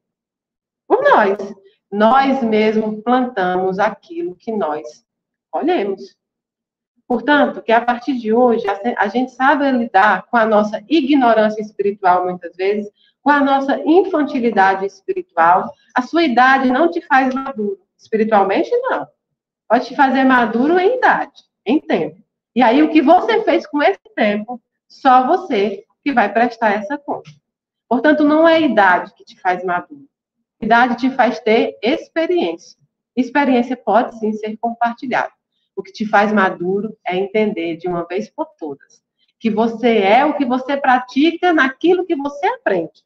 Por 0.88 1.04
nós. 1.04 1.38
Nós 1.92 2.42
mesmos 2.42 3.04
plantamos 3.04 3.80
aquilo 3.80 4.36
que 4.36 4.52
nós 4.52 5.06
colhemos. 5.50 6.16
Portanto, 7.06 7.62
que 7.62 7.74
a 7.74 7.82
partir 7.82 8.18
de 8.18 8.32
hoje 8.32 8.64
a 8.98 9.08
gente 9.10 9.34
sabe 9.34 9.70
lidar 9.70 10.26
com 10.28 10.38
a 10.38 10.46
nossa 10.46 10.82
ignorância 10.88 11.62
espiritual, 11.62 12.24
muitas 12.24 12.56
vezes, 12.56 12.90
com 13.22 13.30
a 13.30 13.42
nossa 13.42 13.82
infantilidade 13.86 14.86
espiritual. 14.86 15.70
A 15.94 16.02
sua 16.02 16.24
idade 16.24 16.72
não 16.72 16.90
te 16.90 17.02
faz 17.02 17.34
maduro. 17.34 17.80
Espiritualmente, 17.98 18.72
não. 18.78 19.06
Pode 19.68 19.88
te 19.88 19.96
fazer 19.96 20.24
maduro 20.24 20.80
em 20.80 20.98
idade, 20.98 21.44
em 21.66 21.80
tempo. 21.80 22.22
E 22.56 22.62
aí, 22.62 22.82
o 22.84 22.90
que 22.90 23.02
você 23.02 23.44
fez 23.44 23.66
com 23.66 23.82
esse 23.82 24.00
tempo, 24.16 24.62
só 24.88 25.26
você 25.26 25.86
que 26.04 26.12
vai 26.12 26.32
prestar 26.32 26.74
essa 26.74 26.98
conta. 26.98 27.30
Portanto, 27.88 28.24
não 28.24 28.48
é 28.48 28.56
a 28.56 28.60
idade 28.60 29.14
que 29.16 29.24
te 29.24 29.40
faz 29.40 29.64
maduro. 29.64 30.08
Idade 30.62 30.98
te 30.98 31.10
faz 31.12 31.40
ter 31.40 31.78
experiência. 31.82 32.80
Experiência 33.16 33.76
pode 33.76 34.18
sim 34.20 34.34
ser 34.34 34.58
compartilhada. 34.58 35.32
O 35.76 35.84
que 35.84 35.92
te 35.92 36.06
faz 36.06 36.32
maduro 36.32 36.98
é 37.06 37.16
entender 37.16 37.78
de 37.78 37.88
uma 37.88 38.06
vez 38.06 38.30
por 38.30 38.48
todas 38.58 39.02
que 39.42 39.50
você 39.50 39.98
é 39.98 40.24
o 40.24 40.38
que 40.38 40.46
você 40.46 40.78
pratica 40.78 41.52
naquilo 41.52 42.06
que 42.06 42.16
você 42.16 42.46
aprende. 42.46 43.04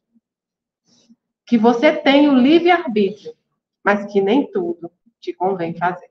Que 1.46 1.56
você 1.56 1.96
tem 1.96 2.28
o 2.28 2.34
livre-arbítrio, 2.34 3.34
mas 3.82 4.12
que 4.12 4.20
nem 4.20 4.46
tudo 4.52 4.92
te 5.18 5.32
convém 5.32 5.74
fazer. 5.74 6.10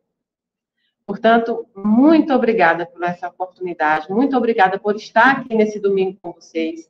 Portanto, 1.08 1.68
muito 1.76 2.34
obrigada 2.34 2.86
por 2.86 3.04
essa 3.04 3.28
oportunidade, 3.28 4.10
muito 4.10 4.36
obrigada 4.36 4.80
por 4.80 4.96
estar 4.96 5.38
aqui 5.38 5.56
nesse 5.56 5.80
domingo 5.80 6.18
com 6.22 6.32
vocês. 6.32 6.90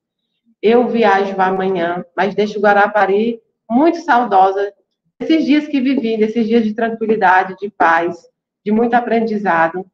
Eu 0.62 0.88
viajo 0.88 1.40
amanhã, 1.40 2.06
mas 2.16 2.34
deixo 2.34 2.60
Guarapari 2.60 3.42
muito 3.70 3.98
saudosa 4.00 4.74
desses 5.20 5.46
dias 5.46 5.68
que 5.68 5.82
vivi, 5.82 6.18
desses 6.18 6.48
dias 6.48 6.64
de 6.64 6.74
tranquilidade, 6.74 7.56
de 7.60 7.70
paz, 7.70 8.28
de 8.64 8.72
muito 8.72 8.94
aprendizado. 8.94 9.86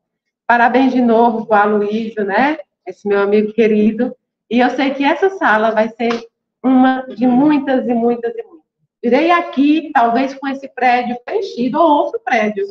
Parabéns 0.45 0.93
de 0.93 1.01
novo 1.01 1.45
para 1.45 1.71
o 1.71 1.75
Aloysio, 1.75 2.23
né? 2.23 2.57
Esse 2.85 3.07
meu 3.07 3.19
amigo 3.19 3.53
querido. 3.53 4.15
E 4.49 4.59
eu 4.59 4.69
sei 4.71 4.93
que 4.93 5.03
essa 5.03 5.29
sala 5.31 5.71
vai 5.71 5.89
ser 5.89 6.27
uma 6.63 7.01
de 7.07 7.25
muitas 7.25 7.87
e 7.87 7.93
muitas 7.93 8.33
e 8.35 8.43
muitas. 8.43 8.61
Irei 9.03 9.31
aqui, 9.31 9.89
talvez 9.93 10.33
com 10.35 10.47
esse 10.47 10.67
prédio 10.67 11.17
preenchido, 11.25 11.79
ou 11.79 11.89
outro 11.89 12.19
prédio, 12.19 12.67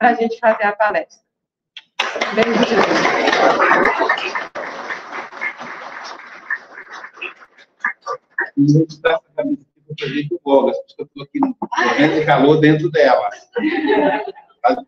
para 0.00 0.08
a 0.08 0.14
gente 0.14 0.38
fazer 0.40 0.64
a 0.64 0.72
palestra. 0.72 1.20
Beijo. 2.34 2.74
E 8.56 8.82
essa 8.82 9.20
camisa 9.36 9.60
aqui 9.92 10.38
para 10.42 10.72
fazer 10.72 11.22
aqui 11.22 11.38
morrendo 11.38 12.14
de 12.14 12.24
calor 12.24 12.60
dentro 12.60 12.90
dela. 12.90 13.28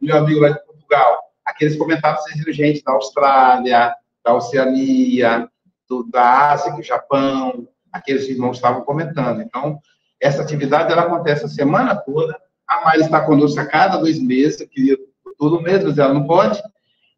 Meu 0.00 0.16
amigo 0.16 0.40
lá 0.40 0.48
de 0.48 0.64
Portugal, 0.64 1.18
aqueles 1.44 1.76
comentários 1.76 2.24
gente 2.48 2.82
da 2.82 2.92
Austrália, 2.92 3.94
da 4.24 4.34
Oceania, 4.34 5.46
do, 5.88 6.04
da 6.04 6.52
Ásia, 6.52 6.72
do 6.72 6.82
Japão, 6.82 7.68
aqueles 7.92 8.26
irmãos 8.28 8.56
estavam 8.56 8.82
comentando. 8.82 9.42
Então, 9.42 9.78
essa 10.18 10.40
atividade 10.40 10.90
ela 10.90 11.02
acontece 11.02 11.44
a 11.44 11.48
semana 11.48 11.96
toda. 11.96 12.40
A 12.68 12.84
Mari 12.84 13.02
está 13.02 13.20
conosco 13.20 13.60
a 13.60 13.66
cada 13.66 13.98
dois 13.98 14.18
meses, 14.20 14.66
queria 14.70 14.96
todo 15.38 15.60
mês, 15.60 15.82
mas 15.84 15.98
ela 15.98 16.14
não 16.14 16.26
pode. 16.26 16.62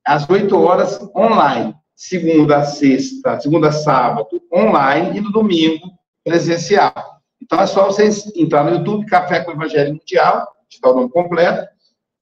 Às 0.05 0.29
oito 0.29 0.59
horas, 0.59 1.01
online. 1.15 1.75
Segunda 1.95 2.59
a 2.59 2.65
sexta, 2.65 3.39
segunda 3.39 3.69
a 3.69 3.73
sábado, 3.73 4.43
online, 4.53 5.19
e 5.19 5.21
no 5.21 5.31
domingo, 5.31 5.93
presencial. 6.25 6.93
Então, 7.41 7.61
é 7.61 7.67
só 7.67 7.87
vocês 7.87 8.35
entrar 8.35 8.65
no 8.65 8.79
YouTube, 8.79 9.07
Café 9.07 9.41
com 9.41 9.53
Evangelho 9.53 9.95
Mundial, 9.95 10.49
está 10.69 10.91
o 10.91 10.95
nome 10.95 11.11
completo, 11.11 11.69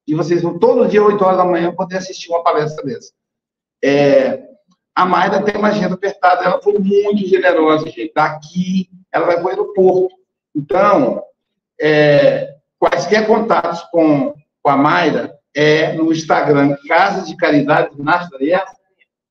e 0.06 0.14
vocês 0.14 0.42
vão 0.42 0.58
todo 0.58 0.88
dia, 0.88 1.02
8 1.02 1.24
horas 1.24 1.38
da 1.38 1.44
manhã, 1.44 1.72
poder 1.74 1.96
assistir 1.96 2.28
uma 2.28 2.42
palestra 2.42 2.84
dessa. 2.84 3.12
É, 3.82 4.42
a 4.94 5.06
Mayra 5.06 5.42
tem 5.42 5.56
uma 5.56 5.68
agenda 5.68 5.94
apertada, 5.94 6.44
ela 6.44 6.60
foi 6.60 6.78
muito 6.78 7.26
generosa, 7.26 7.86
gente. 7.86 8.12
Daqui, 8.14 8.90
ela 9.10 9.26
vai 9.26 9.36
para 9.36 9.44
o 9.44 9.48
aeroporto. 9.48 10.14
Então, 10.54 11.22
é, 11.80 12.56
quaisquer 12.82 13.28
contatos 13.28 13.80
com, 13.92 14.34
com 14.60 14.70
a 14.70 14.76
Mayra 14.76 15.32
é 15.54 15.92
no 15.92 16.12
Instagram, 16.12 16.76
Casa 16.88 17.24
de 17.24 17.36
Caridade 17.36 17.90
Daniel. 17.96 18.64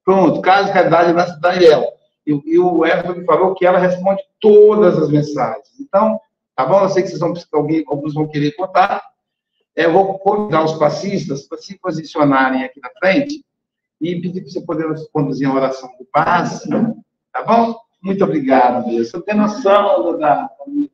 Pronto, 0.06 0.40
Casa 0.40 0.68
de 0.68 0.74
Caridade 0.74 1.42
Daniel. 1.42 1.86
E, 2.26 2.32
e 2.46 2.58
o 2.58 2.86
Everton 2.86 3.20
me 3.20 3.26
falou 3.26 3.54
que 3.54 3.66
ela 3.66 3.78
responde 3.78 4.22
todas 4.40 4.98
as 4.98 5.10
mensagens. 5.10 5.68
Então, 5.82 6.18
tá 6.56 6.66
bom? 6.66 6.82
Eu 6.82 6.90
sei 6.90 7.04
que 7.04 7.10
vocês 7.10 7.20
vão, 7.20 7.34
alguém, 7.52 7.84
alguns 7.88 8.14
vão 8.14 8.28
querer 8.28 8.52
contar. 8.54 9.04
É, 9.76 9.86
eu 9.86 9.92
vou 9.92 10.18
convidar 10.20 10.64
os 10.64 10.74
passistas 10.74 11.46
para 11.46 11.58
se 11.58 11.78
posicionarem 11.78 12.64
aqui 12.64 12.80
na 12.80 12.90
frente 13.00 13.44
e 14.00 14.16
pedir 14.22 14.42
para 14.42 14.50
você 14.50 14.62
poder 14.62 15.10
conduzir 15.12 15.50
a 15.50 15.54
oração 15.54 15.90
do 16.00 16.06
passe, 16.06 16.70
tá 16.70 17.44
bom? 17.44 17.76
Muito 18.02 18.24
obrigado, 18.24 18.86
Deus. 18.86 19.10
Você 19.10 19.22
tem 19.22 19.36
noção 19.36 20.18
da, 20.18 20.36
da 20.44 20.50
minha 20.68 20.90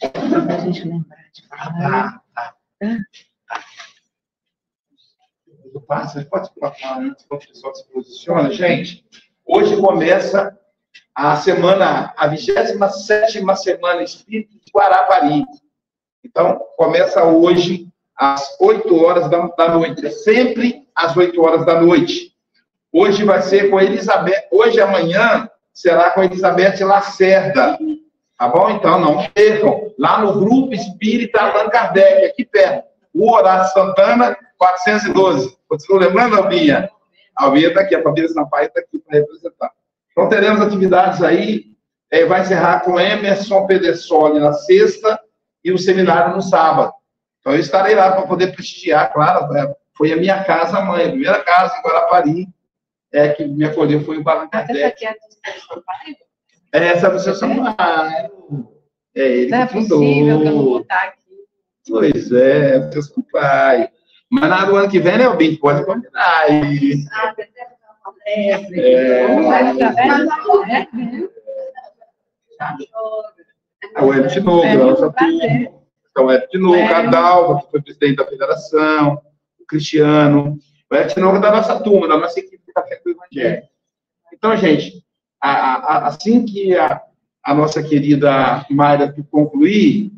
Para 0.00 0.54
a 0.54 0.60
gente 0.60 0.84
lembrar 0.84 1.24
de 1.32 1.46
falar. 1.46 1.74
Ah, 1.82 2.22
tá, 2.34 2.54
tá. 2.80 2.94
tá. 3.48 3.64
O 5.74 5.80
passe, 5.80 6.24
pode 6.24 6.50
colocar 6.50 6.98
antes, 6.98 7.26
o 7.28 7.38
pessoal 7.38 7.74
se 7.74 7.84
posiciona. 7.92 8.50
Gente, 8.50 9.04
hoje 9.44 9.76
começa 9.76 10.58
a 11.14 11.36
semana, 11.36 12.14
a 12.16 12.26
27 12.26 12.78
semana 13.56 14.02
espírita 14.02 14.54
de 14.54 14.72
Guarapari. 14.72 15.44
Então, 16.24 16.60
começa 16.76 17.24
hoje, 17.24 17.88
às 18.16 18.56
8 18.60 19.04
horas 19.04 19.30
da, 19.30 19.48
da 19.48 19.74
noite. 19.74 20.06
É 20.06 20.10
sempre 20.10 20.88
às 20.94 21.16
8 21.16 21.40
horas 21.40 21.66
da 21.66 21.80
noite. 21.80 22.34
Hoje 22.92 23.24
vai 23.24 23.42
ser 23.42 23.70
com 23.70 23.80
Elizabeth. 23.80 24.48
Hoje, 24.50 24.80
amanhã, 24.80 25.48
será 25.72 26.10
com 26.10 26.22
Elizabeth 26.22 26.82
Lacerda. 26.84 27.78
Tá 28.38 28.46
bom? 28.46 28.70
Então, 28.70 29.00
não 29.00 29.28
percam. 29.30 29.92
Lá 29.98 30.20
no 30.20 30.38
Grupo 30.38 30.72
Espírita 30.72 31.40
Allan 31.40 31.68
Kardec, 31.68 32.24
aqui 32.24 32.44
perto. 32.44 32.86
O 33.12 33.32
Horácio 33.32 33.74
Santana, 33.74 34.38
412. 34.56 35.58
Continua 35.68 36.06
lembrando, 36.06 36.36
Albinha? 36.36 36.88
A 37.36 37.44
Albinha 37.44 37.68
está 37.68 37.80
aqui, 37.80 37.96
a 37.96 38.02
família 38.02 38.28
Sampaio 38.28 38.68
está 38.68 38.80
aqui 38.80 39.00
para 39.00 39.18
representar. 39.18 39.72
Então, 40.12 40.28
teremos 40.28 40.60
atividades 40.60 41.20
aí. 41.20 41.66
É, 42.10 42.24
vai 42.24 42.40
encerrar 42.42 42.80
com 42.84 42.98
Emerson 42.98 43.66
Pedersoli 43.66 44.38
na 44.38 44.52
sexta 44.52 45.20
e 45.64 45.72
o 45.72 45.78
seminário 45.78 46.36
no 46.36 46.40
sábado. 46.40 46.92
Então, 47.40 47.52
eu 47.52 47.58
estarei 47.58 47.96
lá 47.96 48.12
para 48.12 48.26
poder 48.26 48.52
prestigiar, 48.52 49.12
claro. 49.12 49.52
É, 49.56 49.74
foi 49.96 50.12
a 50.12 50.16
minha 50.16 50.44
casa 50.44 50.80
mãe, 50.80 51.06
a 51.06 51.10
primeira 51.10 51.42
casa 51.42 51.76
em 51.76 51.82
Guarapari, 51.82 52.48
é, 53.12 53.30
que 53.30 53.44
me 53.44 53.64
acolheu 53.64 54.00
foi 54.04 54.18
o 54.18 54.22
Barão 54.22 54.48
Essa 54.52 54.86
aqui 54.86 55.04
é 55.04 55.08
a 55.08 55.12
do 55.12 55.60
Sampaio? 55.60 56.27
É, 56.72 56.78
essa 56.88 57.06
é 57.06 57.10
do 57.10 57.18
seu 57.18 57.34
Sampaio. 57.34 58.30
É 59.14 59.20
ele 59.20 59.50
Não 59.50 59.58
é 59.58 59.66
fundou. 59.66 59.98
possível 59.98 60.40
que 60.40 60.48
eu 60.48 60.52
vou 60.52 60.64
botar 60.78 61.02
aqui. 61.04 61.18
Pois 61.88 62.32
é, 62.32 62.76
é 62.76 62.78
do 62.80 62.92
seu 62.92 63.02
Sampaio. 63.02 63.88
Mas 64.30 64.50
na, 64.50 64.64
do 64.64 64.76
ano 64.76 64.90
que 64.90 65.00
vem, 65.00 65.18
né, 65.18 65.28
o 65.28 65.36
Bim, 65.36 65.56
pode 65.56 65.84
combinar 65.86 66.40
aí. 66.42 67.04
Ah, 67.10 67.34
é, 68.26 69.26
o 74.02 74.12
Hélio 74.12 74.28
Tinoco, 74.28 74.66
da 74.66 74.74
nossa 74.74 75.10
turma. 75.12 75.44
Então, 76.10 76.26
o 76.26 76.30
Hélio 76.30 76.48
Tinoco, 76.48 76.94
a 76.94 77.02
Dalva, 77.02 77.60
que 77.62 77.70
foi 77.70 77.82
presidente 77.82 78.16
da 78.16 78.26
federação, 78.26 79.22
o 79.58 79.64
Cristiano. 79.66 80.58
O 80.90 80.94
Hélio 80.94 81.14
Tinoco 81.14 81.36
é 81.36 81.40
da 81.40 81.50
nossa 81.52 81.80
turma, 81.80 82.08
da 82.08 82.18
nossa 82.18 82.38
equipe 82.38 82.62
de 82.66 82.72
Café 82.72 82.96
com 82.96 83.10
o 83.10 83.12
Evangelho. 83.12 83.62
Então, 84.32 84.56
gente, 84.56 85.02
a, 85.40 85.50
a, 85.50 86.06
assim 86.08 86.44
que 86.44 86.76
a, 86.76 87.00
a 87.44 87.54
nossa 87.54 87.82
querida 87.82 88.64
Mayra 88.70 89.14
concluir, 89.30 90.12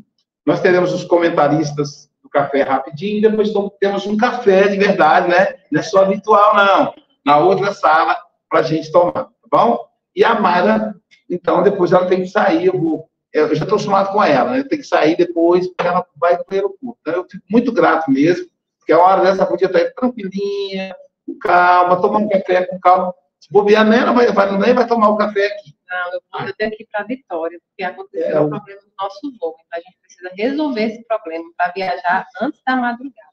nós 0.47 0.61
teremos 0.61 0.93
os 0.93 1.05
comentaristas 1.05 2.11
do 2.23 2.29
café 2.29 2.63
rapidinho, 2.63 3.23
depois 3.23 3.51
temos 3.79 4.07
um 4.07 4.17
café 4.17 4.69
de 4.69 4.77
verdade, 4.77 5.29
né? 5.29 5.55
Não 5.71 5.81
é 5.81 5.83
só 5.83 6.05
virtual, 6.07 6.57
não 6.57 6.95
na 7.25 7.39
outra 7.39 7.73
sala 7.73 8.17
para 8.49 8.61
a 8.61 8.63
gente 8.63 8.91
tomar, 8.91 9.13
tá 9.13 9.31
bom? 9.51 9.79
E 10.15 10.25
a 10.25 10.39
Mayra, 10.41 10.95
então, 11.29 11.63
depois 11.63 11.93
ela 11.93 12.07
tem 12.07 12.23
que 12.23 12.29
sair, 12.29 12.67
eu, 12.67 12.79
vou, 12.79 13.09
eu 13.33 13.49
já 13.49 13.63
estou 13.63 13.77
acostumado 13.77 14.13
com 14.13 14.23
ela, 14.23 14.51
né? 14.51 14.65
Tem 14.65 14.79
que 14.79 14.87
sair 14.87 15.17
depois, 15.17 15.67
porque 15.69 15.87
ela 15.87 16.05
vai 16.17 16.37
para 16.37 16.47
o 16.51 16.55
aeroporto. 16.55 16.99
Então, 17.01 17.15
eu 17.15 17.27
fico 17.31 17.45
muito 17.49 17.73
grato 17.73 18.11
mesmo, 18.11 18.47
porque 18.79 18.93
a 18.93 18.99
hora 18.99 19.23
dessa 19.23 19.47
podia 19.47 19.67
estar 19.67 19.93
tranquilinha, 19.93 20.95
com 21.27 21.39
calma, 21.39 22.01
tomar 22.01 22.19
um 22.19 22.29
café 22.29 22.67
com 22.67 22.81
calma. 22.81 23.15
Se 23.41 23.51
bobear, 23.51 23.87
nem, 23.87 24.01
ela 24.01 24.13
vai, 24.13 24.31
vai, 24.33 24.59
nem 24.59 24.75
vai 24.75 24.87
tomar 24.87 25.09
o 25.09 25.17
café 25.17 25.47
aqui. 25.47 25.75
Não, 25.89 26.13
eu 26.13 26.21
vou 26.31 26.49
ir 26.49 26.89
para 26.93 27.05
Vitória, 27.05 27.59
porque 27.67 27.83
aconteceu 27.83 28.37
é, 28.37 28.41
um 28.41 28.51
problema 28.51 28.81
no 28.83 28.93
nosso 29.01 29.21
voo. 29.41 29.57
Então, 29.67 29.79
a 29.79 29.83
gente 29.83 29.99
precisa 30.01 30.31
resolver 30.37 30.83
esse 30.83 31.05
problema 31.05 31.45
para 31.57 31.73
viajar 31.73 32.27
antes 32.41 32.61
da 32.65 32.77
madrugada. 32.77 33.31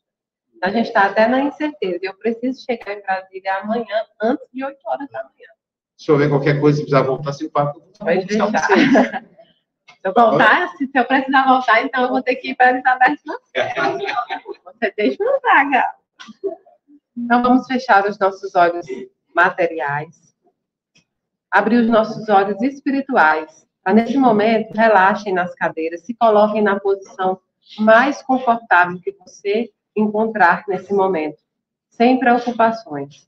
A 0.64 0.70
gente 0.70 0.88
está 0.88 1.06
até 1.06 1.28
na 1.28 1.42
incerteza. 1.42 2.00
Eu 2.02 2.18
preciso 2.18 2.64
chegar 2.66 2.94
em 2.94 3.02
Brasília 3.02 3.58
amanhã, 3.58 4.06
antes 4.22 4.48
de 4.52 4.64
8 4.64 4.78
horas 4.86 5.08
da 5.12 5.24
manhã. 5.24 5.50
Se 5.98 6.12
houver 6.12 6.30
qualquer 6.30 6.60
coisa, 6.60 6.78
se 6.78 6.84
precisar 6.84 7.04
voltar, 7.04 7.34
se 7.34 7.50
papo, 7.50 7.82
Pode 8.00 8.26
deixar. 8.26 8.52
Se 9.88 10.10
eu 10.10 10.14
voltar, 10.14 10.70
se 10.78 10.90
eu 10.94 11.06
precisar 11.06 11.48
voltar, 11.48 11.82
então 11.82 12.04
eu 12.04 12.10
vou 12.10 12.22
ter 12.22 12.36
que 12.36 12.52
ir 12.52 12.56
para 12.56 12.70
Elizabeth 12.70 13.18
Você 14.64 14.94
deixa 14.96 15.24
uma 15.24 15.40
vaga. 15.40 15.84
Então 17.18 17.42
vamos 17.42 17.66
fechar 17.66 18.08
os 18.08 18.18
nossos 18.20 18.54
olhos 18.54 18.86
materiais. 19.38 20.36
Abrir 21.52 21.78
os 21.78 21.88
nossos 21.88 22.28
olhos 22.28 22.60
espirituais. 22.64 23.68
Para 23.84 23.94
nesse 23.94 24.18
momento, 24.18 24.74
relaxem 24.74 25.32
nas 25.32 25.54
cadeiras, 25.54 26.02
se 26.02 26.14
coloquem 26.16 26.64
na 26.64 26.80
posição 26.80 27.40
mais 27.80 28.22
confortável 28.24 29.00
que 29.00 29.12
você 29.12 29.70
encontrar 29.96 30.64
nesse 30.68 30.92
momento, 30.92 31.38
sem 31.90 32.20
preocupações. 32.20 33.28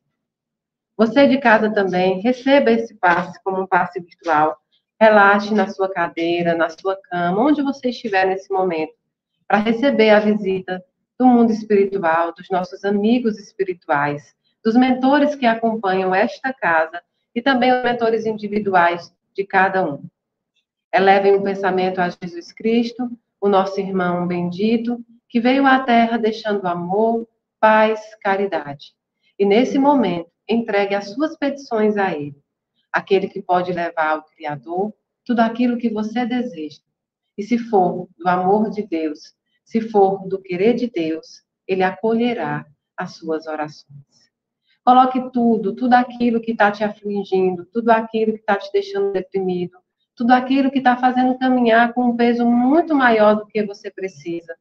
Você 0.97 1.27
de 1.27 1.37
casa 1.37 1.71
também, 1.71 2.19
receba 2.21 2.71
esse 2.71 2.93
passe 2.95 3.41
como 3.43 3.61
um 3.61 3.67
passe 3.67 3.99
virtual. 4.01 4.57
Relaxe 4.99 5.53
na 5.53 5.67
sua 5.69 5.89
cadeira, 5.89 6.55
na 6.55 6.69
sua 6.69 6.97
cama, 7.09 7.41
onde 7.41 7.61
você 7.61 7.89
estiver 7.89 8.25
nesse 8.25 8.51
momento, 8.51 8.93
para 9.47 9.59
receber 9.59 10.09
a 10.09 10.19
visita 10.19 10.83
do 11.17 11.25
mundo 11.25 11.51
espiritual, 11.51 12.33
dos 12.33 12.49
nossos 12.49 12.83
amigos 12.83 13.37
espirituais, 13.37 14.35
dos 14.63 14.75
mentores 14.75 15.35
que 15.35 15.45
acompanham 15.45 16.13
esta 16.13 16.53
casa 16.53 17.01
e 17.33 17.41
também 17.41 17.71
os 17.71 17.83
mentores 17.83 18.25
individuais 18.25 19.13
de 19.33 19.45
cada 19.45 19.85
um. 19.85 20.03
Elevem 20.93 21.35
o 21.35 21.43
pensamento 21.43 21.99
a 21.99 22.09
Jesus 22.09 22.51
Cristo, 22.51 23.09
o 23.39 23.47
nosso 23.47 23.79
irmão 23.79 24.27
bendito, 24.27 25.03
que 25.27 25.39
veio 25.39 25.65
à 25.65 25.79
terra 25.79 26.17
deixando 26.17 26.67
amor, 26.67 27.27
paz, 27.59 28.01
caridade. 28.21 28.93
E 29.37 29.45
nesse 29.45 29.77
momento, 29.77 30.29
entregue 30.47 30.95
as 30.95 31.09
suas 31.11 31.37
petições 31.37 31.95
a 31.95 32.11
Ele, 32.11 32.35
aquele 32.91 33.27
que 33.27 33.41
pode 33.41 33.71
levar 33.71 34.09
ao 34.09 34.23
Criador 34.23 34.93
tudo 35.23 35.41
aquilo 35.41 35.77
que 35.77 35.89
você 35.89 36.25
deseja. 36.25 36.81
E 37.37 37.43
se 37.43 37.57
for 37.57 38.09
do 38.17 38.27
amor 38.27 38.71
de 38.71 38.81
Deus, 38.81 39.35
se 39.63 39.79
for 39.79 40.27
do 40.27 40.41
querer 40.41 40.73
de 40.73 40.89
Deus, 40.89 41.43
Ele 41.67 41.83
acolherá 41.83 42.65
as 42.97 43.15
suas 43.15 43.45
orações. 43.45 44.08
Coloque 44.89 45.29
tudo, 45.29 45.75
tudo 45.75 45.93
aquilo 45.93 46.41
que 46.41 46.49
está 46.49 46.71
te 46.71 46.83
afligindo, 46.83 47.63
tudo 47.65 47.91
aquilo 47.91 48.33
que 48.33 48.39
está 48.39 48.55
te 48.55 48.71
deixando 48.71 49.13
deprimido, 49.13 49.77
tudo 50.15 50.31
aquilo 50.31 50.71
que 50.71 50.79
está 50.79 50.97
fazendo 50.97 51.37
caminhar 51.37 51.93
com 51.93 52.05
um 52.05 52.17
peso 52.17 52.43
muito 52.43 52.95
maior 52.95 53.35
do 53.35 53.45
que 53.45 53.63
você 53.63 53.91
precisa. 53.91 54.57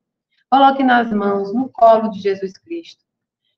Coloque 0.50 0.82
nas 0.82 1.10
mãos, 1.10 1.54
no 1.54 1.70
colo 1.70 2.10
de 2.10 2.20
Jesus 2.20 2.58
Cristo. 2.58 3.02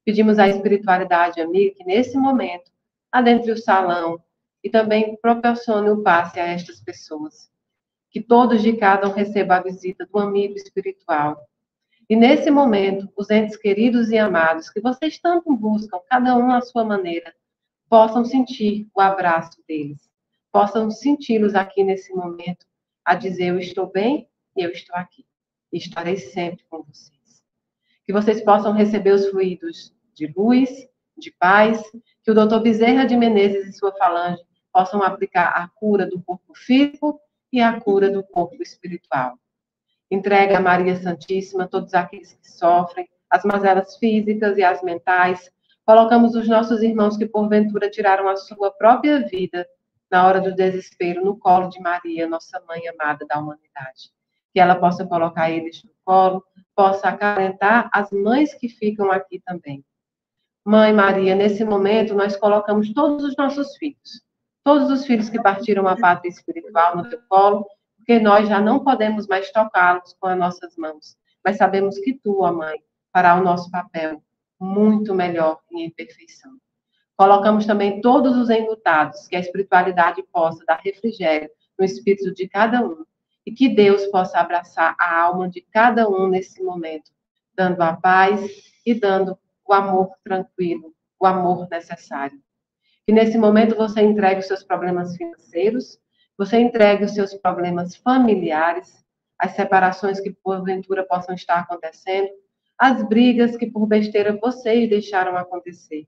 Pedimos 0.04 0.38
à 0.38 0.46
espiritualidade 0.46 1.40
amiga 1.40 1.74
que 1.74 1.82
nesse 1.82 2.16
momento 2.16 2.70
adentre 3.10 3.50
o 3.50 3.58
salão 3.58 4.22
e 4.62 4.70
também 4.70 5.18
proporcione 5.20 5.90
o 5.90 6.04
passe 6.04 6.38
a 6.38 6.46
estas 6.46 6.80
pessoas. 6.80 7.50
Que 8.12 8.22
todos 8.22 8.62
de 8.62 8.74
cada 8.74 9.08
um 9.08 9.12
recebam 9.12 9.56
a 9.56 9.60
visita 9.60 10.06
do 10.06 10.20
amigo 10.20 10.54
espiritual, 10.54 11.36
e 12.10 12.16
nesse 12.16 12.50
momento, 12.50 13.08
os 13.16 13.30
entes 13.30 13.56
queridos 13.56 14.10
e 14.10 14.18
amados 14.18 14.68
que 14.68 14.80
vocês 14.80 15.16
tanto 15.20 15.56
buscam, 15.56 16.00
cada 16.08 16.36
um 16.36 16.50
à 16.50 16.60
sua 16.60 16.84
maneira, 16.84 17.32
possam 17.88 18.24
sentir 18.24 18.88
o 18.92 19.00
abraço 19.00 19.62
deles, 19.68 20.10
possam 20.50 20.90
senti-los 20.90 21.54
aqui 21.54 21.84
nesse 21.84 22.12
momento, 22.12 22.66
a 23.04 23.14
dizer: 23.14 23.50
Eu 23.50 23.60
estou 23.60 23.86
bem 23.86 24.28
e 24.56 24.62
eu 24.64 24.72
estou 24.72 24.96
aqui, 24.96 25.24
e 25.72 25.78
estarei 25.78 26.16
sempre 26.16 26.64
com 26.68 26.82
vocês. 26.82 27.44
Que 28.04 28.12
vocês 28.12 28.42
possam 28.42 28.72
receber 28.72 29.12
os 29.12 29.28
fluidos 29.28 29.94
de 30.12 30.26
luz, 30.36 30.68
de 31.16 31.30
paz, 31.30 31.80
que 32.24 32.30
o 32.32 32.34
doutor 32.34 32.60
Bezerra 32.60 33.04
de 33.04 33.16
Menezes 33.16 33.68
e 33.68 33.78
sua 33.78 33.92
falange 33.92 34.42
possam 34.72 35.00
aplicar 35.00 35.50
a 35.50 35.68
cura 35.68 36.06
do 36.06 36.20
corpo 36.20 36.54
físico 36.56 37.20
e 37.52 37.60
a 37.60 37.80
cura 37.80 38.10
do 38.10 38.24
corpo 38.24 38.60
espiritual. 38.60 39.38
Entrega 40.10 40.58
a 40.58 40.60
Maria 40.60 40.96
Santíssima 40.96 41.68
todos 41.68 41.94
aqueles 41.94 42.32
que 42.32 42.50
sofrem, 42.50 43.08
as 43.30 43.44
mazelas 43.44 43.96
físicas 43.96 44.58
e 44.58 44.62
as 44.64 44.82
mentais. 44.82 45.50
Colocamos 45.86 46.34
os 46.34 46.48
nossos 46.48 46.82
irmãos 46.82 47.16
que 47.16 47.26
porventura 47.26 47.88
tiraram 47.88 48.28
a 48.28 48.36
sua 48.36 48.72
própria 48.72 49.20
vida 49.28 49.66
na 50.10 50.26
hora 50.26 50.40
do 50.40 50.54
desespero 50.54 51.24
no 51.24 51.38
colo 51.38 51.68
de 51.68 51.80
Maria, 51.80 52.28
nossa 52.28 52.60
mãe 52.66 52.88
amada 52.88 53.24
da 53.28 53.38
humanidade. 53.38 54.10
Que 54.52 54.58
ela 54.58 54.74
possa 54.74 55.06
colocar 55.06 55.48
eles 55.48 55.84
no 55.84 55.92
colo, 56.04 56.44
possa 56.74 57.08
acalentar 57.08 57.88
as 57.92 58.10
mães 58.10 58.52
que 58.52 58.68
ficam 58.68 59.12
aqui 59.12 59.40
também. 59.46 59.84
Mãe 60.64 60.92
Maria, 60.92 61.36
nesse 61.36 61.64
momento 61.64 62.14
nós 62.14 62.36
colocamos 62.36 62.92
todos 62.92 63.24
os 63.24 63.36
nossos 63.36 63.76
filhos, 63.76 64.22
todos 64.64 64.90
os 64.90 65.06
filhos 65.06 65.30
que 65.30 65.40
partiram 65.40 65.86
a 65.86 65.96
pátria 65.96 66.28
espiritual 66.28 66.96
no 66.96 67.08
teu 67.08 67.20
colo, 67.28 67.64
porque 68.00 68.18
nós 68.18 68.48
já 68.48 68.60
não 68.60 68.82
podemos 68.82 69.26
mais 69.26 69.52
tocá-los 69.52 70.16
com 70.18 70.26
as 70.26 70.38
nossas 70.38 70.74
mãos, 70.76 71.16
mas 71.44 71.56
sabemos 71.56 71.98
que 71.98 72.14
tu, 72.14 72.40
ó 72.40 72.52
Mãe, 72.52 72.82
fará 73.12 73.36
o 73.36 73.44
nosso 73.44 73.70
papel 73.70 74.22
muito 74.58 75.14
melhor 75.14 75.60
em 75.70 75.90
perfeição. 75.90 76.52
Colocamos 77.16 77.66
também 77.66 78.00
todos 78.00 78.36
os 78.36 78.48
enlutados, 78.48 79.28
que 79.28 79.36
a 79.36 79.40
espiritualidade 79.40 80.22
possa 80.32 80.64
dar 80.64 80.80
refrigério 80.82 81.50
no 81.78 81.84
espírito 81.84 82.34
de 82.34 82.48
cada 82.48 82.82
um, 82.82 83.04
e 83.46 83.52
que 83.52 83.68
Deus 83.68 84.06
possa 84.06 84.38
abraçar 84.38 84.94
a 84.98 85.22
alma 85.22 85.48
de 85.48 85.60
cada 85.60 86.08
um 86.08 86.28
nesse 86.28 86.62
momento, 86.62 87.10
dando 87.54 87.80
a 87.82 87.94
paz 87.94 88.40
e 88.84 88.94
dando 88.94 89.38
o 89.66 89.72
amor 89.72 90.10
tranquilo, 90.24 90.94
o 91.18 91.26
amor 91.26 91.68
necessário. 91.70 92.40
Que 93.06 93.12
nesse 93.12 93.36
momento 93.36 93.76
você 93.76 94.00
entregue 94.00 94.40
os 94.40 94.46
seus 94.46 94.62
problemas 94.64 95.16
financeiros, 95.16 95.98
você 96.40 96.58
entregue 96.58 97.04
os 97.04 97.12
seus 97.12 97.34
problemas 97.34 97.94
familiares, 97.96 99.04
as 99.38 99.50
separações 99.50 100.18
que 100.20 100.30
porventura 100.30 101.06
possam 101.06 101.34
estar 101.34 101.58
acontecendo, 101.58 102.30
as 102.78 103.06
brigas 103.06 103.58
que 103.58 103.66
por 103.66 103.86
besteira 103.86 104.38
vocês 104.40 104.88
deixaram 104.88 105.36
acontecer. 105.36 106.06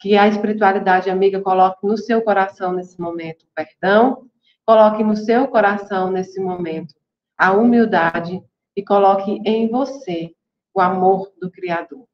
Que 0.00 0.16
a 0.16 0.26
espiritualidade 0.26 1.10
amiga 1.10 1.42
coloque 1.42 1.86
no 1.86 1.98
seu 1.98 2.22
coração 2.22 2.72
nesse 2.72 2.98
momento 2.98 3.44
perdão, 3.54 4.30
coloque 4.64 5.04
no 5.04 5.14
seu 5.14 5.46
coração 5.46 6.10
nesse 6.10 6.40
momento 6.40 6.94
a 7.36 7.52
humildade 7.52 8.42
e 8.74 8.82
coloque 8.82 9.42
em 9.44 9.68
você 9.68 10.34
o 10.72 10.80
amor 10.80 11.30
do 11.38 11.50
Criador. 11.50 12.06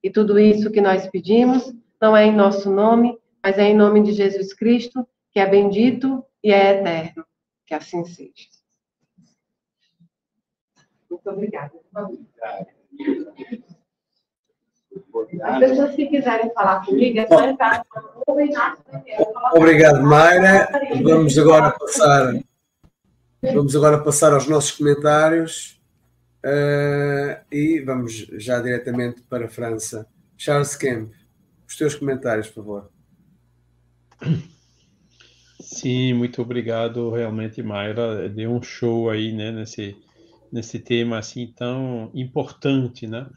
E 0.00 0.10
tudo 0.10 0.38
isso 0.38 0.70
que 0.70 0.80
nós 0.80 1.08
pedimos 1.08 1.74
não 2.00 2.16
é 2.16 2.24
em 2.24 2.36
nosso 2.36 2.70
nome, 2.70 3.18
mas 3.42 3.58
é 3.58 3.64
em 3.64 3.74
nome 3.74 4.00
de 4.00 4.12
Jesus 4.12 4.54
Cristo, 4.54 5.04
que 5.32 5.40
é 5.40 5.46
bendito 5.46 6.24
e 6.42 6.52
é 6.52 6.80
eterno. 6.80 7.24
Que 7.66 7.74
assim 7.74 8.04
seja. 8.04 8.48
Muito 11.10 11.30
obrigada. 11.30 11.72
As 15.42 15.58
pessoas 15.58 15.94
que 15.94 16.06
quiserem 16.06 16.52
falar 16.52 16.84
comigo, 16.84 17.18
é 17.18 17.26
só 17.26 17.46
entrar 17.46 17.84
Obrigado, 19.54 20.02
Mayra. 20.02 20.68
Vamos 21.02 21.38
agora 21.38 21.70
passar, 21.78 22.34
vamos 23.42 23.76
agora 23.76 24.02
passar 24.02 24.32
aos 24.32 24.46
nossos 24.46 24.72
comentários 24.72 25.80
uh, 26.44 27.44
e 27.50 27.80
vamos 27.80 28.14
já 28.34 28.60
diretamente 28.60 29.22
para 29.22 29.46
a 29.46 29.48
França. 29.48 30.06
Charles 30.36 30.76
Kemp, 30.76 31.12
os 31.66 31.76
teus 31.76 31.94
comentários, 31.94 32.48
por 32.48 32.64
favor. 32.64 32.90
Sim, 35.70 36.14
muito 36.14 36.40
obrigado, 36.40 37.10
realmente, 37.10 37.62
Mayra. 37.62 38.26
Deu 38.28 38.50
um 38.50 38.62
show 38.62 39.10
aí, 39.10 39.32
né, 39.32 39.52
nesse, 39.52 39.94
nesse 40.50 40.78
tema 40.80 41.18
assim 41.18 41.46
tão 41.54 42.10
importante, 42.14 43.06
né? 43.06 43.28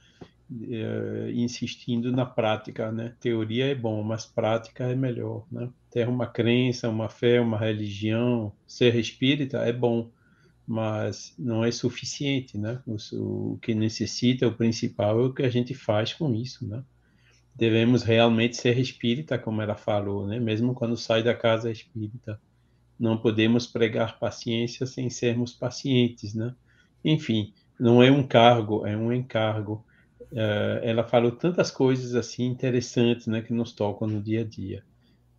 É, 0.69 1.31
insistindo 1.33 2.11
na 2.11 2.25
prática, 2.25 2.91
né? 2.91 3.15
Teoria 3.19 3.67
é 3.67 3.75
bom, 3.75 4.01
mas 4.03 4.25
prática 4.25 4.85
é 4.85 4.95
melhor, 4.95 5.45
né? 5.51 5.69
Ter 5.91 6.07
uma 6.07 6.25
crença, 6.25 6.89
uma 6.89 7.09
fé, 7.09 7.39
uma 7.41 7.57
religião, 7.57 8.53
ser 8.65 8.95
espírita 8.95 9.59
é 9.59 9.73
bom, 9.73 10.09
mas 10.65 11.33
não 11.37 11.63
é 11.65 11.71
suficiente, 11.71 12.57
né? 12.57 12.81
O, 12.87 13.53
o 13.53 13.57
que 13.59 13.75
necessita, 13.75 14.47
o 14.47 14.55
principal 14.55 15.19
é 15.19 15.23
o 15.25 15.33
que 15.33 15.43
a 15.43 15.49
gente 15.49 15.73
faz 15.73 16.13
com 16.13 16.33
isso, 16.33 16.65
né? 16.67 16.83
Devemos 17.61 18.01
realmente 18.01 18.57
ser 18.57 18.79
espírita, 18.79 19.37
como 19.37 19.61
ela 19.61 19.75
falou, 19.75 20.25
né? 20.25 20.39
Mesmo 20.39 20.73
quando 20.73 20.97
sai 20.97 21.21
da 21.21 21.35
casa 21.35 21.69
espírita, 21.69 22.41
não 22.99 23.19
podemos 23.19 23.67
pregar 23.67 24.17
paciência 24.17 24.83
sem 24.87 25.11
sermos 25.11 25.53
pacientes, 25.53 26.33
né? 26.33 26.55
Enfim, 27.05 27.53
não 27.79 28.01
é 28.01 28.09
um 28.09 28.25
cargo, 28.25 28.83
é 28.87 28.97
um 28.97 29.13
encargo. 29.13 29.85
Uh, 30.31 30.81
ela 30.81 31.03
falou 31.03 31.33
tantas 31.33 31.69
coisas 31.69 32.15
assim 32.15 32.45
interessantes, 32.47 33.27
né, 33.27 33.43
que 33.43 33.53
nos 33.53 33.73
tocam 33.73 34.07
no 34.07 34.19
dia 34.19 34.41
a 34.41 34.43
dia. 34.43 34.83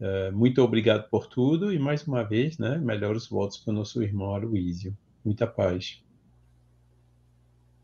Uh, 0.01 0.33
muito 0.33 0.62
obrigado 0.62 1.09
por 1.11 1.27
tudo 1.27 1.73
e 1.73 1.79
mais 1.79 2.07
uma 2.07 2.23
vez, 2.23 2.57
né, 2.57 2.79
melhores 2.79 3.27
votos 3.27 3.59
para 3.59 3.73
o 3.73 3.75
nosso 3.75 4.01
irmão 4.01 4.33
Aloísio. 4.33 4.97
Muita 5.25 5.45
paz. 5.45 6.01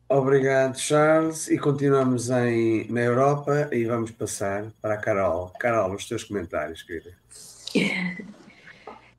Obrigado, 0.09 0.78
Charles. 0.78 1.48
E 1.48 1.59
continuamos 1.59 2.30
em, 2.30 2.90
na 2.90 3.00
Europa 3.02 3.68
e 3.70 3.84
vamos 3.84 4.11
passar 4.11 4.72
para 4.80 4.94
a 4.94 4.96
Carol. 4.96 5.52
Carol, 5.59 5.94
os 5.94 6.09
teus 6.09 6.24
comentários, 6.24 6.82
querida. 6.82 7.16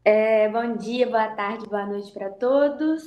É, 0.06 0.50
bom 0.50 0.78
dia, 0.78 1.06
boa 1.06 1.28
tarde, 1.28 1.68
boa 1.68 1.86
noite 1.86 2.12
para 2.12 2.30
todos. 2.30 3.04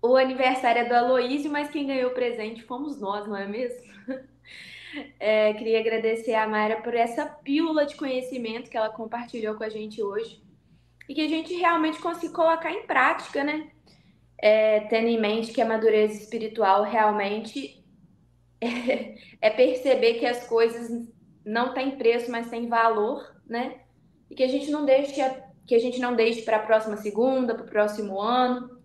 O 0.00 0.16
aniversário 0.16 0.82
é 0.82 0.84
do 0.84 0.94
Aloísio, 0.94 1.50
mas 1.50 1.68
quem 1.68 1.86
ganhou 1.86 2.10
o 2.10 2.14
presente 2.14 2.62
fomos 2.62 2.98
nós, 2.98 3.26
não 3.26 3.36
é 3.36 3.46
mesmo? 3.46 3.82
É, 5.20 5.52
queria 5.52 5.80
agradecer 5.80 6.34
a 6.34 6.48
Mayra 6.48 6.80
por 6.80 6.94
essa 6.94 7.26
pílula 7.26 7.84
de 7.84 7.94
conhecimento 7.94 8.70
que 8.70 8.76
ela 8.76 8.88
compartilhou 8.88 9.54
com 9.54 9.62
a 9.62 9.68
gente 9.68 10.02
hoje 10.02 10.42
e 11.06 11.14
que 11.14 11.20
a 11.20 11.28
gente 11.28 11.52
realmente 11.54 11.98
consiga 11.98 12.32
colocar 12.32 12.72
em 12.72 12.86
prática, 12.86 13.44
né? 13.44 13.70
É, 14.40 14.80
tendo 14.80 15.08
em 15.08 15.20
mente 15.20 15.52
que 15.52 15.60
a 15.60 15.66
madureza 15.66 16.14
espiritual 16.14 16.82
realmente 16.82 17.84
é, 18.60 19.14
é 19.40 19.50
perceber 19.50 20.14
que 20.14 20.26
as 20.26 20.46
coisas 20.46 20.90
não 21.44 21.74
têm 21.74 21.96
preço, 21.96 22.30
mas 22.30 22.50
têm 22.50 22.68
valor, 22.68 23.22
né? 23.46 23.80
E 24.30 24.34
que 24.34 24.42
a 24.42 24.48
gente 24.48 24.70
não 24.70 24.84
deixe 24.84 25.14
que 25.66 25.74
a 25.74 25.78
gente 25.78 25.98
não 26.00 26.16
deixe 26.16 26.40
para 26.42 26.56
a 26.56 26.62
próxima 26.62 26.96
segunda, 26.96 27.54
para 27.54 27.66
o 27.66 27.68
próximo 27.68 28.18
ano, 28.18 28.80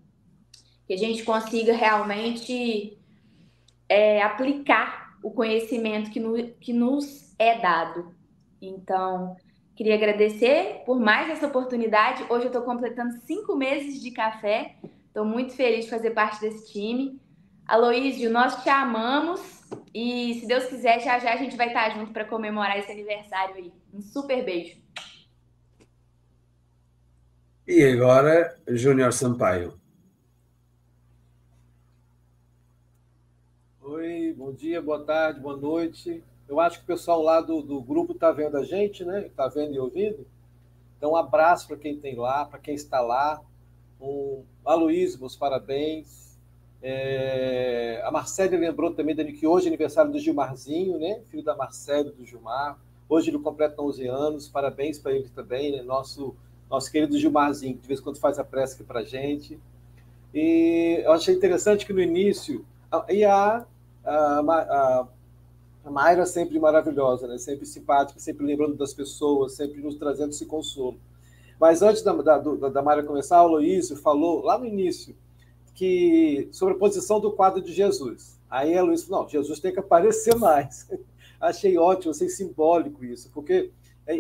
que 0.86 0.94
a 0.94 0.98
gente 0.98 1.24
consiga 1.24 1.74
realmente 1.74 2.98
é, 3.88 4.22
aplicar 4.22 5.18
o 5.24 5.32
conhecimento 5.32 6.12
que, 6.12 6.20
no, 6.20 6.36
que 6.56 6.74
nos 6.74 7.34
é 7.40 7.58
dado. 7.58 8.14
Então, 8.62 9.38
Queria 9.76 9.96
agradecer 9.96 10.84
por 10.86 11.00
mais 11.00 11.30
essa 11.32 11.48
oportunidade. 11.48 12.24
Hoje 12.30 12.46
eu 12.46 12.48
estou 12.48 12.62
completando 12.62 13.20
cinco 13.26 13.56
meses 13.56 14.02
de 14.02 14.12
café. 14.12 14.76
Estou 15.14 15.26
muito 15.26 15.54
feliz 15.54 15.86
de 15.86 15.92
fazer 15.92 16.10
parte 16.10 16.42
desse 16.42 16.74
time. 16.74 17.22
Aloísio, 17.68 18.32
nós 18.32 18.64
te 18.64 18.70
amamos 18.70 19.40
e, 19.94 20.40
se 20.40 20.48
Deus 20.48 20.66
quiser, 20.66 21.00
já 21.02 21.20
já 21.20 21.36
a 21.36 21.38
gente 21.38 21.56
vai 21.56 21.68
estar 21.68 21.92
junto 21.92 22.12
para 22.12 22.26
comemorar 22.26 22.80
esse 22.80 22.92
aniversário 22.92 23.54
aí. 23.54 23.72
Um 23.94 24.02
super 24.02 24.44
beijo. 24.44 24.82
E 27.68 27.84
agora, 27.84 28.60
Júnior 28.70 29.14
Sampaio. 29.14 29.80
Oi, 33.84 34.34
bom 34.36 34.52
dia, 34.52 34.82
boa 34.82 35.06
tarde, 35.06 35.40
boa 35.40 35.56
noite. 35.56 36.24
Eu 36.50 36.60
acho 36.60 36.80
que 36.80 36.86
o 36.86 36.88
pessoal 36.88 37.22
lá 37.22 37.40
do, 37.40 37.62
do 37.62 37.80
grupo 37.84 38.14
está 38.14 38.32
vendo 38.32 38.58
a 38.58 38.64
gente, 38.64 39.06
né? 39.06 39.28
Está 39.28 39.48
vendo 39.48 39.76
e 39.76 39.80
ouvindo. 39.80 40.26
Então, 40.98 41.12
um 41.12 41.16
abraço 41.16 41.68
para 41.68 41.78
quem 41.78 42.00
tem 42.00 42.16
lá, 42.16 42.46
para 42.46 42.58
quem 42.58 42.74
está 42.74 43.00
lá. 43.00 43.40
Um, 44.04 44.44
Aloysio, 44.66 45.20
meus 45.20 45.36
parabéns. 45.36 46.38
É, 46.82 48.02
a 48.04 48.12
Marcele 48.12 48.58
lembrou 48.58 48.94
também 48.94 49.16
Dani, 49.16 49.32
que 49.32 49.48
hoje 49.48 49.68
é 49.68 49.70
aniversário 49.70 50.12
do 50.12 50.20
Gilmarzinho, 50.20 51.00
né? 51.00 51.22
Filho 51.30 51.44
da 51.44 51.56
Marcele 51.56 52.12
do 52.12 52.26
Gilmar. 52.26 52.78
Hoje 53.08 53.30
ele 53.30 53.40
completa 53.40 53.82
11 53.82 54.06
anos. 54.08 54.50
Parabéns 54.50 55.00
para 55.00 55.14
ele 55.14 55.30
também, 55.30 55.72
né? 55.72 55.82
Nosso, 55.82 56.36
nosso 56.70 56.92
querido 56.92 57.18
Gilmarzinho, 57.18 57.76
que 57.76 57.82
de 57.82 57.88
vez 57.88 58.02
em 58.02 58.04
quando 58.04 58.20
faz 58.20 58.38
a 58.38 58.44
prece 58.44 58.76
aqui 58.76 58.84
para 58.84 59.04
gente. 59.04 59.58
E 60.34 61.02
eu 61.06 61.14
achei 61.14 61.34
interessante 61.34 61.86
que 61.86 61.94
no 61.94 62.02
início. 62.02 62.66
E 63.08 63.24
a, 63.24 63.66
a, 64.04 64.40
a 64.40 65.08
a 65.86 65.92
Mayra 65.92 66.26
sempre 66.26 66.58
maravilhosa, 66.60 67.28
né? 67.28 67.38
sempre 67.38 67.66
simpática, 67.66 68.18
sempre 68.20 68.46
lembrando 68.46 68.76
das 68.76 68.94
pessoas, 68.94 69.54
sempre 69.54 69.82
nos 69.82 69.96
trazendo 69.96 70.30
esse 70.30 70.46
consolo. 70.46 70.98
Mas 71.64 71.82
antes 71.82 72.02
da, 72.02 72.12
da, 72.12 72.40
da 72.40 72.82
Mayra 72.82 73.04
começar, 73.04 73.42
o 73.42 73.48
Luísio 73.48 73.96
falou 73.96 74.44
lá 74.44 74.58
no 74.58 74.66
início 74.66 75.16
que 75.74 76.50
sobre 76.52 76.74
a 76.74 76.78
posição 76.78 77.22
do 77.22 77.32
quadro 77.32 77.62
de 77.62 77.72
Jesus. 77.72 78.38
Aí 78.50 78.78
a 78.78 78.84
Luísa 78.84 79.06
falou, 79.08 79.22
não, 79.22 79.30
Jesus 79.30 79.62
tem 79.62 79.72
que 79.72 79.80
aparecer 79.80 80.36
mais. 80.36 80.92
Achei 81.40 81.78
ótimo, 81.78 82.12
achei 82.12 82.28
simbólico 82.28 83.06
isso, 83.06 83.32
porque 83.34 83.72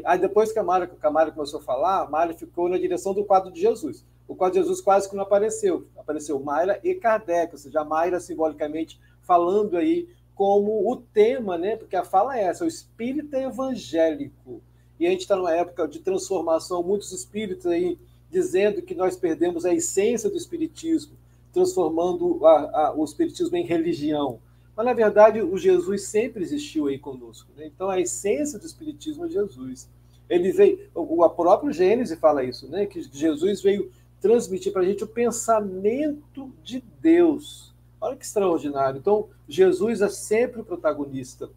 aí 0.05 0.17
depois 0.17 0.53
que 0.53 0.59
a 0.59 0.63
Mayra, 0.63 0.87
que 0.87 1.05
a 1.05 1.11
Mayra 1.11 1.33
começou 1.33 1.59
a 1.59 1.63
falar, 1.63 2.03
a 2.03 2.09
Mayra 2.09 2.33
ficou 2.33 2.69
na 2.69 2.77
direção 2.77 3.13
do 3.13 3.25
quadro 3.25 3.51
de 3.51 3.59
Jesus. 3.59 4.05
O 4.25 4.35
quadro 4.35 4.57
de 4.57 4.61
Jesus 4.61 4.79
quase 4.79 5.09
que 5.09 5.15
não 5.15 5.23
apareceu. 5.23 5.85
Apareceu 5.97 6.39
Mayra 6.39 6.79
e 6.81 6.95
Kardec, 6.95 7.51
ou 7.51 7.57
seja, 7.57 7.81
a 7.81 7.85
Mayra 7.85 8.21
simbolicamente 8.21 9.01
falando 9.21 9.75
aí 9.75 10.07
como 10.33 10.89
o 10.89 10.95
tema, 10.95 11.57
né? 11.57 11.75
Porque 11.75 11.97
a 11.97 12.05
fala 12.05 12.37
é 12.37 12.43
essa, 12.43 12.63
o 12.63 12.69
espírito 12.69 13.35
evangélico. 13.35 14.61
E 14.99 15.07
a 15.07 15.09
gente 15.09 15.21
está 15.21 15.35
numa 15.35 15.53
época 15.53 15.87
de 15.87 15.99
transformação, 15.99 16.83
muitos 16.83 17.11
espíritos 17.11 17.65
aí 17.65 17.97
dizendo 18.29 18.81
que 18.81 18.95
nós 18.95 19.15
perdemos 19.15 19.65
a 19.65 19.73
essência 19.73 20.29
do 20.29 20.37
espiritismo, 20.37 21.13
transformando 21.51 22.45
a, 22.45 22.87
a, 22.87 22.93
o 22.95 23.03
espiritismo 23.03 23.55
em 23.55 23.65
religião. 23.65 24.39
Mas, 24.75 24.85
na 24.85 24.93
verdade, 24.93 25.41
o 25.41 25.55
Jesus 25.55 26.03
sempre 26.07 26.41
existiu 26.41 26.87
aí 26.87 26.97
conosco. 26.97 27.49
Né? 27.55 27.67
Então, 27.67 27.89
a 27.89 27.99
essência 27.99 28.57
do 28.57 28.65
espiritismo 28.65 29.25
é 29.25 29.29
Jesus. 29.29 29.87
Ele 30.27 30.51
veio, 30.51 30.79
o, 30.95 31.23
o 31.23 31.29
próprio 31.29 31.71
Gênesis 31.71 32.17
fala 32.17 32.43
isso, 32.43 32.67
né? 32.67 32.87
que 32.87 33.01
Jesus 33.01 33.61
veio 33.61 33.91
transmitir 34.19 34.71
para 34.71 34.81
a 34.81 34.85
gente 34.85 35.03
o 35.03 35.07
pensamento 35.07 36.51
de 36.63 36.83
Deus 37.01 37.73
Olha 38.03 38.17
que 38.17 38.25
extraordinário. 38.25 38.99
Então, 38.99 39.29
Jesus 39.47 40.01
é 40.01 40.09
sempre 40.09 40.59
o 40.59 40.65
protagonista, 40.65 41.49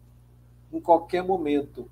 em 0.71 0.79
qualquer 0.79 1.21
momento. 1.21 1.91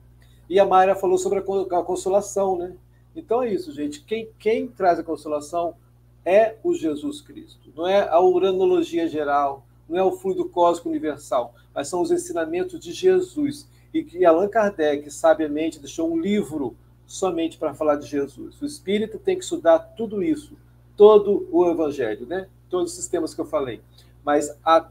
E 0.49 0.59
a 0.59 0.65
Mayra 0.65 0.95
falou 0.95 1.17
sobre 1.17 1.39
a 1.39 1.83
consolação, 1.83 2.57
né? 2.57 2.73
Então 3.15 3.41
é 3.41 3.53
isso, 3.53 3.71
gente. 3.71 4.01
Quem, 4.01 4.29
quem 4.37 4.67
traz 4.67 4.99
a 4.99 5.03
consolação 5.03 5.75
é 6.23 6.55
o 6.63 6.73
Jesus 6.73 7.21
Cristo. 7.21 7.71
Não 7.75 7.87
é 7.87 8.07
a 8.07 8.19
uranologia 8.19 9.07
geral, 9.07 9.65
não 9.87 9.97
é 9.97 10.03
o 10.03 10.11
fluido 10.11 10.49
cósmico 10.49 10.89
universal, 10.89 11.53
mas 11.73 11.87
são 11.87 12.01
os 12.01 12.11
ensinamentos 12.11 12.79
de 12.79 12.91
Jesus. 12.91 13.67
E 13.93 14.03
que 14.03 14.25
Allan 14.25 14.49
Kardec, 14.49 15.09
sabiamente, 15.09 15.79
deixou 15.79 16.11
um 16.11 16.19
livro 16.19 16.75
somente 17.07 17.57
para 17.57 17.73
falar 17.73 17.95
de 17.95 18.07
Jesus. 18.07 18.61
O 18.61 18.65
espírito 18.65 19.17
tem 19.17 19.37
que 19.37 19.43
estudar 19.43 19.79
tudo 19.79 20.21
isso, 20.21 20.57
todo 20.97 21.47
o 21.51 21.69
evangelho, 21.69 22.25
né? 22.25 22.47
Todos 22.69 22.91
os 22.91 22.97
sistemas 22.97 23.33
que 23.33 23.39
eu 23.39 23.45
falei 23.45 23.81
mas 24.25 24.57
a, 24.65 24.89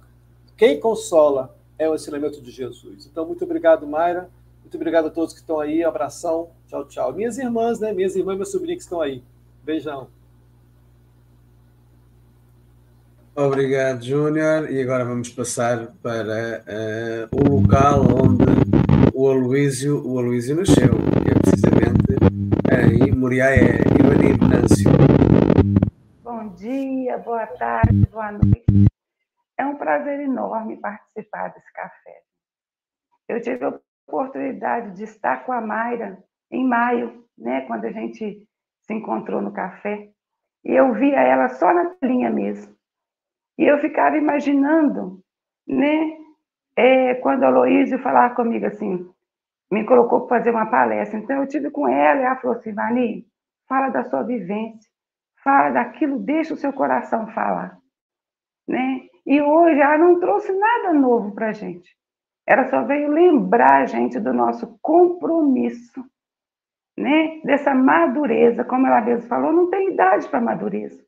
quem 0.56 0.78
consola 0.78 1.54
é 1.76 1.90
o 1.90 1.94
ensinamento 1.96 2.40
de 2.40 2.52
Jesus. 2.52 3.04
Então, 3.10 3.26
muito 3.26 3.44
obrigado, 3.44 3.84
Mayra. 3.84 4.30
Muito 4.64 4.76
obrigado 4.76 5.06
a 5.06 5.10
todos 5.10 5.34
que 5.34 5.40
estão 5.40 5.60
aí. 5.60 5.84
Abração. 5.84 6.50
Tchau, 6.66 6.84
tchau. 6.86 7.12
Minhas 7.12 7.36
irmãs, 7.38 7.78
né? 7.78 7.92
Minhas 7.92 8.16
irmãs 8.16 8.32
e 8.32 8.36
minha 8.36 8.46
sobrinha 8.46 8.74
que 8.74 8.82
estão 8.82 9.00
aí. 9.00 9.22
Beijão. 9.62 10.08
Obrigado, 13.36 14.02
Júnior. 14.02 14.70
E 14.70 14.80
agora 14.80 15.04
vamos 15.04 15.28
passar 15.28 15.92
para 16.02 16.64
uh, 16.64 17.36
o 17.36 17.60
local 17.60 18.02
onde 18.02 18.44
o 19.12 19.28
Aloísio, 19.28 20.04
o 20.04 20.18
Aloísio 20.18 20.56
nasceu, 20.56 20.90
que 21.22 21.30
é 21.30 21.34
precisamente 21.34 22.04
em 23.06 23.12
Moriaé, 23.12 23.80
Ivanir 24.00 24.38
Venâncio. 24.38 24.90
Bom 26.22 26.48
dia, 26.54 27.18
boa 27.18 27.46
tarde, 27.46 28.06
boa 28.10 28.32
noite. 28.32 28.88
É 29.58 29.66
um 29.66 29.76
prazer 29.76 30.20
enorme 30.20 30.76
participar 30.78 31.48
desse 31.48 31.72
café. 31.72 32.22
Eu 33.28 33.40
tive 33.40 33.64
a 33.64 33.80
oportunidade 34.06 34.96
de 34.96 35.04
estar 35.04 35.44
com 35.44 35.52
a 35.52 35.60
Mayra 35.60 36.22
em 36.50 36.66
maio, 36.66 37.24
né, 37.36 37.62
quando 37.62 37.84
a 37.84 37.90
gente 37.90 38.46
se 38.82 38.94
encontrou 38.94 39.40
no 39.40 39.52
café, 39.52 40.10
e 40.64 40.72
eu 40.72 40.92
via 40.94 41.20
ela 41.20 41.48
só 41.48 41.72
na 41.72 41.86
telinha 41.96 42.30
mesmo. 42.30 42.74
E 43.58 43.64
eu 43.64 43.78
ficava 43.78 44.16
imaginando, 44.16 45.20
né, 45.66 46.16
é, 46.76 47.14
quando 47.16 47.44
a 47.44 47.48
Aloysio 47.48 47.98
falava 47.98 48.34
comigo 48.34 48.66
assim, 48.66 49.08
me 49.70 49.84
colocou 49.84 50.26
para 50.26 50.38
fazer 50.38 50.50
uma 50.50 50.66
palestra. 50.66 51.18
Então 51.18 51.40
eu 51.40 51.48
tive 51.48 51.70
com 51.70 51.88
ela 51.88 52.20
e 52.20 52.24
ela 52.24 52.36
falou 52.36 52.56
assim, 52.56 52.72
Vani, 52.72 53.26
fala 53.68 53.88
da 53.90 54.04
sua 54.04 54.22
vivência, 54.22 54.90
fala 55.42 55.70
daquilo, 55.70 56.18
deixa 56.18 56.54
o 56.54 56.56
seu 56.56 56.72
coração 56.72 57.26
falar, 57.28 57.78
né? 58.66 59.02
E 59.26 59.40
hoje 59.40 59.80
ela 59.80 59.96
não 59.96 60.20
trouxe 60.20 60.52
nada 60.52 60.92
novo 60.92 61.34
para 61.34 61.48
a 61.48 61.52
gente. 61.52 61.96
Ela 62.46 62.68
só 62.68 62.82
veio 62.82 63.08
lembrar 63.08 63.82
a 63.82 63.86
gente 63.86 64.20
do 64.20 64.32
nosso 64.32 64.78
compromisso, 64.82 66.04
né? 66.96 67.40
dessa 67.44 67.74
madureza. 67.74 68.64
Como 68.64 68.86
ela 68.86 69.00
mesma 69.00 69.28
falou, 69.28 69.52
não 69.52 69.70
tem 69.70 69.92
idade 69.92 70.28
para 70.28 70.40
madureza. 70.40 71.02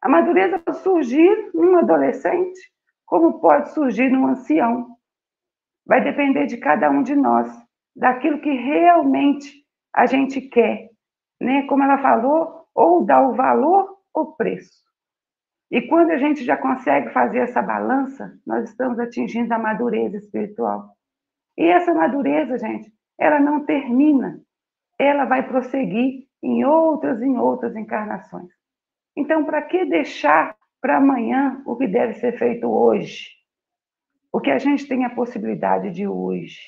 A 0.00 0.08
madureza 0.08 0.58
pode 0.58 0.78
surgir 0.78 1.50
num 1.52 1.76
adolescente, 1.76 2.60
como 3.04 3.40
pode 3.40 3.70
surgir 3.72 4.10
num 4.10 4.28
ancião. 4.28 4.96
Vai 5.84 6.02
depender 6.02 6.46
de 6.46 6.56
cada 6.56 6.90
um 6.90 7.02
de 7.02 7.14
nós, 7.14 7.50
daquilo 7.94 8.40
que 8.40 8.50
realmente 8.50 9.64
a 9.94 10.06
gente 10.06 10.40
quer. 10.40 10.88
Né? 11.40 11.66
Como 11.66 11.82
ela 11.82 11.98
falou, 11.98 12.66
ou 12.74 13.04
dá 13.04 13.20
o 13.20 13.34
valor 13.34 13.98
ou 14.14 14.36
preço. 14.36 14.87
E 15.70 15.82
quando 15.82 16.10
a 16.10 16.16
gente 16.16 16.44
já 16.44 16.56
consegue 16.56 17.10
fazer 17.10 17.38
essa 17.38 17.60
balança, 17.60 18.38
nós 18.46 18.68
estamos 18.68 18.98
atingindo 18.98 19.52
a 19.52 19.58
madureza 19.58 20.16
espiritual. 20.16 20.96
E 21.56 21.64
essa 21.64 21.92
madureza, 21.92 22.56
gente, 22.56 22.92
ela 23.18 23.38
não 23.38 23.64
termina. 23.64 24.40
Ela 24.98 25.24
vai 25.24 25.46
prosseguir 25.46 26.26
em 26.42 26.64
outras 26.64 27.20
em 27.20 27.36
outras 27.36 27.76
encarnações. 27.76 28.48
Então, 29.16 29.44
para 29.44 29.60
que 29.62 29.84
deixar 29.84 30.56
para 30.80 30.98
amanhã 30.98 31.60
o 31.66 31.76
que 31.76 31.86
deve 31.86 32.14
ser 32.14 32.38
feito 32.38 32.68
hoje? 32.68 33.30
O 34.32 34.40
que 34.40 34.50
a 34.50 34.58
gente 34.58 34.86
tem 34.86 35.04
a 35.04 35.10
possibilidade 35.10 35.90
de 35.90 36.06
hoje? 36.06 36.60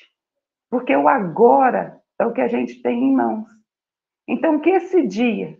Porque 0.69 0.95
o 0.95 1.07
agora 1.07 2.01
é 2.19 2.25
o 2.25 2.33
que 2.33 2.41
a 2.41 2.47
gente 2.47 2.81
tem 2.81 3.03
em 3.03 3.15
mãos. 3.15 3.47
Então, 4.27 4.59
que 4.59 4.69
esse 4.69 5.07
dia 5.07 5.57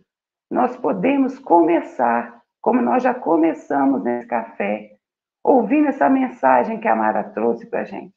nós 0.49 0.75
podemos 0.75 1.39
começar 1.39 2.40
como 2.61 2.81
nós 2.81 3.03
já 3.03 3.13
começamos 3.13 4.03
nesse 4.03 4.27
café, 4.27 4.97
ouvindo 5.43 5.87
essa 5.87 6.09
mensagem 6.09 6.79
que 6.79 6.87
a 6.87 6.95
Mara 6.95 7.23
trouxe 7.23 7.65
para 7.65 7.81
a 7.81 7.85
gente. 7.85 8.13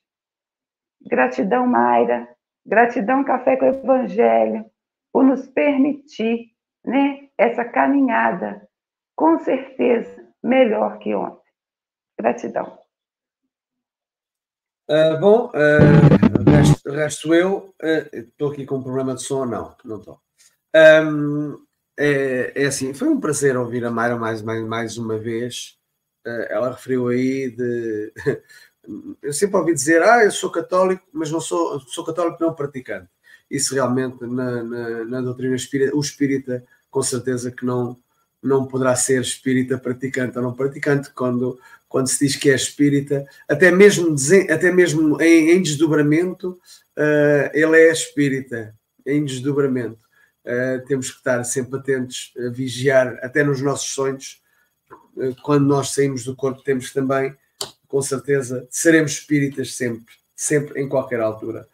Gratidão, 1.06 1.66
Mayra. 1.66 2.28
Gratidão, 2.66 3.24
Café 3.24 3.56
com 3.56 3.66
o 3.66 3.68
Evangelho, 3.68 4.64
por 5.12 5.22
nos 5.22 5.46
permitir 5.48 6.50
né, 6.84 7.28
essa 7.36 7.64
caminhada, 7.64 8.66
com 9.14 9.38
certeza, 9.38 10.26
melhor 10.42 10.98
que 10.98 11.14
ontem. 11.14 11.42
Gratidão. 12.18 12.78
Uh, 14.88 15.18
bom, 15.20 15.46
uh, 15.48 16.50
resto, 16.50 16.90
resto, 16.90 17.34
eu. 17.34 17.74
Estou 18.12 18.48
uh, 18.48 18.52
aqui 18.52 18.66
com 18.66 18.76
um 18.76 18.82
problema 18.82 19.14
de 19.14 19.22
som? 19.22 19.44
Não, 19.44 19.74
não 19.84 19.98
estou. 19.98 20.20
Um, 20.74 21.64
é, 21.96 22.52
é 22.54 22.66
assim, 22.66 22.92
foi 22.92 23.08
um 23.08 23.20
prazer 23.20 23.56
ouvir 23.56 23.84
a 23.84 23.90
Mayra 23.90 24.16
mais, 24.16 24.42
mais, 24.42 24.64
mais 24.64 24.98
uma 24.98 25.18
vez. 25.18 25.78
Uh, 26.26 26.46
ela 26.48 26.72
referiu 26.72 27.08
aí 27.08 27.50
de. 27.50 28.12
eu 29.22 29.32
sempre 29.32 29.56
ouvi 29.56 29.74
dizer, 29.74 30.02
ah, 30.02 30.24
eu 30.24 30.30
sou 30.30 30.50
católico, 30.50 31.06
mas 31.12 31.30
não 31.30 31.40
sou, 31.40 31.80
sou 31.80 32.04
católico 32.04 32.42
não 32.42 32.54
praticante. 32.54 33.08
isso 33.50 33.74
realmente 33.74 34.24
na, 34.26 34.62
na, 34.62 35.04
na 35.04 35.20
doutrina 35.20 35.54
espírita, 35.54 35.96
o 35.96 36.00
espírita 36.00 36.64
com 36.90 37.02
certeza 37.02 37.50
que 37.50 37.64
não, 37.64 37.98
não 38.42 38.66
poderá 38.66 38.94
ser 38.94 39.20
espírita 39.20 39.78
praticante 39.78 40.36
ou 40.38 40.44
não 40.44 40.54
praticante 40.54 41.10
quando, 41.10 41.58
quando 41.88 42.08
se 42.08 42.24
diz 42.24 42.36
que 42.36 42.50
é 42.50 42.54
espírita, 42.54 43.26
até 43.48 43.70
mesmo, 43.70 44.14
até 44.50 44.70
mesmo 44.70 45.20
em, 45.20 45.50
em 45.50 45.62
desdobramento, 45.62 46.50
uh, 46.96 47.50
ele 47.52 47.76
é 47.76 47.90
espírita, 47.90 48.74
em 49.06 49.24
desdobramento. 49.24 50.04
Uh, 50.44 50.84
temos 50.86 51.10
que 51.10 51.16
estar 51.18 51.42
sempre 51.44 51.78
atentos 51.78 52.32
a 52.36 52.50
vigiar, 52.50 53.18
até 53.22 53.42
nos 53.42 53.62
nossos 53.62 53.90
sonhos, 53.90 54.42
uh, 55.16 55.34
quando 55.42 55.66
nós 55.66 55.90
saímos 55.90 56.24
do 56.24 56.36
corpo, 56.36 56.62
temos 56.62 56.92
também, 56.92 57.34
com 57.88 58.02
certeza, 58.02 58.66
seremos 58.70 59.12
espíritas 59.12 59.74
sempre, 59.74 60.14
sempre, 60.36 60.80
em 60.80 60.88
qualquer 60.88 61.20
altura. 61.20 61.66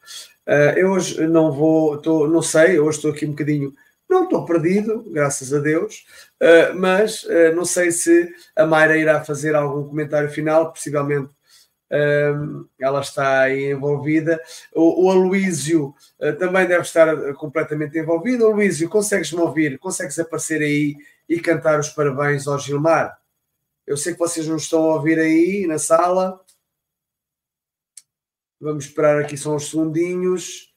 eu 0.76 0.90
hoje 0.90 1.26
não 1.26 1.50
vou, 1.50 1.98
tô, 1.98 2.28
não 2.28 2.42
sei, 2.42 2.78
hoje 2.78 2.98
estou 2.98 3.10
aqui 3.10 3.26
um 3.26 3.30
bocadinho 3.30 3.74
não 4.10 4.24
estou 4.24 4.44
perdido, 4.44 5.04
graças 5.06 5.54
a 5.54 5.60
Deus, 5.60 6.04
uh, 6.42 6.76
mas 6.76 7.22
uh, 7.22 7.54
não 7.54 7.64
sei 7.64 7.92
se 7.92 8.34
a 8.56 8.66
Mayra 8.66 8.98
irá 8.98 9.24
fazer 9.24 9.54
algum 9.54 9.88
comentário 9.88 10.28
final, 10.28 10.72
possivelmente 10.72 11.28
uh, 11.28 11.39
ela 12.78 13.00
está 13.00 13.40
aí 13.40 13.72
envolvida. 13.72 14.40
O, 14.72 15.06
o 15.06 15.10
Aloísio 15.10 15.94
também 16.38 16.66
deve 16.66 16.82
estar 16.82 17.34
completamente 17.34 17.98
envolvido. 17.98 18.46
Aloísio, 18.46 18.88
consegues-me 18.88 19.40
ouvir? 19.40 19.78
Consegues 19.78 20.18
aparecer 20.18 20.62
aí 20.62 20.96
e 21.28 21.40
cantar 21.40 21.80
os 21.80 21.88
parabéns 21.88 22.46
ao 22.46 22.58
Gilmar? 22.58 23.18
Eu 23.86 23.96
sei 23.96 24.12
que 24.12 24.18
vocês 24.18 24.46
não 24.46 24.56
estão 24.56 24.84
a 24.84 24.94
ouvir 24.94 25.18
aí 25.18 25.66
na 25.66 25.78
sala. 25.78 26.40
Vamos 28.60 28.84
esperar 28.84 29.20
aqui 29.20 29.36
só 29.36 29.54
uns 29.54 29.70
segundinhos 29.70 30.70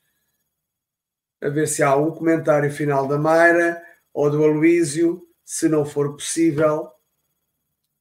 a 1.43 1.49
ver 1.49 1.68
se 1.68 1.84
há 1.84 1.95
um 1.95 2.09
comentário 2.09 2.72
final 2.72 3.05
da 3.05 3.18
Mayra 3.18 3.84
ou 4.14 4.30
do 4.32 4.43
Aloísio, 4.43 5.28
se 5.43 5.68
não 5.68 5.86
for 5.86 6.14
possível. 6.14 6.89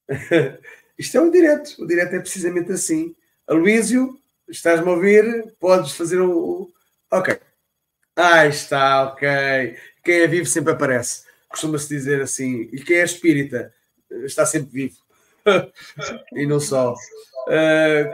Isto 0.98 1.18
é 1.18 1.20
um 1.20 1.30
direto, 1.30 1.82
o 1.82 1.86
direto 1.86 2.14
é 2.14 2.20
precisamente 2.20 2.72
assim. 2.72 3.14
Aloísio, 3.46 4.18
estás-me 4.48 4.88
a 4.88 4.92
ouvir? 4.92 5.54
Podes 5.58 5.92
fazer 5.92 6.20
o. 6.20 6.70
Ok. 7.10 7.38
Ah, 8.16 8.46
está, 8.46 9.04
ok. 9.04 9.28
Quem 10.04 10.20
é 10.20 10.26
vivo 10.26 10.46
sempre 10.46 10.72
aparece. 10.72 11.24
Costuma-se 11.48 11.88
dizer 11.88 12.20
assim. 12.20 12.68
E 12.72 12.82
quem 12.82 12.96
é 12.96 13.04
espírita 13.04 13.72
está 14.24 14.44
sempre 14.44 14.70
vivo. 14.70 14.96
e 16.34 16.46
não 16.46 16.60
só. 16.60 16.92
Uh, 16.92 18.12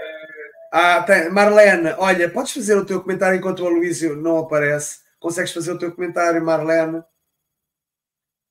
ah, 0.72 1.03
tem. 1.03 1.31
Marlene, 1.31 1.95
olha, 1.99 2.31
podes 2.31 2.53
fazer 2.53 2.76
o 2.76 2.85
teu 2.85 3.01
comentário 3.01 3.39
enquanto 3.39 3.61
o 3.61 3.66
Aloísio 3.66 4.16
não 4.16 4.39
aparece? 4.39 5.01
Consegues 5.18 5.53
fazer 5.53 5.72
o 5.72 5.79
teu 5.79 5.93
comentário, 5.93 6.45
Marlene? 6.45 7.03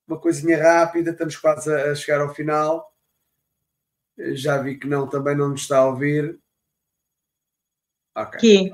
Uma 0.08 0.20
coisinha 0.20 0.62
rápida, 0.62 1.12
estamos 1.12 1.36
quase 1.36 1.74
a 1.74 1.96
chegar 1.96 2.22
ao 2.22 2.34
final. 2.34 2.86
Já 4.18 4.58
vi 4.62 4.78
que 4.78 4.88
não, 4.88 5.08
também 5.08 5.36
não 5.36 5.50
nos 5.50 5.62
está 5.62 5.80
a 5.80 5.86
ouvir. 5.86 6.40
Ok. 8.16 8.72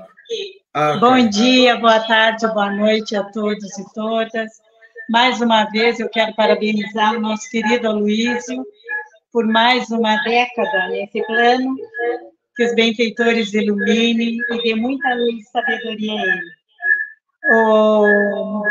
Okay. 0.76 1.00
Bom 1.00 1.28
dia, 1.28 1.76
boa 1.76 2.00
tarde, 2.00 2.46
boa 2.48 2.70
noite 2.70 3.14
a 3.14 3.24
todos 3.24 3.78
e 3.78 3.94
todas. 3.94 4.50
Mais 5.08 5.40
uma 5.40 5.64
vez 5.66 6.00
eu 6.00 6.08
quero 6.08 6.34
parabenizar 6.34 7.14
o 7.14 7.20
nosso 7.20 7.48
querido 7.50 7.88
Aloysio 7.88 8.64
por 9.30 9.46
mais 9.46 9.90
uma 9.90 10.16
década 10.22 10.88
nesse 10.88 11.20
plano, 11.26 11.76
que 12.56 12.64
os 12.64 12.74
benfeitores 12.74 13.52
iluminem 13.52 14.38
e 14.38 14.62
dê 14.62 14.74
muita 14.74 15.12
luz 15.14 15.40
e 15.40 15.50
sabedoria 15.50 16.12
a 16.12 16.24
ele. 16.24 16.50
Oh, 17.52 18.62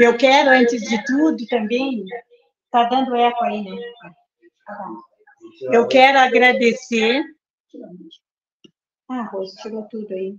eu 0.00 0.16
quero, 0.16 0.50
antes 0.50 0.82
de 0.82 1.04
tudo, 1.04 1.44
também. 1.48 2.04
Está 2.64 2.84
dando 2.84 3.14
eco 3.16 3.44
aí, 3.44 3.62
né? 3.62 3.76
Eu 5.62 5.86
quero 5.86 6.18
agradecer. 6.18 7.22
Ah, 9.08 9.22
Rosa, 9.22 9.54
tirou 9.62 9.82
tudo 9.84 10.12
aí. 10.12 10.36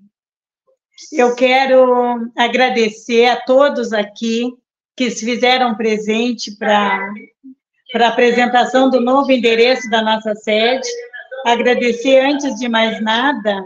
Eu 1.13 1.36
quero 1.36 2.32
agradecer 2.38 3.26
a 3.26 3.39
todos 3.41 3.93
aqui 3.93 4.53
que 4.95 5.09
se 5.09 5.26
fizeram 5.26 5.76
presente 5.76 6.55
para 6.57 7.13
a 7.95 8.07
apresentação 8.07 8.89
do 8.89 8.99
novo 8.99 9.32
endereço 9.32 9.89
da 9.89 10.01
nossa 10.01 10.36
sede. 10.36 10.88
Agradecer, 11.45 12.20
antes 12.20 12.55
de 12.55 12.67
mais 12.67 13.01
nada, 13.01 13.63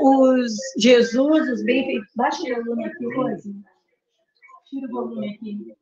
os 0.00 0.52
Jesus, 0.78 1.48
os 1.50 1.64
bem 1.64 2.00
Baixa 2.14 2.42
o 2.42 2.64
volume 2.64 2.84
aqui, 2.84 3.14
Rose. 3.14 3.54
Tira 4.70 4.86
o 4.86 4.90
volume 4.90 5.34
aqui. 5.34 5.74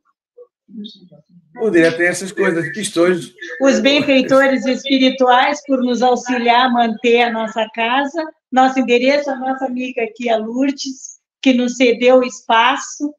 Direto 1.73 1.97
tem 1.97 2.07
essas 2.07 2.31
coisas, 2.31 2.71
questões. 2.73 3.33
Os 3.63 3.81
benfeitores 3.81 4.67
espirituais 4.67 5.61
por 5.67 5.83
nos 5.83 6.03
auxiliar 6.03 6.67
a 6.67 6.71
manter 6.71 7.23
a 7.23 7.33
nossa 7.33 7.67
casa, 7.75 8.25
nosso 8.53 8.79
endereço, 8.79 9.31
a 9.31 9.37
nossa 9.37 9.65
amiga 9.65 10.03
aqui, 10.03 10.29
a 10.29 10.37
Lourdes, 10.37 11.19
que 11.43 11.55
nos 11.55 11.77
cedeu 11.77 12.19
o 12.19 12.25
espaço, 12.25 13.15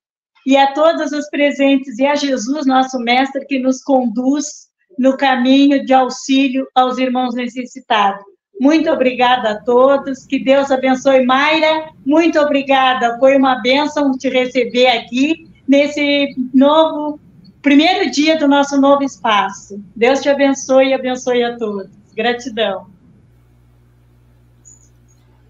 e 0.46 0.56
a 0.56 0.74
todos 0.74 1.12
os 1.12 1.30
presentes, 1.30 2.00
e 2.00 2.06
a 2.06 2.16
Jesus, 2.16 2.66
nosso 2.66 3.00
mestre, 3.00 3.46
que 3.46 3.60
nos 3.60 3.84
conduz 3.84 4.70
no 4.98 5.18
caminho 5.18 5.86
de 5.86 5.94
auxílio 5.94 6.68
aos 6.76 6.98
irmãos 6.98 7.36
necessitados. 7.36 8.24
Muito 8.60 8.90
obrigada 8.90 9.52
a 9.52 9.64
todos. 9.64 10.26
Que 10.26 10.44
Deus 10.44 10.70
abençoe. 10.70 11.26
Mayra, 11.26 11.92
muito 12.06 12.38
obrigada. 12.40 13.18
Foi 13.18 13.38
uma 13.38 13.62
bênção 13.62 14.18
te 14.18 14.28
receber 14.28 14.88
aqui 14.88 15.48
nesse 15.68 16.36
novo 16.54 17.20
primeiro 17.62 18.10
dia 18.12 18.38
do 18.38 18.48
nosso 18.48 18.80
novo 18.80 19.04
espaço. 19.04 19.82
Deus 19.96 20.22
te 20.22 20.30
abençoe 20.30 20.90
e 20.90 20.94
abençoe 20.94 21.44
a 21.44 21.58
todos. 21.58 21.90
Gratidão. 22.16 22.88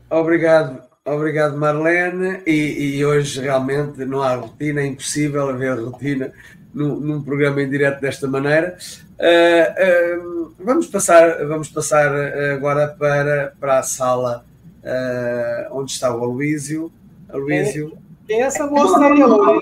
Obrigado, 0.10 0.82
obrigado 1.06 1.58
Marlene. 1.58 2.42
E, 2.46 2.98
e 2.98 3.06
hoje 3.06 3.42
realmente 3.42 4.04
não 4.06 4.22
há 4.22 4.36
rotina, 4.36 4.82
é 4.82 4.88
impossível 4.88 5.50
haver 5.50 5.80
rotina 5.80 6.32
num, 6.74 7.00
num 7.00 7.22
programa 7.22 7.62
em 7.62 7.70
direto 7.70 8.02
desta 8.02 8.28
maneira. 8.28 8.78
Uh, 9.20 10.18
uh, 10.18 10.56
vamos 10.60 10.88
passar, 10.88 11.46
vamos 11.46 11.70
passar 11.70 12.12
agora 12.56 12.88
para, 12.88 13.54
para 13.60 13.80
a 13.80 13.84
sala 13.84 14.46
uh, 14.84 15.78
onde 15.78 15.92
está 15.92 16.14
o 16.14 16.24
Aloísio. 16.24 16.92
Aloísio. 17.32 17.90
Quem, 17.90 18.00
quem 18.28 18.42
é 18.42 18.46
essa 18.46 18.66
moça 18.66 18.98
aí, 18.98 19.22
Aloísio? 19.22 19.62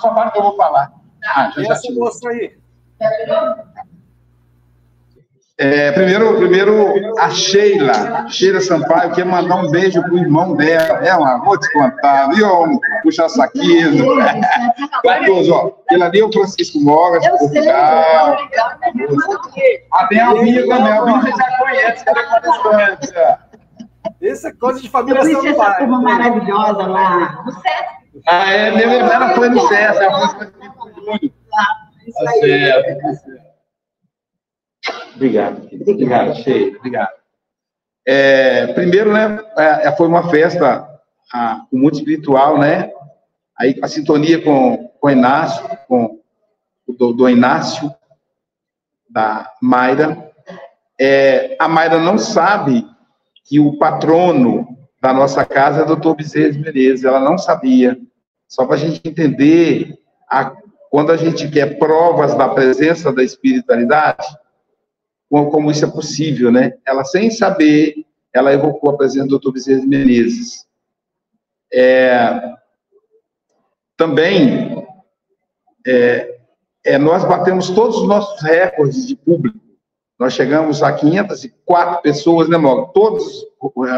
Só 0.00 0.12
para 0.12 0.30
que 0.30 0.38
eu 0.38 0.42
vou 0.42 0.56
falar. 0.56 1.03
Ah, 1.26 1.52
é 1.56 1.72
essa 1.72 1.92
moça 1.92 2.28
aí? 2.28 2.56
É, 5.56 5.92
primeiro, 5.92 6.36
primeiro, 6.36 7.16
a 7.20 7.30
Sheila, 7.30 8.28
Sheila 8.28 8.60
Sampaio, 8.60 9.12
quer 9.12 9.24
mandar 9.24 9.54
um 9.54 9.70
beijo 9.70 10.02
pro 10.02 10.18
irmão 10.18 10.56
dela. 10.56 10.98
É 11.06 11.14
uma, 11.14 11.38
vou 11.44 11.56
te 11.56 11.72
contar, 11.72 12.28
viu? 12.30 12.80
Puxar 13.04 13.28
saquinho. 13.28 14.04
Todos, 15.26 15.48
ó. 15.50 15.70
Ele 15.92 16.02
ali 16.02 16.20
é 16.20 16.24
o 16.24 16.32
Francisco 16.32 16.80
Mogas, 16.80 17.22
de 17.22 17.30
Portugal. 17.30 18.36
Ah, 19.92 20.06
tem 20.08 20.18
a 20.18 20.26
Alvinha 20.26 20.66
também. 20.66 20.92
A 20.92 20.96
Alvinha 20.96 21.20
você 21.20 21.30
já 21.30 21.58
conhece, 21.58 22.04
ela 22.04 22.20
é 22.20 22.96
distância. 22.96 23.38
Isso 24.20 24.48
é 24.48 24.52
coisa 24.52 24.80
de 24.80 24.90
família 24.90 25.22
Sampaio. 25.22 25.48
essa 25.48 25.74
turma 25.74 26.00
maravilhosa 26.00 26.82
lá, 26.82 27.44
no 27.44 27.52
SESC. 27.52 28.04
Ah, 28.26 28.50
é, 28.50 28.70
minha 28.72 28.86
ela 28.86 29.34
foi 29.34 29.48
no 29.50 29.60
SESC, 29.68 30.02
ela 30.02 30.28
foi 30.30 30.46
SESC. 31.04 31.32
Tá 31.50 31.84
tá 32.22 32.32
certo. 33.14 33.54
Obrigado. 35.14 35.68
Obrigado, 35.72 36.34
Sheila. 36.36 36.78
Obrigado. 36.78 37.12
É, 38.06 38.66
primeiro, 38.74 39.12
né, 39.12 39.40
é, 39.56 39.88
é, 39.88 39.96
foi 39.96 40.06
uma 40.06 40.28
festa 40.28 40.86
a, 41.32 41.64
muito 41.72 41.98
espiritual, 41.98 42.58
né? 42.58 42.92
Aí 43.58 43.78
a 43.82 43.88
sintonia 43.88 44.42
com, 44.42 44.88
com 45.00 45.06
o 45.06 45.10
Inácio, 45.10 45.64
com 45.88 46.20
do, 46.86 47.12
do 47.12 47.28
Inácio, 47.28 47.94
da 49.08 49.50
Mayra. 49.62 50.30
É, 51.00 51.56
a 51.58 51.68
Mayra 51.68 51.98
não 51.98 52.18
sabe 52.18 52.86
que 53.44 53.58
o 53.58 53.78
patrono 53.78 54.66
da 55.00 55.12
nossa 55.12 55.44
casa 55.44 55.80
é 55.80 55.84
o 55.84 55.86
doutor 55.86 56.16
Bezerra 56.16 56.52
de 56.52 56.58
Menezes, 56.58 57.04
ela 57.04 57.20
não 57.20 57.38
sabia. 57.38 57.98
Só 58.48 58.66
para 58.66 58.76
a 58.76 58.78
gente 58.78 59.00
entender, 59.04 59.98
a, 60.28 60.52
quando 60.94 61.10
a 61.10 61.16
gente 61.16 61.50
quer 61.50 61.76
provas 61.76 62.36
da 62.36 62.48
presença 62.48 63.12
da 63.12 63.24
espiritualidade, 63.24 64.24
como 65.28 65.68
isso 65.68 65.84
é 65.84 65.90
possível, 65.90 66.52
né? 66.52 66.74
Ela, 66.86 67.04
sem 67.04 67.32
saber, 67.32 68.06
ela 68.32 68.52
evocou 68.52 68.90
a 68.90 68.96
presença 68.96 69.26
do 69.26 69.40
Dr. 69.40 69.50
Bezerra 69.50 69.84
Menezes. 69.84 70.64
É, 71.72 72.40
também, 73.96 74.86
é, 75.84 76.38
é, 76.84 76.96
nós 76.96 77.24
batemos 77.24 77.70
todos 77.70 77.96
os 77.96 78.06
nossos 78.06 78.40
recordes 78.40 79.04
de 79.08 79.16
público. 79.16 79.58
Nós 80.16 80.32
chegamos 80.32 80.80
a 80.80 80.92
504 80.92 82.02
pessoas, 82.02 82.48
né, 82.48 82.56
Moga? 82.56 82.92
Todos 82.94 83.44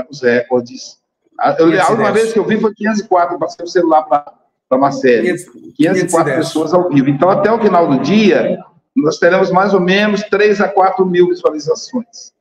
os 0.09 0.23
recordes 0.23 0.99
A, 1.39 1.57
eu, 1.59 1.79
a 1.79 1.91
última 1.91 2.11
vez 2.11 2.33
que 2.33 2.39
eu 2.39 2.47
vi 2.47 2.59
foi 2.59 2.73
504, 2.73 3.35
eu 3.35 3.39
passei 3.39 3.67
o 3.67 3.69
celular 3.69 4.03
para 4.05 4.46
uma 4.75 4.91
série. 4.91 5.37
504 5.77 6.35
pessoas 6.35 6.75
ao 6.75 6.89
vivo. 6.89 7.09
Então, 7.09 7.31
até 7.31 7.53
o 7.53 7.61
final 7.61 7.89
do 7.89 8.01
dia, 8.01 8.59
nós 8.97 9.19
teremos 9.19 9.51
mais 9.51 9.75
ou 9.75 9.81
menos 9.81 10.23
3 10.23 10.61
a 10.61 10.69
4 10.69 11.05
mil 11.05 11.29
visualizações. 11.29 12.33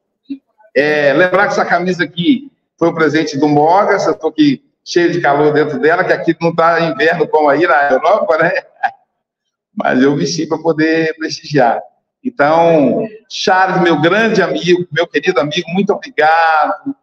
É, 0.76 1.14
lembrar 1.14 1.48
que 1.48 1.54
essa 1.54 1.66
camisa 1.66 2.04
aqui 2.04 2.52
foi 2.78 2.90
um 2.90 2.94
presente 2.94 3.38
do 3.38 3.48
Mogas, 3.48 4.06
eu 4.06 4.14
estou 4.14 4.30
aqui 4.30 4.64
cheio 4.84 5.12
de 5.12 5.22
calor 5.22 5.54
dentro 5.54 5.80
dela, 5.80 6.04
que 6.04 6.14
aqui 6.14 6.36
não 6.40 6.50
está 6.50 6.80
inverno 6.82 7.28
como 7.28 7.50
aí 7.50 7.66
na 7.66 7.92
Europa, 7.92 8.38
né? 8.38 8.52
Mas 9.76 10.02
eu 10.02 10.16
vesti 10.16 10.48
para 10.48 10.58
poder 10.58 11.16
prestigiar. 11.18 11.82
Então, 12.24 13.06
Charles, 13.30 13.82
meu 13.82 14.02
grande 14.02 14.42
amigo, 14.42 14.88
meu 14.92 15.06
querido 15.06 15.40
amigo, 15.40 15.70
muito 15.70 15.94
obrigado. 15.94 16.96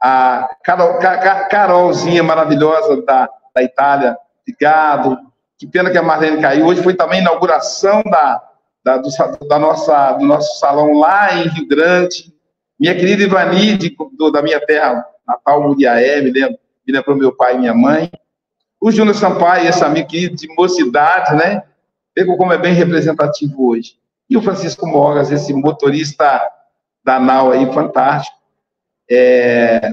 A 0.00 0.48
Carol, 0.62 0.98
Carolzinha 1.50 2.22
maravilhosa 2.22 3.02
da, 3.02 3.28
da 3.54 3.62
Itália, 3.62 4.16
obrigado. 4.48 5.18
Que 5.58 5.66
pena 5.66 5.90
que 5.90 5.98
a 5.98 6.02
Marlene 6.02 6.40
caiu. 6.40 6.66
Hoje 6.66 6.82
foi 6.82 6.94
também 6.94 7.18
a 7.18 7.22
inauguração 7.22 8.02
da, 8.04 8.42
da, 8.84 8.96
do, 8.96 9.10
da 9.48 9.58
nossa, 9.58 10.12
do 10.12 10.24
nosso 10.24 10.58
salão 10.58 10.92
lá 10.92 11.34
em 11.34 11.48
Rio 11.48 11.68
Grande. 11.68 12.32
Minha 12.78 12.94
querida 12.94 13.24
Ivani, 13.24 13.76
de, 13.76 13.94
do, 14.16 14.30
da 14.30 14.40
minha 14.40 14.64
terra 14.64 15.04
natal, 15.26 15.62
Muriaé, 15.62 16.20
me 16.22 16.30
lembro, 16.30 16.58
me 16.86 16.92
lembrou 16.92 17.16
meu 17.16 17.36
pai 17.36 17.56
e 17.56 17.58
minha 17.58 17.74
mãe. 17.74 18.10
O 18.80 18.92
Júnior 18.92 19.16
Sampaio, 19.16 19.68
esse 19.68 19.82
amigo 19.84 20.08
querido 20.08 20.36
de 20.36 20.46
mocidade, 20.54 21.34
né? 21.34 21.64
Pegou 22.14 22.36
como 22.36 22.52
é 22.52 22.58
bem 22.58 22.72
representativo 22.72 23.68
hoje. 23.68 23.96
E 24.30 24.36
o 24.36 24.42
Francisco 24.42 24.86
Mogas, 24.86 25.32
esse 25.32 25.52
motorista 25.52 26.40
da 27.04 27.18
NAU 27.18 27.50
aí, 27.50 27.72
fantástico. 27.72 28.36
É... 29.10 29.92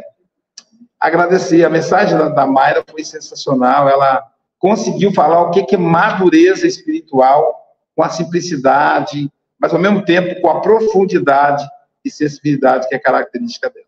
Agradecer, 1.00 1.66
a 1.66 1.70
mensagem 1.70 2.16
da, 2.16 2.30
da 2.30 2.46
Mayra 2.46 2.84
foi 2.88 3.04
sensacional, 3.04 3.90
ela 3.90 4.24
conseguiu 4.60 5.14
falar 5.14 5.42
o 5.42 5.52
que, 5.52 5.76
é 5.76 5.78
madureza 5.78 6.66
espiritual, 6.66 7.54
com 7.96 8.04
a 8.04 8.10
simplicidade, 8.10 9.32
mas 9.60 9.74
ao 9.74 9.80
mesmo 9.80 10.04
tempo 10.04 10.42
com 10.42 10.50
a 10.50 10.62
profundidade 10.62 11.66
e 12.04 12.10
sensibilidade 12.12 12.88
que 12.88 12.96
é 12.96 13.00
característica 13.00 13.70
dela. 13.70 13.86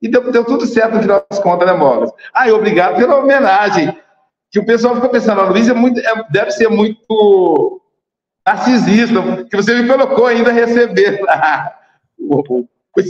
E 0.00 0.08
deu, 0.08 0.30
deu 0.30 0.44
tudo 0.44 0.66
certo 0.66 0.94
no 0.94 1.02
final 1.02 1.26
das 1.28 1.40
contas, 1.40 1.66
né, 1.66 1.74
Mogas? 1.74 2.12
Ah, 2.32 2.48
obrigado 2.52 2.96
pela 2.96 3.16
homenagem. 3.16 3.96
Que 4.50 4.60
o 4.60 4.64
pessoal 4.64 4.94
ficou 4.94 5.10
pensando, 5.10 5.40
a 5.40 5.44
Luísa 5.44 5.74
é 5.74 5.74
é, 5.74 6.24
deve 6.30 6.50
ser 6.52 6.68
muito 6.68 7.82
narcisista, 8.46 9.44
que 9.44 9.56
você 9.56 9.74
me 9.74 9.88
colocou 9.88 10.26
ainda 10.26 10.50
a 10.50 10.54
receber. 10.54 11.20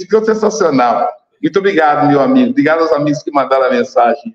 Ficou 0.00 0.24
sensacional. 0.24 1.10
Muito 1.42 1.58
obrigado, 1.58 2.08
meu 2.08 2.20
amigo. 2.20 2.50
Obrigado 2.50 2.80
aos 2.80 2.92
amigos 2.92 3.22
que 3.22 3.30
mandaram 3.30 3.66
a 3.66 3.70
mensagem. 3.70 4.34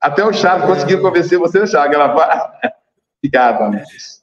Até 0.00 0.24
o 0.24 0.32
Chaves 0.32 0.66
conseguiu 0.66 1.02
convencer 1.02 1.38
você, 1.38 1.66
Chaves, 1.66 1.90
gravar. 1.96 2.52
obrigado, 3.22 3.62
amigos. 3.62 4.22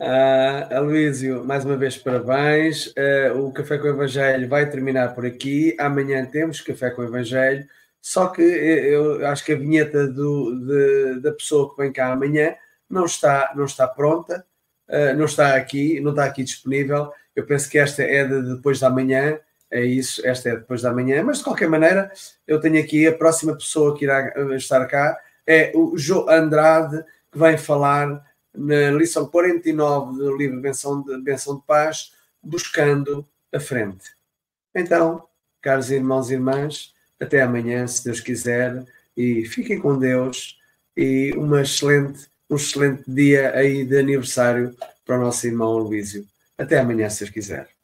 Uh, 0.00 0.74
Aloysio, 0.74 1.44
mais 1.44 1.64
uma 1.64 1.76
vez 1.76 1.96
parabéns. 1.96 2.88
Uh, 2.88 3.46
o 3.46 3.52
Café 3.52 3.78
com 3.78 3.86
o 3.86 3.90
Evangelho 3.90 4.48
vai 4.48 4.68
terminar 4.68 5.14
por 5.14 5.24
aqui. 5.24 5.76
Amanhã 5.78 6.26
temos 6.26 6.60
Café 6.60 6.90
com 6.90 7.02
o 7.02 7.06
Evangelho. 7.06 7.66
Só 8.02 8.28
que 8.28 8.42
eu 8.42 9.26
acho 9.26 9.44
que 9.44 9.52
a 9.52 9.56
vinheta 9.56 10.06
do, 10.06 10.54
de, 10.66 11.20
da 11.20 11.32
pessoa 11.32 11.70
que 11.70 11.80
vem 11.80 11.92
cá 11.92 12.12
amanhã 12.12 12.54
não 12.88 13.04
está, 13.04 13.52
não 13.56 13.64
está 13.64 13.86
pronta, 13.88 14.44
uh, 14.88 15.16
não 15.16 15.24
está 15.24 15.56
aqui, 15.56 16.00
não 16.00 16.10
está 16.10 16.24
aqui 16.24 16.42
disponível. 16.44 17.10
Eu 17.34 17.46
penso 17.46 17.70
que 17.70 17.78
esta 17.78 18.02
é 18.02 18.24
de 18.24 18.56
depois 18.56 18.80
da 18.80 18.90
manhã, 18.90 19.38
é 19.76 19.84
isso, 19.84 20.26
esta 20.26 20.48
é 20.48 20.56
depois 20.56 20.82
da 20.82 20.92
manhã, 20.92 21.22
mas 21.22 21.38
de 21.38 21.44
qualquer 21.44 21.68
maneira, 21.68 22.10
eu 22.46 22.60
tenho 22.60 22.82
aqui 22.82 23.06
a 23.06 23.16
próxima 23.16 23.54
pessoa 23.54 23.96
que 23.96 24.04
irá 24.04 24.32
estar 24.56 24.84
cá, 24.86 25.18
é 25.46 25.70
o 25.74 25.96
João 25.96 26.28
Andrade, 26.28 27.04
que 27.30 27.38
vai 27.38 27.58
falar 27.58 28.24
na 28.54 28.90
lição 28.90 29.26
49 29.26 30.16
do 30.18 30.36
livro 30.36 30.60
Benção 30.60 31.02
de, 31.02 31.18
Benção 31.18 31.56
de 31.56 31.62
Paz, 31.66 32.12
buscando 32.42 33.26
a 33.52 33.60
frente. 33.60 34.10
Então, 34.74 35.26
caros 35.60 35.90
irmãos 35.90 36.30
e 36.30 36.34
irmãs, 36.34 36.94
até 37.20 37.42
amanhã, 37.42 37.86
se 37.86 38.04
Deus 38.04 38.20
quiser, 38.20 38.84
e 39.16 39.44
fiquem 39.44 39.78
com 39.78 39.98
Deus 39.98 40.58
e 40.96 41.32
uma 41.36 41.62
excelente, 41.62 42.26
um 42.48 42.56
excelente 42.56 43.02
dia 43.06 43.52
aí 43.54 43.84
de 43.84 43.98
aniversário 43.98 44.74
para 45.04 45.18
o 45.18 45.20
nosso 45.20 45.46
irmão 45.46 45.76
Luísio. 45.76 46.26
Até 46.56 46.78
amanhã, 46.78 47.08
se 47.10 47.20
Deus 47.20 47.30
quiser. 47.30 47.75